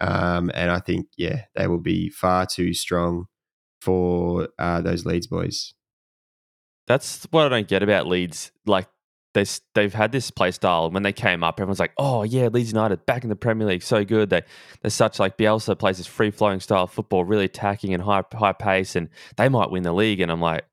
um, 0.00 0.50
and 0.54 0.70
I 0.70 0.78
think 0.78 1.06
yeah, 1.16 1.42
they 1.56 1.66
will 1.66 1.80
be 1.80 2.10
far 2.10 2.46
too 2.46 2.72
strong 2.74 3.26
for 3.80 4.48
uh, 4.58 4.80
those 4.80 5.04
Leeds 5.04 5.26
boys. 5.26 5.74
That's 6.86 7.24
what 7.30 7.46
I 7.46 7.48
don't 7.48 7.68
get 7.68 7.82
about 7.82 8.06
Leeds. 8.06 8.50
Like 8.66 8.88
they 9.34 9.44
they've 9.74 9.92
had 9.92 10.12
this 10.12 10.30
play 10.30 10.50
style. 10.50 10.90
When 10.90 11.02
they 11.02 11.12
came 11.12 11.44
up, 11.44 11.60
everyone's 11.60 11.80
like, 11.80 11.92
"Oh 11.98 12.22
yeah, 12.22 12.48
Leeds 12.48 12.72
United 12.72 13.06
back 13.06 13.24
in 13.24 13.28
the 13.28 13.36
Premier 13.36 13.66
League, 13.66 13.82
so 13.82 14.04
good." 14.04 14.30
They 14.30 14.42
they're 14.82 14.90
such 14.90 15.18
like 15.18 15.36
Bielsa 15.36 15.78
plays 15.78 15.98
this 15.98 16.06
free 16.06 16.30
flowing 16.30 16.60
style 16.60 16.84
of 16.84 16.92
football, 16.92 17.24
really 17.24 17.44
attacking 17.44 17.94
and 17.94 18.02
high 18.02 18.22
high 18.32 18.52
pace, 18.52 18.96
and 18.96 19.08
they 19.36 19.48
might 19.48 19.70
win 19.70 19.82
the 19.82 19.92
league. 19.92 20.20
And 20.20 20.32
I'm 20.32 20.40
like, 20.40 20.64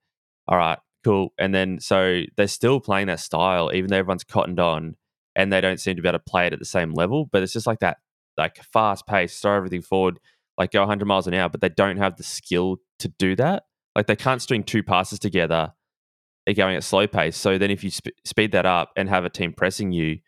all 0.47 0.57
right, 0.57 0.79
cool. 1.03 1.33
And 1.37 1.53
then 1.53 1.79
so 1.79 2.23
they're 2.37 2.47
still 2.47 2.79
playing 2.79 3.07
that 3.07 3.19
style, 3.19 3.71
even 3.73 3.89
though 3.89 3.97
everyone's 3.97 4.23
cottoned 4.23 4.59
on, 4.59 4.95
and 5.35 5.51
they 5.51 5.61
don't 5.61 5.79
seem 5.79 5.95
to 5.97 6.01
be 6.01 6.07
able 6.07 6.19
to 6.19 6.23
play 6.23 6.47
it 6.47 6.53
at 6.53 6.59
the 6.59 6.65
same 6.65 6.93
level. 6.93 7.25
But 7.31 7.43
it's 7.43 7.53
just 7.53 7.67
like 7.67 7.79
that, 7.79 7.97
like 8.37 8.57
fast 8.71 9.05
pace, 9.05 9.39
throw 9.39 9.57
everything 9.57 9.81
forward, 9.81 10.19
like 10.57 10.71
go 10.71 10.79
100 10.81 11.05
miles 11.05 11.27
an 11.27 11.33
hour, 11.33 11.49
but 11.49 11.61
they 11.61 11.69
don't 11.69 11.97
have 11.97 12.17
the 12.17 12.23
skill 12.23 12.77
to 12.99 13.07
do 13.07 13.35
that. 13.35 13.63
Like 13.95 14.07
they 14.07 14.15
can't 14.15 14.41
string 14.41 14.63
two 14.63 14.83
passes 14.83 15.19
together 15.19 15.73
they're 16.45 16.55
going 16.55 16.75
at 16.75 16.83
slow 16.83 17.07
pace. 17.07 17.37
So 17.37 17.57
then 17.57 17.71
if 17.71 17.83
you 17.83 17.89
sp- 17.91 18.15
speed 18.23 18.51
that 18.51 18.65
up 18.65 18.91
and 18.95 19.09
have 19.09 19.25
a 19.25 19.29
team 19.29 19.53
pressing 19.53 19.91
you, 19.91 20.19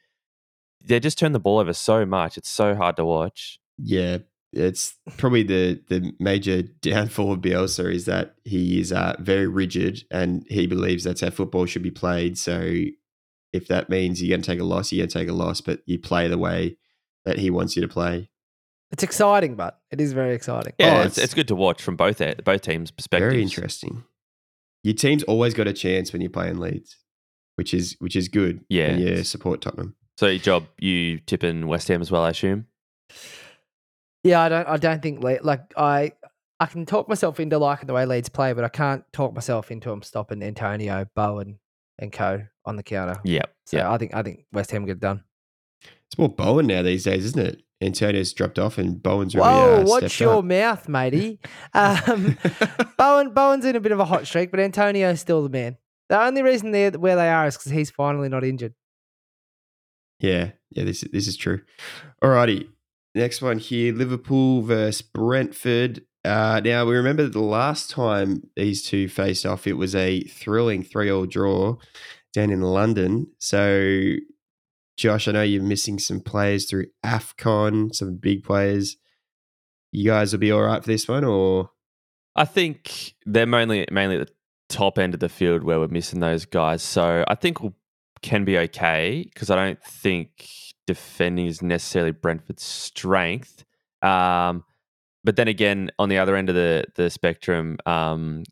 they 0.84 1.00
just 1.00 1.18
turn 1.18 1.32
the 1.32 1.40
ball 1.40 1.60
over 1.60 1.74
so 1.74 2.06
much. 2.06 2.38
It's 2.38 2.50
so 2.50 2.76
hard 2.76 2.96
to 2.98 3.06
watch. 3.06 3.60
Yeah, 3.78 4.20
it's 4.52 4.96
probably 5.18 5.44
the 5.44 5.82
the 5.88 6.14
major 6.20 6.62
downfall 6.82 7.34
of 7.34 7.42
Bielsa 7.42 7.94
is 7.94 8.06
that 8.06 8.36
he 8.44 8.80
is 8.80 8.92
uh, 8.92 9.16
very 9.20 9.48
rigid 9.48 10.04
and 10.10 10.46
he 10.50 10.66
believes 10.66 11.04
that's 11.04 11.22
how 11.22 11.30
football 11.30 11.66
should 11.66 11.84
be 11.84 11.92
played. 11.92 12.38
So 12.38 12.74
if 13.54 13.68
that 13.68 13.90
means 13.90 14.22
you're 14.22 14.30
going 14.30 14.42
to 14.42 14.52
take 14.52 14.60
a 14.60 14.64
loss, 14.64 14.92
you're 14.92 15.02
going 15.02 15.10
to 15.10 15.20
take 15.20 15.30
a 15.30 15.34
loss, 15.34 15.62
but 15.62 15.82
you 15.86 16.00
play 16.00 16.28
the 16.28 16.38
way 16.38 16.78
that 17.26 17.38
he 17.38 17.50
wants 17.50 17.76
you 17.76 17.82
to 17.82 17.88
play. 17.88 18.30
It's 18.92 19.04
exciting, 19.04 19.56
but 19.56 19.80
it 19.92 20.00
is 20.00 20.14
very 20.14 20.34
exciting. 20.34 20.74
Yeah, 20.80 21.00
Oh, 21.00 21.02
it's, 21.02 21.18
it's- 21.18 21.26
it's 21.26 21.34
good 21.34 21.48
to 21.50 21.56
watch 21.56 21.82
from 21.82 21.96
both 21.98 22.22
e- 22.22 22.36
both 22.44 22.62
teams' 22.62 22.90
perspectives. 22.92 23.32
Very 23.34 23.42
interesting. 23.44 24.04
Your 24.84 24.94
team's 24.94 25.24
always 25.24 25.54
got 25.54 25.68
a 25.68 25.74
chance 25.74 26.14
when 26.14 26.22
you're 26.22 26.30
playing 26.32 26.60
Leeds, 26.60 26.98
which 27.56 27.74
is 27.74 27.96
which 28.00 28.16
is 28.16 28.28
good. 28.30 28.64
Yeah, 28.70 28.90
when 28.92 29.00
you 29.00 29.08
it's- 29.08 29.30
support 29.30 29.62
Tottenham. 29.62 29.96
So 30.18 30.28
your 30.28 30.40
job, 30.40 30.66
you 30.80 31.20
tip 31.20 31.44
in 31.44 31.68
West 31.68 31.88
Ham 31.90 32.02
as 32.02 32.10
well, 32.10 32.24
I 32.24 32.30
assume. 32.32 32.66
Yeah, 34.24 34.42
I 34.42 34.50
don't. 34.50 34.68
I 34.68 34.78
don't 34.78 35.02
think 35.02 35.22
Le- 35.24 35.40
like 35.44 35.74
I. 35.78 36.14
I 36.60 36.66
can 36.66 36.88
talk 36.88 37.08
myself 37.08 37.40
into 37.40 37.60
liking 37.60 37.86
the 37.86 37.94
way 37.94 38.08
Leeds 38.08 38.30
play, 38.30 38.52
but 38.54 38.64
I 38.64 38.70
can't 38.70 39.04
talk 39.14 39.32
myself 39.36 39.70
into 39.70 39.90
them 39.90 40.02
stopping 40.02 40.42
Antonio, 40.42 41.06
Bowen, 41.16 41.60
and 42.00 42.12
Co 42.12 42.48
on 42.66 42.78
the 42.78 42.84
counter. 42.84 43.22
Yeah. 43.24 43.44
So 43.68 43.78
yep. 43.78 43.86
I 43.86 43.98
think 44.00 44.16
I 44.16 44.24
think 44.24 44.46
West 44.52 44.72
Ham 44.72 44.86
get 44.86 44.94
it 44.94 45.00
done. 45.00 45.24
It's 45.84 46.18
more 46.18 46.30
Bowen 46.30 46.66
now 46.66 46.82
these 46.82 47.04
days, 47.04 47.26
isn't 47.26 47.40
it? 47.46 47.62
Antonio's 47.82 48.34
dropped 48.34 48.58
off 48.58 48.78
and 48.78 49.02
Bowen's 49.02 49.36
really 49.36 49.48
Whoa, 49.48 49.82
uh, 49.82 49.84
watch 49.86 50.20
your 50.20 50.40
up. 50.40 50.46
mouth, 50.46 50.90
matey. 50.90 51.40
Um, 51.74 52.38
Bowen 52.98 53.34
Bowen's 53.34 53.66
in 53.66 53.76
a 53.76 53.80
bit 53.80 53.92
of 53.92 54.00
a 54.00 54.06
hot 54.06 54.26
streak, 54.26 54.50
but 54.50 54.60
Antonio's 54.60 55.22
still 55.22 55.44
the 55.44 55.50
man. 55.50 55.78
The 56.10 56.20
only 56.20 56.42
reason 56.42 56.72
they're 56.72 56.92
where 56.92 57.16
they 57.16 57.30
are 57.30 57.46
is 57.48 57.58
because 57.58 57.72
he's 57.72 57.92
finally 57.92 58.30
not 58.30 58.44
injured. 58.44 58.74
Yeah, 60.20 60.52
yeah, 60.72 60.84
this 60.86 61.02
this 61.12 61.28
is 61.28 61.38
true. 61.38 61.62
Alrighty, 62.24 62.68
next 63.14 63.42
one 63.42 63.60
here: 63.60 63.94
Liverpool 63.94 64.62
versus 64.64 65.02
Brentford. 65.02 66.04
Uh, 66.26 66.60
now 66.64 66.84
we 66.86 66.96
remember 66.96 67.28
the 67.28 67.40
last 67.40 67.90
time 67.90 68.42
these 68.56 68.84
two 68.84 69.08
faced 69.08 69.46
off, 69.46 69.68
it 69.68 69.74
was 69.74 69.96
a 69.96 70.22
thrilling 70.24 70.84
three-all 70.84 71.26
draw 71.26 71.78
down 72.34 72.50
in 72.50 72.62
London. 72.62 73.28
So, 73.38 74.16
Josh, 74.98 75.28
I 75.28 75.32
know 75.32 75.44
you're 75.44 75.62
missing 75.62 76.00
some 76.00 76.20
players 76.20 76.66
through 76.66 76.88
Afcon, 77.06 77.94
some 77.94 78.16
big 78.16 78.44
players. 78.44 78.98
You 79.92 80.06
guys 80.06 80.34
will 80.34 80.40
be 80.40 80.52
all 80.52 80.64
right 80.64 80.84
for 80.84 80.88
this 80.88 81.08
one, 81.08 81.24
or 81.24 81.70
I 82.36 82.46
think 82.46 83.14
they're 83.26 83.46
mainly 83.46 83.86
mainly 83.92 84.18
at 84.18 84.28
the 84.28 84.34
top 84.70 84.98
end 84.98 85.14
of 85.14 85.20
the 85.20 85.30
field 85.30 85.64
where 85.64 85.80
we're 85.80 85.88
missing 85.88 86.20
those 86.20 86.46
guys. 86.46 86.82
So 86.82 87.24
I 87.28 87.36
think 87.36 87.62
we 87.62 87.72
can 88.22 88.44
be 88.44 88.58
okay 88.58 89.24
because 89.32 89.50
I 89.50 89.56
don't 89.56 89.82
think 89.84 90.48
defending 90.88 91.46
is 91.46 91.62
necessarily 91.62 92.12
Brentford's 92.12 92.64
strength. 92.64 93.64
Um, 94.02 94.64
but 95.24 95.36
then 95.36 95.48
again, 95.48 95.92
on 96.00 96.10
the 96.10 96.18
other 96.18 96.36
end 96.36 96.50
of 96.50 96.56
the 96.56 96.86
the 96.96 97.10
spectrum, 97.10 97.78
um, 97.86 98.44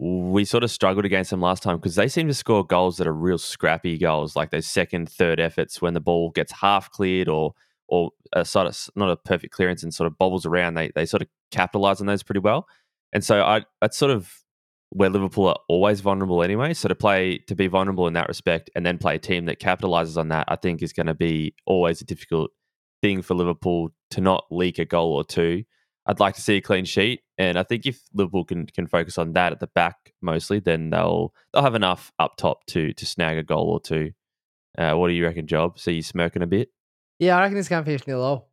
we 0.00 0.44
sort 0.44 0.64
of 0.64 0.70
struggled 0.70 1.04
against 1.04 1.30
them 1.30 1.40
last 1.40 1.62
time 1.62 1.76
because 1.76 1.94
they 1.94 2.08
seem 2.08 2.28
to 2.28 2.34
score 2.34 2.64
goals 2.64 2.96
that 2.96 3.06
are 3.06 3.12
real 3.12 3.38
scrappy 3.38 3.98
goals, 3.98 4.36
like 4.36 4.50
those 4.50 4.66
second, 4.66 5.08
third 5.08 5.40
efforts 5.40 5.80
when 5.80 5.94
the 5.94 6.00
ball 6.00 6.30
gets 6.30 6.52
half 6.52 6.90
cleared 6.90 7.28
or 7.28 7.52
or 7.88 8.10
a 8.32 8.44
sort 8.44 8.66
of 8.66 8.78
not 8.96 9.10
a 9.10 9.16
perfect 9.16 9.54
clearance 9.54 9.82
and 9.82 9.94
sort 9.94 10.06
of 10.06 10.18
bobbles 10.18 10.44
around. 10.44 10.74
They 10.74 10.90
they 10.94 11.06
sort 11.06 11.22
of 11.22 11.28
capitalize 11.50 12.00
on 12.00 12.06
those 12.06 12.22
pretty 12.22 12.40
well. 12.40 12.66
And 13.12 13.24
so 13.24 13.42
I 13.42 13.64
that's 13.80 13.96
sort 13.96 14.10
of 14.10 14.32
where 14.90 15.10
Liverpool 15.10 15.48
are 15.48 15.58
always 15.68 16.00
vulnerable 16.00 16.42
anyway. 16.42 16.74
So 16.74 16.88
to 16.88 16.94
play 16.94 17.38
to 17.46 17.54
be 17.54 17.66
vulnerable 17.66 18.06
in 18.06 18.14
that 18.14 18.28
respect 18.28 18.70
and 18.74 18.84
then 18.84 18.98
play 18.98 19.16
a 19.16 19.18
team 19.18 19.46
that 19.46 19.60
capitalizes 19.60 20.16
on 20.16 20.28
that, 20.28 20.46
I 20.48 20.56
think 20.56 20.82
is 20.82 20.92
going 20.92 21.06
to 21.06 21.14
be 21.14 21.54
always 21.64 22.00
a 22.00 22.04
difficult 22.04 22.50
thing 23.02 23.22
for 23.22 23.34
Liverpool 23.34 23.90
to 24.10 24.20
not 24.20 24.44
leak 24.50 24.78
a 24.78 24.84
goal 24.84 25.12
or 25.12 25.24
two. 25.24 25.64
I'd 26.06 26.20
like 26.20 26.34
to 26.36 26.40
see 26.40 26.56
a 26.56 26.60
clean 26.60 26.84
sheet, 26.84 27.22
and 27.36 27.58
I 27.58 27.62
think 27.62 27.84
if 27.86 28.00
Liverpool 28.14 28.44
can 28.44 28.66
can 28.66 28.86
focus 28.86 29.18
on 29.18 29.32
that 29.32 29.52
at 29.52 29.60
the 29.60 29.66
back 29.68 30.12
mostly, 30.22 30.60
then 30.60 30.90
they'll 30.90 31.34
they'll 31.52 31.62
have 31.62 31.74
enough 31.74 32.12
up 32.18 32.36
top 32.36 32.64
to 32.66 32.92
to 32.92 33.06
snag 33.06 33.38
a 33.38 33.42
goal 33.42 33.68
or 33.70 33.80
two. 33.80 34.12
Uh, 34.78 34.94
what 34.94 35.08
do 35.08 35.14
you 35.14 35.24
reckon, 35.24 35.46
Job? 35.46 35.78
See 35.78 35.94
you 35.94 36.02
smirking 36.02 36.42
a 36.42 36.46
bit. 36.46 36.68
Yeah, 37.18 37.36
I 37.38 37.42
reckon 37.42 37.56
this 37.56 37.68
going 37.68 37.82
to 37.82 37.86
finish 37.86 38.06
nil 38.06 38.22
all. 38.22 38.50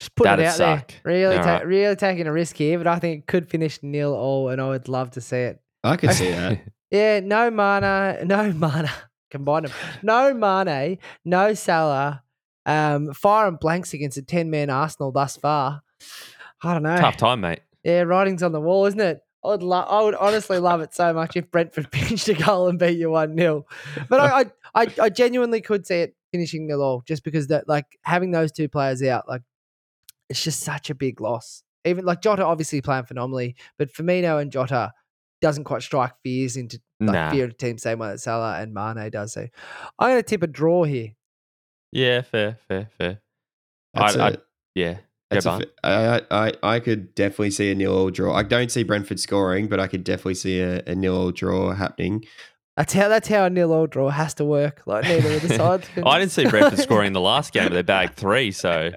Just 0.00 0.14
put 0.14 0.24
That'd 0.24 0.44
it 0.44 0.48
out 0.48 0.54
suck. 0.54 0.88
there. 0.88 1.12
Really, 1.12 1.36
ta- 1.36 1.56
right. 1.56 1.66
really 1.66 1.96
taking 1.96 2.28
a 2.28 2.32
risk 2.32 2.56
here, 2.56 2.78
but 2.78 2.86
I 2.86 3.00
think 3.00 3.22
it 3.22 3.26
could 3.26 3.50
finish 3.50 3.82
nil 3.82 4.14
all, 4.14 4.48
and 4.48 4.60
I 4.60 4.68
would 4.68 4.88
love 4.88 5.10
to 5.12 5.20
see 5.20 5.38
it. 5.38 5.60
I 5.82 5.96
could 5.96 6.12
see 6.12 6.30
that. 6.30 6.60
Yeah, 6.90 7.20
no 7.20 7.50
mana, 7.50 8.18
no 8.24 8.50
mana. 8.50 8.90
Combine 9.30 9.64
them. 9.64 9.72
No 10.02 10.32
Mane, 10.32 10.96
no 11.22 11.52
Salah. 11.52 12.22
Um, 12.64 13.12
firing 13.12 13.56
blanks 13.60 13.92
against 13.92 14.16
a 14.16 14.22
ten-man 14.22 14.70
Arsenal 14.70 15.12
thus 15.12 15.36
far. 15.36 15.82
I 16.62 16.74
don't 16.74 16.82
know. 16.82 16.96
Tough 16.96 17.16
time, 17.16 17.40
mate. 17.40 17.60
Yeah, 17.84 18.02
writing's 18.02 18.42
on 18.42 18.52
the 18.52 18.60
wall, 18.60 18.86
isn't 18.86 19.00
it? 19.00 19.20
I 19.44 19.48
would, 19.48 19.62
lo- 19.62 19.86
I 19.88 20.02
would 20.02 20.16
honestly 20.16 20.58
love 20.58 20.80
it 20.80 20.92
so 20.94 21.12
much 21.12 21.36
if 21.36 21.50
Brentford 21.50 21.90
pinched 21.92 22.28
a 22.28 22.34
goal 22.34 22.68
and 22.68 22.78
beat 22.78 22.98
you 22.98 23.10
one 23.10 23.36
0 23.36 23.64
But 24.08 24.20
I, 24.20 24.40
I, 24.40 24.44
I, 24.82 24.86
I 25.02 25.08
genuinely 25.10 25.60
could 25.60 25.86
see 25.86 26.00
it 26.00 26.16
finishing 26.32 26.66
nil 26.66 26.82
all, 26.82 27.02
just 27.06 27.22
because 27.22 27.46
that, 27.46 27.68
like, 27.68 27.86
having 28.02 28.32
those 28.32 28.50
two 28.52 28.68
players 28.68 29.02
out, 29.04 29.28
like, 29.28 29.42
it's 30.28 30.42
just 30.42 30.60
such 30.60 30.90
a 30.90 30.94
big 30.94 31.20
loss. 31.20 31.62
Even 31.84 32.04
like 32.04 32.20
Jota, 32.20 32.44
obviously 32.44 32.82
playing 32.82 33.04
phenomenally, 33.04 33.54
but 33.78 33.92
Firmino 33.92 34.42
and 34.42 34.50
Jota 34.50 34.92
doesn't 35.40 35.64
quite 35.64 35.82
strike 35.82 36.12
fears 36.24 36.56
into 36.56 36.80
like 37.00 37.14
Nah. 37.14 37.30
fear 37.30 37.44
of 37.44 37.50
the 37.52 37.56
team 37.56 37.78
same 37.78 38.00
way 38.00 38.08
that 38.08 38.18
Salah 38.20 38.58
and 38.60 38.74
Mane 38.74 39.08
does. 39.10 39.32
So 39.32 39.46
I'm 39.98 40.10
going 40.10 40.18
to 40.18 40.22
tip 40.24 40.42
a 40.42 40.48
draw 40.48 40.82
here. 40.82 41.12
Yeah, 41.92 42.22
fair, 42.22 42.58
fair, 42.66 42.90
fair. 42.98 43.20
That's 43.94 44.16
I- 44.16 44.28
a- 44.30 44.36
Yeah, 44.74 44.98
go 45.30 45.34
That's 45.36 45.46
a 45.46 45.48
Barn. 45.48 45.64
I, 45.82 46.22
I, 46.30 46.52
I 46.62 46.80
could 46.80 47.14
definitely 47.14 47.50
see 47.50 47.70
a 47.70 47.74
nil 47.74 47.96
all 47.96 48.10
draw. 48.10 48.34
I 48.34 48.42
don't 48.42 48.70
see 48.70 48.82
Brentford 48.82 49.20
scoring, 49.20 49.68
but 49.68 49.80
I 49.80 49.86
could 49.86 50.04
definitely 50.04 50.34
see 50.34 50.60
a, 50.60 50.82
a 50.86 50.94
nil 50.94 51.16
all 51.16 51.30
draw 51.30 51.72
happening. 51.74 52.24
That's 52.76 52.92
how 52.92 53.08
that's 53.08 53.26
how 53.26 53.44
a 53.44 53.50
nil 53.50 53.72
all 53.72 53.86
draw 53.88 54.08
has 54.10 54.34
to 54.34 54.44
work. 54.44 54.82
Like 54.86 55.04
neither 55.04 55.34
of 55.34 55.42
the 55.42 55.54
sides. 55.56 55.88
Can... 55.88 56.04
I 56.04 56.18
didn't 56.18 56.32
see 56.32 56.46
Brentford 56.46 56.78
scoring 56.82 57.08
in 57.08 57.12
the 57.12 57.20
last 57.20 57.52
game, 57.52 57.64
but 57.64 57.74
they 57.74 57.82
bagged 57.82 58.14
three. 58.14 58.52
So 58.52 58.92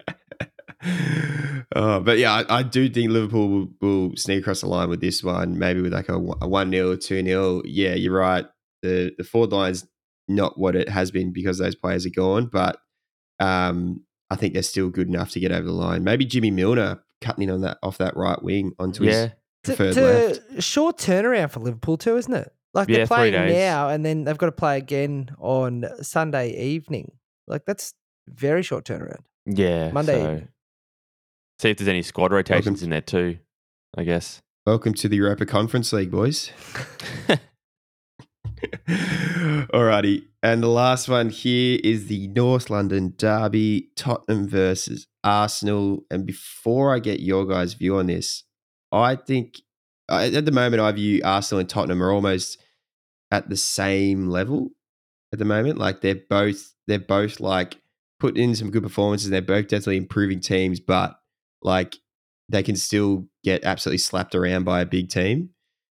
oh, 1.76 2.00
but 2.00 2.18
yeah, 2.18 2.34
I, 2.34 2.60
I 2.60 2.64
do 2.64 2.90
think 2.90 3.12
Liverpool 3.12 3.50
will, 3.50 3.68
will 3.82 4.18
sneak 4.18 4.42
across 4.42 4.62
the 4.62 4.68
line 4.68 4.90
with 4.90 5.02
this 5.02 5.24
one, 5.24 5.58
maybe 5.58 5.82
with 5.82 5.94
like 5.94 6.10
a, 6.10 6.18
one- 6.18 6.38
a 6.42 6.48
1 6.48 6.72
0 6.72 6.96
2 6.96 7.24
0. 7.24 7.62
Yeah, 7.66 7.94
you're 7.94 8.16
right. 8.16 8.46
The, 8.82 9.14
the 9.18 9.24
forward 9.24 9.52
line's 9.52 9.86
not 10.28 10.58
what 10.58 10.76
it 10.76 10.90
has 10.90 11.12
been 11.12 11.32
because 11.34 11.58
those 11.58 11.76
players 11.76 12.06
are 12.06 12.12
gone, 12.12 12.50
but 12.52 12.78
um, 13.40 14.04
I 14.32 14.36
think 14.38 14.54
they're 14.54 14.64
still 14.64 14.90
good 14.90 15.08
enough 15.10 15.30
to 15.32 15.40
get 15.40 15.52
over 15.52 15.66
the 15.68 15.74
line. 15.74 16.04
Maybe 16.04 16.26
Jimmy 16.26 16.50
Milner 16.52 17.04
cutting 17.20 17.44
in 17.44 17.50
on 17.52 17.62
that 17.62 17.78
off 17.84 17.98
that 18.00 18.16
right 18.16 18.42
wing 18.42 18.72
onto 18.80 19.04
his 19.04 19.14
yeah, 19.16 19.30
It's 19.64 19.70
a- 19.70 19.76
preferred 19.76 19.98
it's 19.98 20.50
left. 20.52 20.64
short 20.64 20.98
turnaround 20.98 21.52
for 21.52 21.60
Liverpool 21.60 21.98
too, 21.98 22.18
isn't 22.18 22.34
it? 22.34 22.52
Like 22.74 22.88
Yeah, 22.88 22.98
they're 22.98 23.06
three 23.08 23.16
playing 23.16 23.34
days. 23.34 23.54
now, 23.54 23.90
and 23.90 24.06
then 24.06 24.24
they've 24.24 24.38
got 24.38 24.46
to 24.48 24.52
play 24.54 24.78
again 24.78 25.30
on 25.38 25.86
Sunday 26.02 26.58
evening. 26.68 27.12
Like 27.48 27.66
that's 27.66 27.94
very 28.30 28.64
short 28.64 28.86
turnaround. 28.86 29.22
yeah. 29.46 29.92
Monday 29.92 30.22
so- 30.22 30.48
See 31.60 31.70
if 31.70 31.78
there's 31.78 31.88
any 31.90 32.02
squad 32.02 32.32
rotations 32.32 32.82
Welcome. 32.82 32.84
in 32.86 32.90
there 32.92 33.02
too. 33.02 33.38
I 33.98 34.04
guess. 34.06 34.42
Welcome 34.66 34.94
to 34.96 35.10
the 35.10 35.18
Europa 35.18 35.46
Conference 35.46 35.92
League, 35.92 36.10
boys. 36.12 36.52
Alrighty. 38.90 40.24
And 40.44 40.64
the 40.64 40.68
last 40.68 41.08
one 41.08 41.30
here 41.30 41.80
is 41.84 42.08
the 42.08 42.28
North 42.30 42.70
London 42.70 43.14
Derby, 43.18 43.90
Tottenham 43.96 44.48
versus 44.48 45.08
Arsenal. 45.24 46.04
And 46.10 46.26
before 46.26 46.94
I 46.96 47.00
get 47.00 47.20
your 47.20 47.46
guys' 47.46 47.74
view 47.74 47.98
on 47.98 48.08
this, 48.08 48.44
I 48.92 49.16
think 49.16 49.62
at 50.10 50.46
the 50.46 50.52
moment 50.52 50.82
I 50.82 50.92
view 50.92 51.22
Arsenal 51.24 51.60
and 51.60 51.70
Tottenham 51.70 52.04
are 52.04 52.12
almost 52.12 52.58
at 53.32 53.50
the 53.50 53.58
same 53.58 54.28
level 54.28 54.70
at 55.32 55.40
the 55.40 55.46
moment. 55.46 55.78
Like 55.78 56.02
they're 56.02 56.22
both 56.30 56.74
they're 56.88 57.00
both 57.00 57.40
like 57.40 57.78
putting 58.20 58.44
in 58.50 58.56
some 58.56 58.72
good 58.72 58.84
performances. 58.84 59.30
They're 59.30 59.42
both 59.42 59.68
definitely 59.68 59.98
improving 59.98 60.40
teams, 60.40 60.80
but 60.80 61.16
like 61.62 61.98
they 62.50 62.64
can 62.64 62.76
still 62.76 63.28
get 63.44 63.64
absolutely 63.64 64.00
slapped 64.00 64.36
around 64.36 64.64
by 64.64 64.82
a 64.82 64.86
big 64.86 65.10
team. 65.10 65.52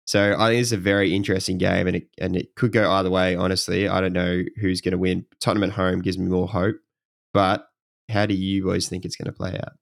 So 0.05 0.35
I 0.37 0.49
think 0.49 0.61
it's 0.61 0.71
a 0.71 0.77
very 0.77 1.15
interesting 1.15 1.57
game, 1.57 1.87
and 1.87 1.97
it 1.97 2.07
and 2.19 2.35
it 2.35 2.55
could 2.55 2.71
go 2.71 2.91
either 2.91 3.09
way. 3.09 3.35
Honestly, 3.35 3.87
I 3.87 4.01
don't 4.01 4.13
know 4.13 4.43
who's 4.61 4.81
going 4.81 4.91
to 4.91 4.97
win. 4.97 5.25
Tottenham 5.39 5.69
at 5.69 5.75
home 5.75 6.01
gives 6.01 6.17
me 6.17 6.27
more 6.27 6.47
hope, 6.47 6.77
but 7.33 7.67
how 8.09 8.25
do 8.25 8.35
you 8.35 8.63
boys 8.63 8.87
think 8.87 9.03
it's 9.03 9.15
going 9.15 9.25
to 9.25 9.33
play 9.33 9.57
out? 9.57 9.73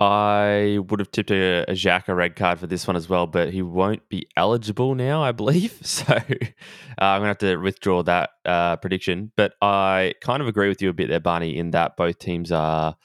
I 0.00 0.78
would 0.88 0.98
have 1.00 1.10
tipped 1.12 1.30
a, 1.30 1.64
a 1.68 1.72
Xhaka 1.72 2.14
red 2.16 2.34
card 2.34 2.58
for 2.58 2.66
this 2.66 2.86
one 2.86 2.96
as 2.96 3.08
well, 3.08 3.26
but 3.26 3.52
he 3.52 3.62
won't 3.62 4.08
be 4.08 4.26
eligible 4.36 4.94
now, 4.94 5.22
I 5.22 5.32
believe. 5.32 5.78
So 5.84 6.14
uh, 6.14 7.04
I'm 7.04 7.20
going 7.20 7.22
to 7.22 7.26
have 7.26 7.38
to 7.38 7.56
withdraw 7.56 8.02
that 8.02 8.30
uh, 8.44 8.76
prediction. 8.76 9.32
But 9.36 9.54
I 9.62 10.14
kind 10.20 10.42
of 10.42 10.48
agree 10.48 10.68
with 10.68 10.82
you 10.82 10.88
a 10.90 10.92
bit 10.92 11.08
there, 11.08 11.20
Barney, 11.20 11.56
in 11.56 11.70
that 11.70 11.96
both 11.96 12.18
teams 12.18 12.50
are, 12.50 12.96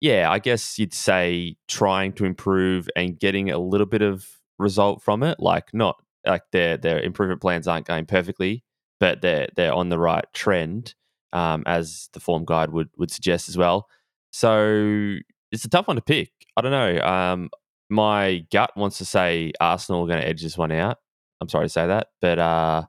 yeah, 0.00 0.30
I 0.30 0.38
guess 0.38 0.78
you'd 0.78 0.94
say 0.94 1.56
trying 1.68 2.12
to 2.14 2.24
improve 2.24 2.88
and 2.96 3.18
getting 3.18 3.50
a 3.50 3.58
little 3.58 3.86
bit 3.86 4.02
of 4.02 4.28
result 4.58 5.02
from 5.02 5.22
it. 5.22 5.40
Like 5.40 5.72
not 5.72 5.96
like 6.26 6.42
their 6.52 6.76
their 6.76 7.00
improvement 7.00 7.40
plans 7.40 7.68
aren't 7.68 7.86
going 7.86 8.06
perfectly, 8.06 8.64
but 9.00 9.22
they're 9.22 9.48
they're 9.56 9.74
on 9.74 9.88
the 9.88 9.98
right 9.98 10.24
trend, 10.32 10.94
um, 11.32 11.62
as 11.66 12.08
the 12.12 12.20
form 12.20 12.44
guide 12.44 12.70
would 12.70 12.90
would 12.96 13.10
suggest 13.10 13.48
as 13.48 13.56
well. 13.56 13.88
So 14.32 15.16
it's 15.52 15.64
a 15.64 15.68
tough 15.68 15.86
one 15.86 15.96
to 15.96 16.02
pick. 16.02 16.30
I 16.56 16.60
don't 16.60 16.72
know. 16.72 17.00
Um, 17.04 17.50
my 17.90 18.44
gut 18.50 18.76
wants 18.76 18.98
to 18.98 19.04
say 19.04 19.52
Arsenal 19.60 20.04
are 20.04 20.08
going 20.08 20.20
to 20.20 20.26
edge 20.26 20.42
this 20.42 20.58
one 20.58 20.72
out. 20.72 20.98
I'm 21.40 21.48
sorry 21.48 21.66
to 21.66 21.70
say 21.70 21.86
that, 21.86 22.08
but 22.20 22.38
uh, 22.38 22.84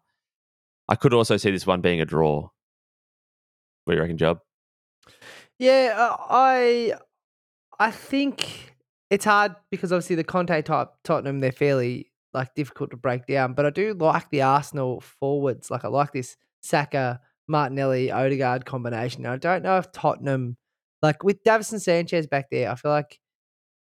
I 0.87 0.95
could 0.95 1.13
also 1.13 1.37
see 1.37 1.51
this 1.51 1.67
one 1.67 1.81
being 1.81 2.01
a 2.01 2.05
draw. 2.05 2.49
What 3.83 3.93
do 3.93 3.95
you 3.95 4.01
reckon, 4.01 4.17
Job? 4.17 4.39
Yeah, 5.59 5.93
uh, 5.95 6.17
I 6.29 6.93
I 7.79 7.91
think 7.91 8.74
it's 9.09 9.25
hard 9.25 9.55
because 9.69 9.91
obviously 9.91 10.15
the 10.15 10.23
Conte 10.23 10.61
type 10.61 10.89
Tottenham 11.03 11.39
they're 11.39 11.51
fairly 11.51 12.11
like 12.33 12.53
difficult 12.53 12.91
to 12.91 12.97
break 12.97 13.25
down, 13.27 13.53
but 13.53 13.65
I 13.65 13.69
do 13.69 13.93
like 13.93 14.29
the 14.29 14.41
Arsenal 14.41 15.01
forwards. 15.01 15.71
Like 15.71 15.85
I 15.85 15.87
like 15.87 16.11
this 16.11 16.35
Saka, 16.61 17.21
Martinelli, 17.47 18.11
Odegaard 18.11 18.65
combination. 18.65 19.25
I 19.25 19.37
don't 19.37 19.63
know 19.63 19.77
if 19.77 19.91
Tottenham 19.91 20.57
like 21.01 21.23
with 21.23 21.43
Davinson 21.43 21.79
Sanchez 21.79 22.27
back 22.27 22.49
there, 22.49 22.69
I 22.69 22.75
feel 22.75 22.91
like 22.91 23.19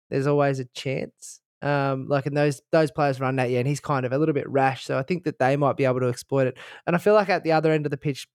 there's 0.10 0.28
always 0.28 0.60
a 0.60 0.66
chance. 0.66 1.40
Um, 1.62 2.08
like 2.10 2.26
and 2.26 2.36
those 2.36 2.62
those 2.72 2.92
players 2.92 3.22
run 3.22 3.38
that 3.38 3.50
yeah, 3.50 3.60
and 3.60 3.68
he's 3.68 3.80
kind 3.80 4.06
of 4.06 4.12
a 4.12 4.18
little 4.18 4.34
bit 4.34 4.50
rash, 4.50 4.86
so 4.86 4.98
I 4.98 5.04
think 5.04 5.24
that 5.24 5.40
they 5.40 5.56
might 5.56 5.78
be 5.78 5.86
able 5.86 6.02
to 6.02 6.10
exploit 6.10 6.48
it. 6.48 6.58
And 6.86 6.96
I 6.96 7.00
feel 7.00 7.14
like 7.14 7.30
at 7.30 7.44
the 7.44 7.54
other 7.54 7.72
end 7.72 7.86
of 7.86 7.90
the 7.90 7.98
pitch, 7.98 8.28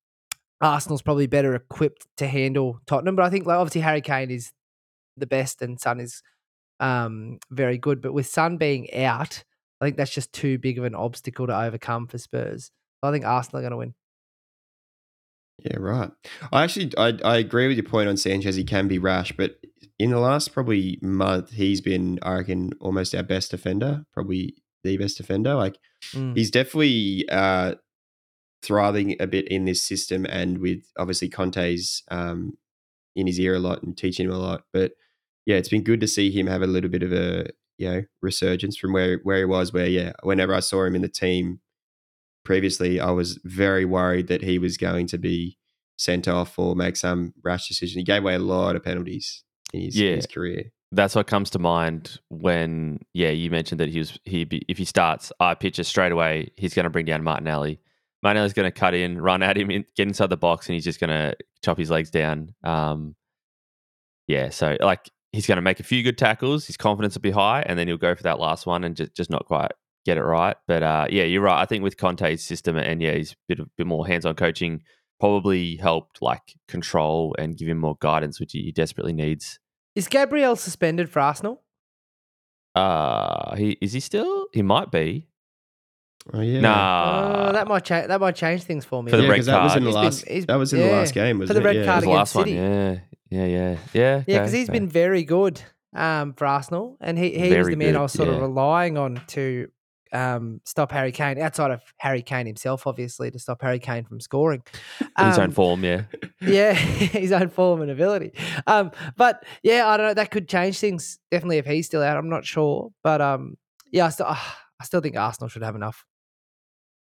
Arsenal's 0.61 1.03
probably 1.03 1.27
better 1.27 1.55
equipped 1.55 2.07
to 2.17 2.27
handle 2.27 2.81
Tottenham. 2.87 3.17
But 3.17 3.27
I 3.27 3.31
think 3.31 3.47
like 3.47 3.59
obviously 3.59 3.83
Harry 3.83 4.01
Kane 4.01 4.31
is 4.31 4.53
the 5.17 5.27
best 5.27 5.61
and 5.61 5.79
Son 5.79 6.01
is 6.01 6.23
um, 6.81 7.39
very 7.51 7.79
good. 7.79 8.01
But 8.01 8.13
with 8.13 8.27
Son 8.27 8.57
being 8.57 8.93
out, 8.95 9.43
I 9.81 9.85
think 9.85 9.97
that's 9.97 10.11
just 10.11 10.33
too 10.33 10.59
big 10.59 10.79
of 10.79 10.85
an 10.85 10.95
obstacle 10.95 11.47
to 11.47 11.59
overcome 11.59 12.07
for 12.07 12.19
Spurs. 12.19 12.71
I 13.03 13.13
think 13.13 13.25
Arsenal 13.25 13.59
are 13.59 13.63
going 13.63 13.71
to 13.71 13.77
win. 13.77 13.95
Yeah, 15.65 15.77
right. 15.79 16.11
I 16.53 16.63
actually 16.65 16.93
I, 16.97 17.19
I 17.25 17.37
agree 17.39 17.67
with 17.67 17.77
your 17.77 17.87
point 17.87 18.09
on 18.09 18.17
Sanchez. 18.17 18.57
He 18.57 18.65
can 18.65 18.87
be 18.87 18.99
rash, 18.99 19.33
but 19.33 19.59
in 19.99 20.11
the 20.11 20.21
last 20.21 20.53
probably 20.53 20.99
month, 21.03 21.53
he's 21.53 21.81
been 21.81 22.19
I 22.23 22.35
reckon 22.35 22.71
almost 22.81 23.15
our 23.15 23.25
best 23.25 23.51
defender, 23.51 24.05
probably 24.13 24.55
the 24.85 24.97
best 24.97 25.17
defender. 25.17 25.55
Like 25.55 25.77
Mm. 26.15 26.37
he's 26.37 26.53
definitely 26.53 27.29
uh, 27.29 27.75
thriving 28.63 29.17
a 29.19 29.27
bit 29.27 29.49
in 29.49 29.65
this 29.65 29.83
system, 29.83 30.25
and 30.27 30.59
with 30.59 30.85
obviously 30.97 31.29
Conte's 31.29 32.05
um, 32.09 32.57
in 33.17 33.27
his 33.27 33.41
ear 33.41 33.57
a 33.57 33.59
lot 33.59 33.83
and 33.83 33.99
teaching 33.99 34.27
him 34.27 34.33
a 34.33 34.39
lot. 34.39 34.63
But 34.73 34.93
yeah, 35.49 35.57
it's 35.57 35.71
been 35.71 35.83
good 35.83 36.01
to 36.03 36.07
see 36.07 36.31
him 36.31 36.47
have 36.47 36.61
a 36.61 36.67
little 36.67 36.91
bit 36.91 37.03
of 37.03 37.11
a 37.11 37.47
you 37.79 37.91
know 37.91 38.03
resurgence 38.21 38.77
from 38.77 38.93
where 38.93 39.19
where 39.23 39.39
he 39.39 39.45
was. 39.47 39.73
Where 39.73 39.87
yeah, 39.87 40.13
whenever 40.23 40.55
I 40.55 40.61
saw 40.61 40.85
him 40.85 40.95
in 40.95 41.01
the 41.01 41.09
team 41.09 41.61
previously, 42.45 43.01
I 43.01 43.11
was 43.13 43.41
very 43.45 43.87
worried 43.87 44.29
that 44.29 44.43
he 44.43 44.59
was 44.59 44.77
going 44.77 45.07
to 45.09 45.17
be 45.19 45.57
sent 45.97 46.29
off 46.29 46.59
or 46.59 46.77
make 46.77 46.97
some 46.97 47.33
rash 47.43 47.67
decision. 47.67 47.99
He 47.99 48.05
gave 48.05 48.23
away 48.23 48.35
a 48.35 48.39
lot 48.39 48.77
of 48.77 48.85
penalties 48.85 49.43
in 49.73 49.81
his, 49.81 49.99
Yeah. 49.99 50.17
his 50.17 50.27
career. 50.27 50.65
That's 50.93 51.15
what 51.15 51.27
comes 51.27 51.51
to 51.51 51.59
mind 51.59 52.19
when, 52.29 53.01
yeah, 53.15 53.31
you 53.31 53.51
mentioned 53.51 53.81
that 53.81 53.89
he 53.89 53.99
was 53.99 54.19
he 54.25 54.45
be, 54.45 54.63
if 54.69 54.77
he 54.79 54.85
starts, 54.85 55.33
I 55.41 55.55
picture 55.55 55.83
straight 55.83 56.13
away 56.13 56.51
he's 56.57 56.75
going 56.75 56.85
to 56.85 56.91
bring 56.91 57.07
down 57.07 57.23
Martinelli. 57.25 57.81
Martinelli's 58.23 58.53
going 58.53 58.71
to 58.71 58.79
cut 58.79 58.95
in, 58.95 59.19
run 59.21 59.43
at 59.43 59.57
him, 59.57 59.71
in, 59.71 59.85
get 59.97 60.09
inside 60.09 60.29
the 60.31 60.37
box, 60.37 60.67
and 60.69 60.75
he's 60.75 60.85
just 60.85 61.01
going 61.01 61.11
to 61.11 61.35
chop 61.65 61.79
his 61.79 61.91
legs 61.91 62.11
down. 62.11 62.55
Um, 62.65 63.17
yeah, 64.27 64.51
so 64.51 64.77
like 64.81 65.11
he's 65.33 65.47
going 65.47 65.57
to 65.57 65.63
make 65.63 65.81
a 65.81 65.85
few 65.85 66.03
good 66.03 66.19
tackles, 66.19 66.67
his 66.67 66.77
confidence 66.77 67.15
will 67.15 67.21
be 67.23 67.31
high, 67.31 67.63
and 67.67 67.79
then 67.79 67.87
he'll 67.89 67.97
go 67.97 68.15
for 68.15 68.23
that 68.25 68.39
last 68.39 68.67
one 68.67 68.85
and 68.85 68.97
just 68.97 69.15
just 69.15 69.31
not 69.31 69.45
quite 69.47 69.73
get 70.05 70.17
it 70.19 70.23
right. 70.23 70.57
But 70.67 70.83
uh, 70.83 71.07
yeah, 71.11 71.25
you're 71.25 71.43
right. 71.43 71.61
I 71.61 71.67
think 71.67 71.83
with 71.83 71.97
Conte's 71.97 72.43
system 72.45 72.77
and 72.77 73.03
yeah, 73.03 73.15
he's 73.15 73.33
a 73.33 73.37
bit 73.49 73.77
bit 73.77 73.87
more 73.87 74.07
hands 74.07 74.25
on 74.27 74.35
coaching 74.35 74.83
probably 75.21 75.75
helped 75.77 76.23
like 76.23 76.55
control 76.69 77.35
and 77.39 77.57
give 77.57 77.67
him 77.69 77.79
more 77.79 77.97
guidance, 78.01 78.39
which 78.39 78.53
he 78.53 78.63
he 78.63 78.73
desperately 78.73 79.13
needs. 79.13 79.59
Is 79.97 80.07
Gabriel 80.09 80.55
suspended 80.57 81.11
for 81.11 81.21
Arsenal? 81.21 81.63
Uh 82.75 83.57
he 83.57 83.77
is 83.81 83.93
he 83.93 84.01
still? 84.01 84.47
He 84.53 84.63
might 84.63 84.91
be. 84.91 85.27
Oh 86.33 86.41
yeah, 86.41 86.61
Nah, 86.61 87.47
oh, 87.49 87.53
that 87.53 87.67
might 87.67 87.85
change. 87.85 88.09
That 88.09 88.21
might 88.21 88.37
change 88.37 88.63
things 88.63 88.85
for 88.85 89.03
me. 89.03 89.11
For 89.11 89.17
the 89.17 89.23
yeah, 89.23 89.29
red 89.31 89.35
because 89.37 89.47
that 89.47 89.63
was 89.63 89.77
in 89.77 89.85
the 89.85 89.93
card. 89.93 90.05
He's 90.05 90.23
been- 90.23 90.29
last. 90.29 90.35
he's- 90.35 90.45
that 90.47 90.57
was 90.57 90.73
in 90.73 90.81
the 90.81 90.87
yeah, 90.87 90.93
last 90.93 91.15
game, 91.15 91.39
was 91.39 91.49
for 91.49 91.55
the 91.55 91.63
red 91.63 91.77
yeah. 91.77 91.85
card 91.87 91.97
was 91.97 92.05
the 92.05 92.11
last 92.11 92.35
against 92.35 92.37
one. 92.37 92.45
City. 92.45 93.03
Yeah, 93.31 93.45
yeah, 93.47 93.47
yeah, 93.47 93.77
yeah. 93.93 93.93
Yeah, 93.93 94.15
okay, 94.17 94.23
because 94.39 94.53
he's 94.53 94.69
okay. 94.69 94.79
been 94.79 94.89
very 94.89 95.25
good 95.25 95.61
um, 95.95 96.35
for 96.35 96.47
Arsenal, 96.47 96.97
and 97.01 97.19
he, 97.19 97.31
he 97.39 97.55
was 97.55 97.69
the 97.69 97.77
man 97.77 97.89
I 97.91 97.93
good, 97.93 98.03
was 98.03 98.13
sort 98.13 98.29
of 98.29 98.41
relying 98.41 98.97
on 98.99 99.21
to 99.29 99.69
um, 100.13 100.61
stop 100.65 100.93
Harry 100.93 101.13
Kane. 101.13 101.39
Outside 101.39 101.71
of 101.71 101.81
Harry 101.99 102.23
Kane 102.23 102.47
himself, 102.47 102.87
obviously, 102.87 103.31
to 103.31 103.39
stop 103.39 103.61
Harry 103.63 103.79
Kane 103.79 104.05
from 104.05 104.21
scoring. 104.21 104.63
in 105.01 105.27
his 105.27 105.39
own 105.39 105.47
Um, 105.47 105.51
form. 105.53 105.85
Yeah, 105.85 106.03
yeah, 106.41 106.73
his 106.75 107.33
own 107.33 107.51
form 107.51 107.83
and 107.83 107.91
ability. 107.91 108.33
Um, 108.67 108.91
but 109.17 109.45
yeah, 109.63 109.87
I 109.87 109.97
don't 109.97 110.07
know. 110.07 110.15
That 110.15 110.31
could 110.31 110.49
change 110.49 110.79
things 110.79 111.19
definitely 111.31 111.59
if 111.59 111.67
he's 111.67 111.87
still 111.87 112.03
out. 112.03 112.17
I'm 112.17 112.31
not 112.31 112.45
sure, 112.45 112.91
but 113.03 113.21
um, 113.21 113.57
yeah, 113.93 114.07
I 114.07 114.09
still, 114.11 114.27
I 114.27 114.85
still 114.85 115.01
think 115.01 115.17
Arsenal 115.17 115.49
should 115.49 115.63
have 115.63 115.75
enough. 115.77 116.05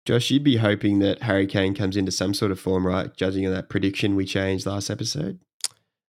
Josh, 0.06 0.30
you'd 0.30 0.44
be 0.44 0.56
hoping 0.56 0.98
that 0.98 1.22
Harry 1.22 1.46
Kane 1.46 1.74
comes 1.74 1.96
into 1.96 2.12
some 2.12 2.34
sort 2.34 2.52
of 2.52 2.60
form, 2.60 2.86
right? 2.86 3.14
Judging 3.16 3.46
on 3.46 3.54
that 3.54 3.70
prediction 3.70 4.14
we 4.16 4.26
changed 4.26 4.66
last 4.66 4.90
episode. 4.90 5.40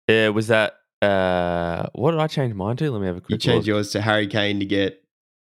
Yeah. 0.09 0.29
Was 0.29 0.49
that 0.49 0.75
uh 1.01 1.87
what 1.95 2.13
did 2.13 2.21
I 2.21 2.27
change 2.27 2.55
mine 2.55 2.77
to? 2.77 2.91
Let 2.91 3.01
me 3.01 3.07
have 3.07 3.17
a 3.17 3.19
You 3.21 3.23
quick 3.23 3.41
changed 3.41 3.67
look. 3.67 3.75
yours 3.75 3.91
to 3.93 4.01
Harry 4.01 4.27
Kane 4.27 4.59
to 4.61 4.65
get 4.67 5.03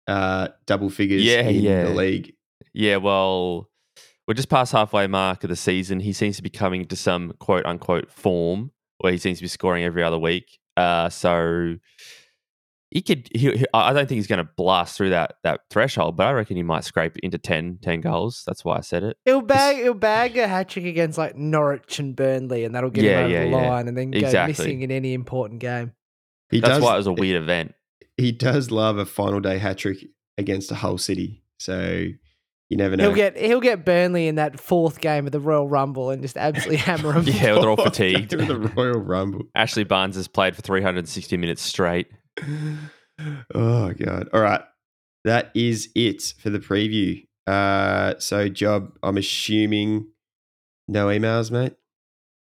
uh, 0.06 0.48
double 0.66 0.90
figures 0.90 1.22
Yeah, 1.24 1.42
in 1.42 1.62
yeah. 1.62 1.84
the 1.84 1.90
league. 1.94 2.34
Yeah, 2.74 2.96
well, 2.96 3.70
we're 4.28 4.34
just 4.34 4.48
past 4.50 4.72
halfway 4.72 5.06
mark 5.06 5.44
of 5.44 5.50
the 5.50 5.56
season. 5.56 6.00
He 6.00 6.12
seems 6.12 6.36
to 6.36 6.42
be 6.42 6.50
coming 6.50 6.82
into 6.82 6.96
some 6.96 7.32
quote 7.38 7.64
unquote 7.64 8.10
form 8.10 8.70
where 8.98 9.12
he 9.12 9.18
seems 9.18 9.38
to 9.38 9.44
be 9.44 9.48
scoring 9.48 9.84
every 9.84 10.02
other 10.02 10.18
week. 10.18 10.58
Uh, 10.76 11.08
so 11.08 11.76
he 12.94 13.02
could. 13.02 13.28
He, 13.34 13.50
he- 13.50 13.66
I 13.74 13.92
don't 13.92 14.08
think 14.08 14.16
he's 14.16 14.26
going 14.26 14.42
to 14.42 14.50
blast 14.56 14.96
through 14.96 15.10
that 15.10 15.34
that 15.42 15.60
threshold, 15.68 16.16
but 16.16 16.26
I 16.28 16.32
reckon 16.32 16.56
he 16.56 16.62
might 16.62 16.84
scrape 16.84 17.18
into 17.18 17.36
10, 17.36 17.80
10 17.82 18.00
goals. 18.00 18.42
That's 18.46 18.64
why 18.64 18.78
I 18.78 18.80
said 18.80 19.02
it. 19.02 19.18
He'll 19.26 19.42
bag, 19.42 19.76
he'll 19.76 19.92
bag 19.92 20.38
a 20.38 20.46
hat 20.48 20.70
trick 20.70 20.86
against 20.86 21.18
like 21.18 21.36
Norwich 21.36 21.98
and 21.98 22.16
Burnley, 22.16 22.64
and 22.64 22.74
that'll 22.74 22.88
get 22.90 23.04
Yeah, 23.04 23.18
him 23.18 23.24
over 23.26 23.32
yeah, 23.34 23.44
the 23.44 23.50
yeah. 23.50 23.70
line, 23.70 23.88
and 23.88 23.96
then 23.98 24.10
go 24.12 24.18
Exactly. 24.20 24.52
missing 24.52 24.80
in 24.82 24.90
any 24.90 25.12
important 25.12 25.60
game. 25.60 25.92
He 26.50 26.60
That's 26.60 26.74
does, 26.74 26.82
why 26.82 26.94
it 26.94 26.98
was 26.98 27.06
a 27.06 27.12
weird 27.12 27.42
event. 27.42 27.74
He 28.16 28.32
does 28.32 28.70
love 28.70 28.96
a 28.96 29.04
final 29.04 29.40
day 29.40 29.58
hat 29.58 29.78
trick 29.78 29.98
against 30.38 30.70
a 30.70 30.76
whole 30.76 30.98
city. 30.98 31.42
So 31.58 32.06
you 32.68 32.76
never 32.76 32.96
know. 32.96 33.04
He'll 33.04 33.14
get 33.16 33.36
he'll 33.36 33.60
get 33.60 33.84
Burnley 33.84 34.28
in 34.28 34.36
that 34.36 34.60
fourth 34.60 35.00
game 35.00 35.26
of 35.26 35.32
the 35.32 35.40
Royal 35.40 35.68
Rumble 35.68 36.10
and 36.10 36.22
just 36.22 36.36
absolutely 36.36 36.76
hammer 36.84 37.12
them. 37.12 37.24
Yeah, 37.26 37.54
they're 37.54 37.68
all 37.68 37.76
fatigued. 37.76 38.30
The 38.30 38.56
Royal 38.76 39.00
Rumble. 39.00 39.42
Ashley 39.56 39.82
Barnes 39.84 40.14
has 40.16 40.28
played 40.28 40.54
for 40.54 40.62
360 40.62 41.36
minutes 41.36 41.60
straight. 41.62 42.06
Oh 43.54 43.92
god. 43.92 44.28
All 44.32 44.40
right. 44.40 44.62
That 45.24 45.50
is 45.54 45.88
it 45.94 46.34
for 46.38 46.50
the 46.50 46.58
preview. 46.58 47.26
Uh 47.46 48.14
so 48.18 48.48
job, 48.48 48.92
I'm 49.02 49.16
assuming 49.16 50.08
no 50.88 51.06
emails, 51.06 51.50
mate. 51.50 51.74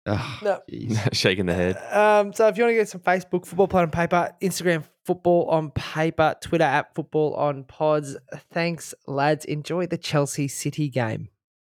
Oh, 0.05 0.39
No. 0.41 0.61
jeez. 0.71 1.13
Shaking 1.13 1.45
the 1.45 1.53
head. 1.53 1.75
Um, 1.93 2.33
so 2.33 2.47
if 2.47 2.57
you 2.57 2.63
want 2.63 2.71
to 2.71 2.77
get 2.77 2.89
some 2.89 3.01
Facebook 3.01 3.45
football 3.45 3.67
plan 3.67 3.83
on 3.83 3.91
paper, 3.91 4.31
Instagram 4.41 4.83
football 5.05 5.47
on 5.49 5.71
paper, 5.71 6.35
Twitter 6.41 6.63
at 6.63 6.95
football 6.95 7.35
on 7.35 7.63
pods. 7.65 8.15
Thanks, 8.51 8.93
lads. 9.07 9.43
Enjoy 9.45 9.85
the 9.85 9.97
Chelsea 9.97 10.47
City 10.47 10.89
game. 10.89 11.27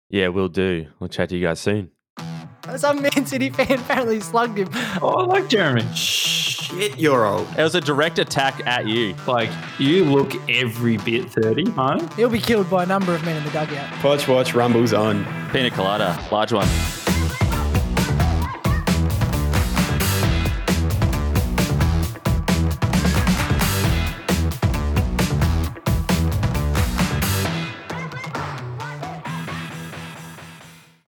Yeah, 0.09 0.27
we'll 0.29 0.49
do. 0.49 0.87
We'll 0.99 1.09
chat 1.09 1.29
to 1.29 1.37
you 1.37 1.45
guys 1.47 1.59
soon. 1.59 1.91
Some 2.77 3.01
Man 3.01 3.25
City 3.25 3.49
fan 3.49 3.79
apparently 3.79 4.19
slugged 4.21 4.59
him. 4.59 4.69
Oh, 5.01 5.15
I 5.17 5.25
like 5.25 5.49
Jeremy. 5.49 5.83
Shit, 6.71 6.97
you're 6.97 7.25
old. 7.25 7.47
It 7.57 7.63
was 7.63 7.75
a 7.75 7.81
direct 7.81 8.17
attack 8.17 8.65
at 8.65 8.87
you. 8.87 9.13
Like, 9.27 9.49
you 9.77 10.05
look 10.05 10.33
every 10.49 10.97
bit 10.97 11.29
30, 11.29 11.65
Marnie. 11.65 12.13
He'll 12.13 12.29
be 12.29 12.39
killed 12.39 12.69
by 12.69 12.83
a 12.83 12.85
number 12.85 13.13
of 13.13 13.25
men 13.25 13.35
in 13.35 13.43
the 13.43 13.51
dugout. 13.51 14.03
Watch, 14.03 14.27
watch, 14.27 14.53
Rumble's 14.53 14.93
on. 14.93 15.25
Pina 15.51 15.69
colada, 15.69 16.17
large 16.31 16.53
one. 16.53 16.67